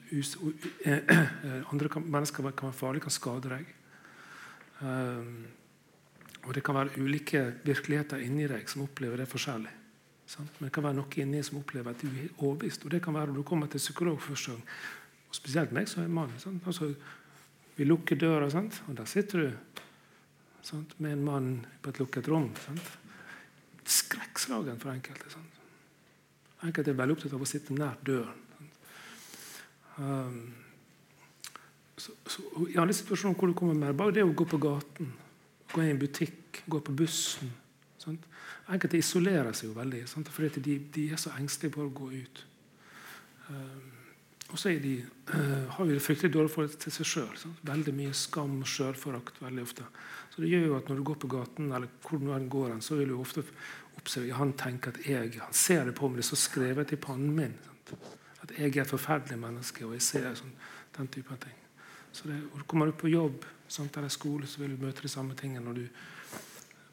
[1.68, 3.72] andre kan, mennesker kan være farlige, kan skade deg.
[4.80, 5.46] Um,
[6.46, 9.74] og det kan være ulike virkeligheter inni deg som opplever det forskjellig.
[10.28, 10.54] Sant?
[10.58, 12.84] Men det kan være noe inni som opplever at du er overbevist.
[12.84, 14.64] Og det kan være når du kommer til psykolog første gang.
[15.28, 16.32] Og spesielt meg som er mann.
[16.64, 16.92] Altså,
[17.76, 18.80] vi lukker døra, sant?
[18.88, 19.84] og der sitter du
[20.62, 20.94] sant?
[20.98, 21.50] med en mann
[21.82, 22.50] på et lukket rom.
[22.64, 22.96] Sant?
[23.88, 25.30] Skrekkslagen for enkelte.
[25.32, 25.60] Sant?
[26.66, 28.44] Enkelte er veldig opptatt av å sitte nær døren.
[29.98, 30.42] Um,
[31.98, 35.08] så, så, I alle situasjoner hvor du kommer mer bare det å gå på gaten,
[35.72, 37.50] gå inn i en butikk, gå på bussen
[38.08, 38.26] sant?
[38.68, 40.30] Enkelte isolerer seg jo veldig, sant?
[40.32, 42.42] fordi de, de er så engstelige for å gå ut.
[43.48, 43.97] Um,
[44.48, 44.94] og så de,
[45.34, 47.42] uh, har vi det fryktelig dårlig forhold til seg sjøl.
[47.68, 49.84] Veldig mye skam og sjølforakt veldig ofte.
[50.32, 52.96] Så det gjør jo at når du går på gaten, eller hvor nå går, så
[52.96, 53.44] vil du ofte
[53.98, 57.34] observere Han tenker at jeg Han ser det på meg, det står skrevet i pannen
[57.36, 57.54] min.
[57.66, 57.94] Sant?
[58.42, 60.54] At jeg er et forferdelig menneske, og jeg ser sånn,
[60.96, 61.58] den type ting.
[62.12, 65.12] Så det, og Kommer du på jobb sant, eller skole, så vil du møte de
[65.12, 65.88] samme tingene når du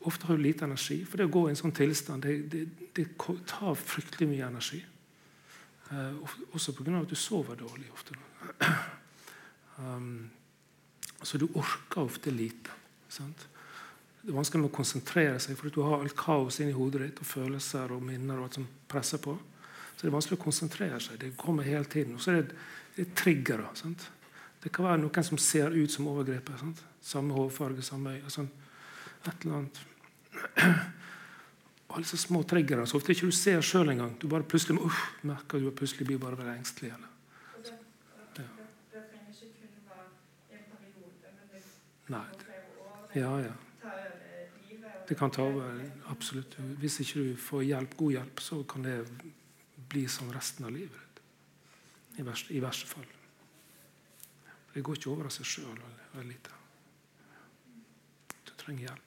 [0.06, 1.00] ofte har du lite energi.
[1.06, 2.66] For det å gå i en sånn tilstand det, det,
[2.98, 3.08] det
[3.48, 4.82] tar fryktelig mye energi.
[5.92, 6.16] Eh,
[6.54, 7.02] også pga.
[7.02, 8.16] at du sover dårlig ofte.
[9.78, 10.30] Um,
[11.22, 12.72] så du orker ofte lite.
[13.12, 13.42] Sant?
[14.22, 17.20] Det er vanskelig med å konsentrere seg, for du har alt kaos inni hodet ditt
[17.20, 19.34] og følelser og minner og alt som presser på.
[19.96, 21.20] Så det er vanskelig å konsentrere seg.
[21.20, 22.16] Det kommer hele tiden.
[22.16, 22.56] Og så er det,
[22.96, 23.68] det er triggere.
[23.76, 24.08] Sant?
[24.64, 26.64] Det kan være noen som ser ut som overgrepet.
[26.64, 26.82] Sant?
[27.04, 28.32] Samme hårfarge, samme øye.
[28.34, 28.48] Sånn,
[29.28, 29.84] et eller annet.
[31.96, 34.18] Alle så små triggere så ofte ikke du ser sjøl engang.
[34.20, 36.92] Du bare plutselig uff, merker du plutselig blir bare veldig engstelig.
[36.92, 37.12] Eller.
[42.12, 42.26] Nei.
[43.16, 43.54] Ja, ja.
[45.08, 45.80] Det kan ta over.
[46.12, 46.58] Absolutt.
[46.82, 48.98] Hvis ikke du får hjelp, god hjelp, så kan det
[49.90, 51.24] bli sånn resten av livet ditt.
[52.20, 53.08] I verste, i verste fall.
[54.74, 55.80] Det går ikke over av seg sjøl.
[58.44, 59.05] Du trenger hjelp.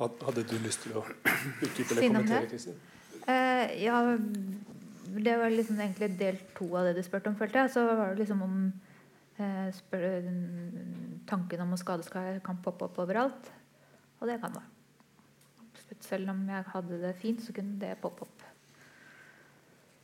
[0.00, 2.78] Hadde du lyst til å utdype eller kommentere, Kristin?
[3.26, 3.98] Uh, ja,
[5.10, 7.72] det var liksom egentlig del to av det du spurte om, følte jeg.
[7.74, 8.56] Så var det liksom om
[9.40, 10.30] uh, spør,
[11.28, 13.52] tanken om å skade skal, kan poppe opp overalt.
[14.20, 14.64] Og det kan det.
[16.00, 18.46] Selv om jeg hadde det fint, så kunne det poppe opp.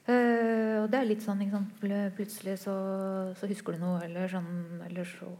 [0.06, 1.70] Uh, og det er litt sånn liksom.
[1.80, 2.74] Plutselig så,
[3.38, 5.32] så, husker du noe, eller sånn Eller så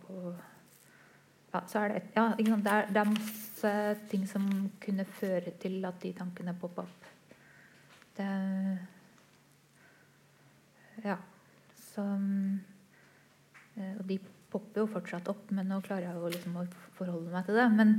[1.57, 2.67] Ja, så er det ja, ikke sant?
[2.67, 3.73] Det er, det er masse
[4.11, 4.47] ting som
[4.83, 7.11] kunne føre til at de tankene poppa opp.
[8.19, 8.31] Det
[11.05, 11.17] Ja.
[11.95, 14.19] Så uh, Og de
[14.53, 16.67] popper jo fortsatt opp, men nå klarer jeg jo liksom å
[16.99, 17.67] forholde meg til det.
[17.73, 17.95] Men,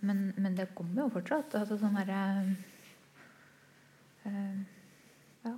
[0.00, 1.56] men, men det kommer jo fortsatt.
[1.60, 2.20] Altså sånn herre
[4.26, 4.62] øh,
[5.44, 5.54] Ja.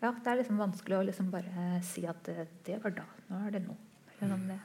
[0.00, 3.06] Ja, det er liksom vanskelig å liksom bare si at det, det, var da.
[3.28, 3.76] Nå er det nå.
[4.20, 4.60] Sånn det.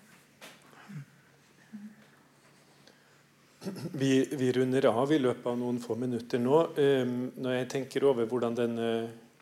[3.91, 6.59] Vi, vi, runder av i løpet av noen få minutter nå.
[6.77, 8.89] Um, når jeg tenker over hvordan denne,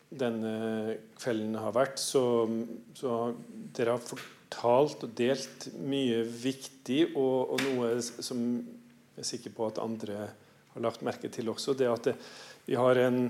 [0.09, 0.53] denne
[1.19, 2.45] kvelden har vært, så,
[2.97, 3.33] så
[3.75, 8.45] dere har fortalt og delt mye viktig, og, og, noe som
[9.13, 10.27] jeg er sikker på at andre
[10.73, 12.17] har lagt merke til også, det at det,
[12.65, 13.27] vi har en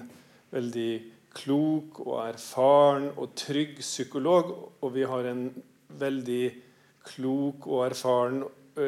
[0.54, 0.92] veldig
[1.34, 5.48] klok og erfaren og trygg psykolog, og vi har en
[6.00, 6.44] veldig
[7.04, 8.44] klok og erfaren
[8.78, 8.88] ø,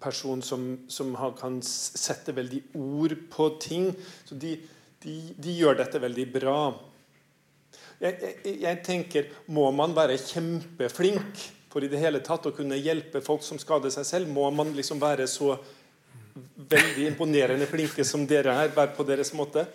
[0.00, 3.90] person som, som har, kan sette veldig ord på ting.
[4.24, 4.56] Så de,
[5.04, 6.58] de, de gjør dette veldig bra.
[8.00, 12.80] Jeg, jeg, jeg, tenker, Må man være kjempeflink for i det hele tatt å kunne
[12.80, 14.32] hjelpe folk som skader seg selv?
[14.32, 15.54] Må man liksom være så
[16.70, 19.66] veldig imponerende flinke som dere er, være på deres måte?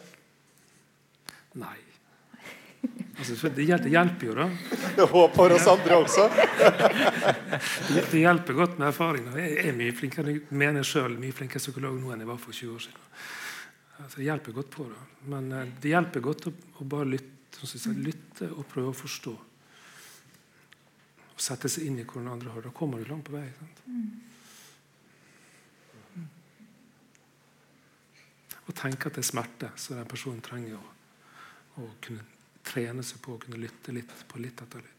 [1.56, 1.84] Nei.
[3.15, 4.49] Altså, det, hjelper, jo, da.
[4.95, 6.25] Det håper oss andre også.
[7.95, 9.29] det, hjelper godt med erfaring.
[9.39, 12.55] Jeg er mye flinkere, jeg mener selv mye flinkere psykolog nå enn jeg var for
[12.55, 13.07] 20 år siden.
[14.03, 15.01] Altså, det hjelper godt på det.
[15.31, 19.35] Men uh, det hjelper godt å, å bare lytte, jeg, lytte, og prøve å forstå.
[21.31, 22.73] Og sette seg inn i hvordan andre har det.
[22.73, 23.47] Da kommer du langt på vei.
[23.55, 23.83] Sant?
[28.65, 30.85] Og tenke at det er smerte så den personen trenger å,
[31.79, 32.34] å kunne
[32.65, 34.95] trene seg på å kunne lytte litt på litt etter litt.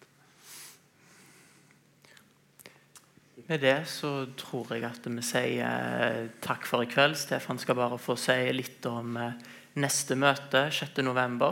[3.46, 7.14] Med det så tror jeg at vi sier eh, takk for i kveld.
[7.20, 9.36] Stefan skal bare få si litt om eh,
[9.78, 11.44] neste møte 6.11.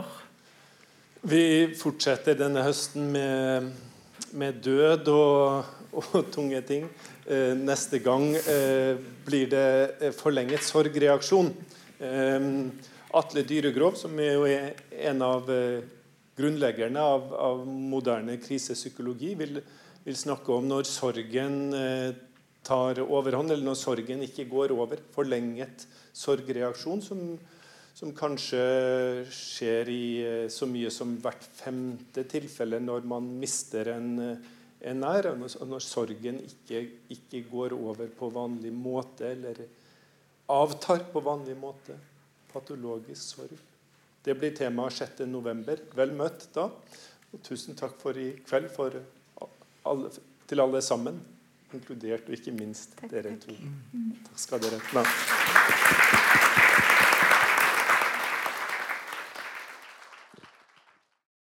[1.29, 1.43] Vi
[1.77, 3.69] fortsetter denne høsten med,
[4.35, 5.69] med død og,
[6.01, 6.89] og, tunge ting.
[7.29, 8.27] Eh, neste gang
[9.25, 11.53] blir det forlenget sorgreaksjon.
[13.15, 14.49] Atle Dyregrov, som er jo
[15.13, 15.47] en av
[16.35, 19.59] grunnleggerne av, av moderne krisepsykologi vil,
[20.03, 22.15] vil, snakke om når sorgen eh,
[22.65, 25.01] tar overhånd, eller når sorgen ikke går over.
[25.15, 25.85] Forlenget
[26.15, 27.21] sorgreaksjon, som,
[27.95, 28.65] som kanskje
[29.31, 34.51] skjer i eh, så mye som hvert femte tilfelle når man mister en, eh,
[34.91, 36.83] en nær, og når, når sorgen ikke,
[37.15, 39.63] ikke, går over på vanlig måte, eller
[40.51, 41.95] avtar på vanlig måte.
[42.51, 43.74] Patologisk sorg.
[44.25, 45.83] Det blir tema 6.11.
[45.93, 46.69] Vel møtt da.
[47.29, 48.97] Og tusen takk for i kveld for
[49.85, 50.09] alle,
[50.49, 51.21] til alle sammen,
[51.75, 53.53] inkludert og ikke minst dere to.
[54.25, 56.24] Takk skal dere ha.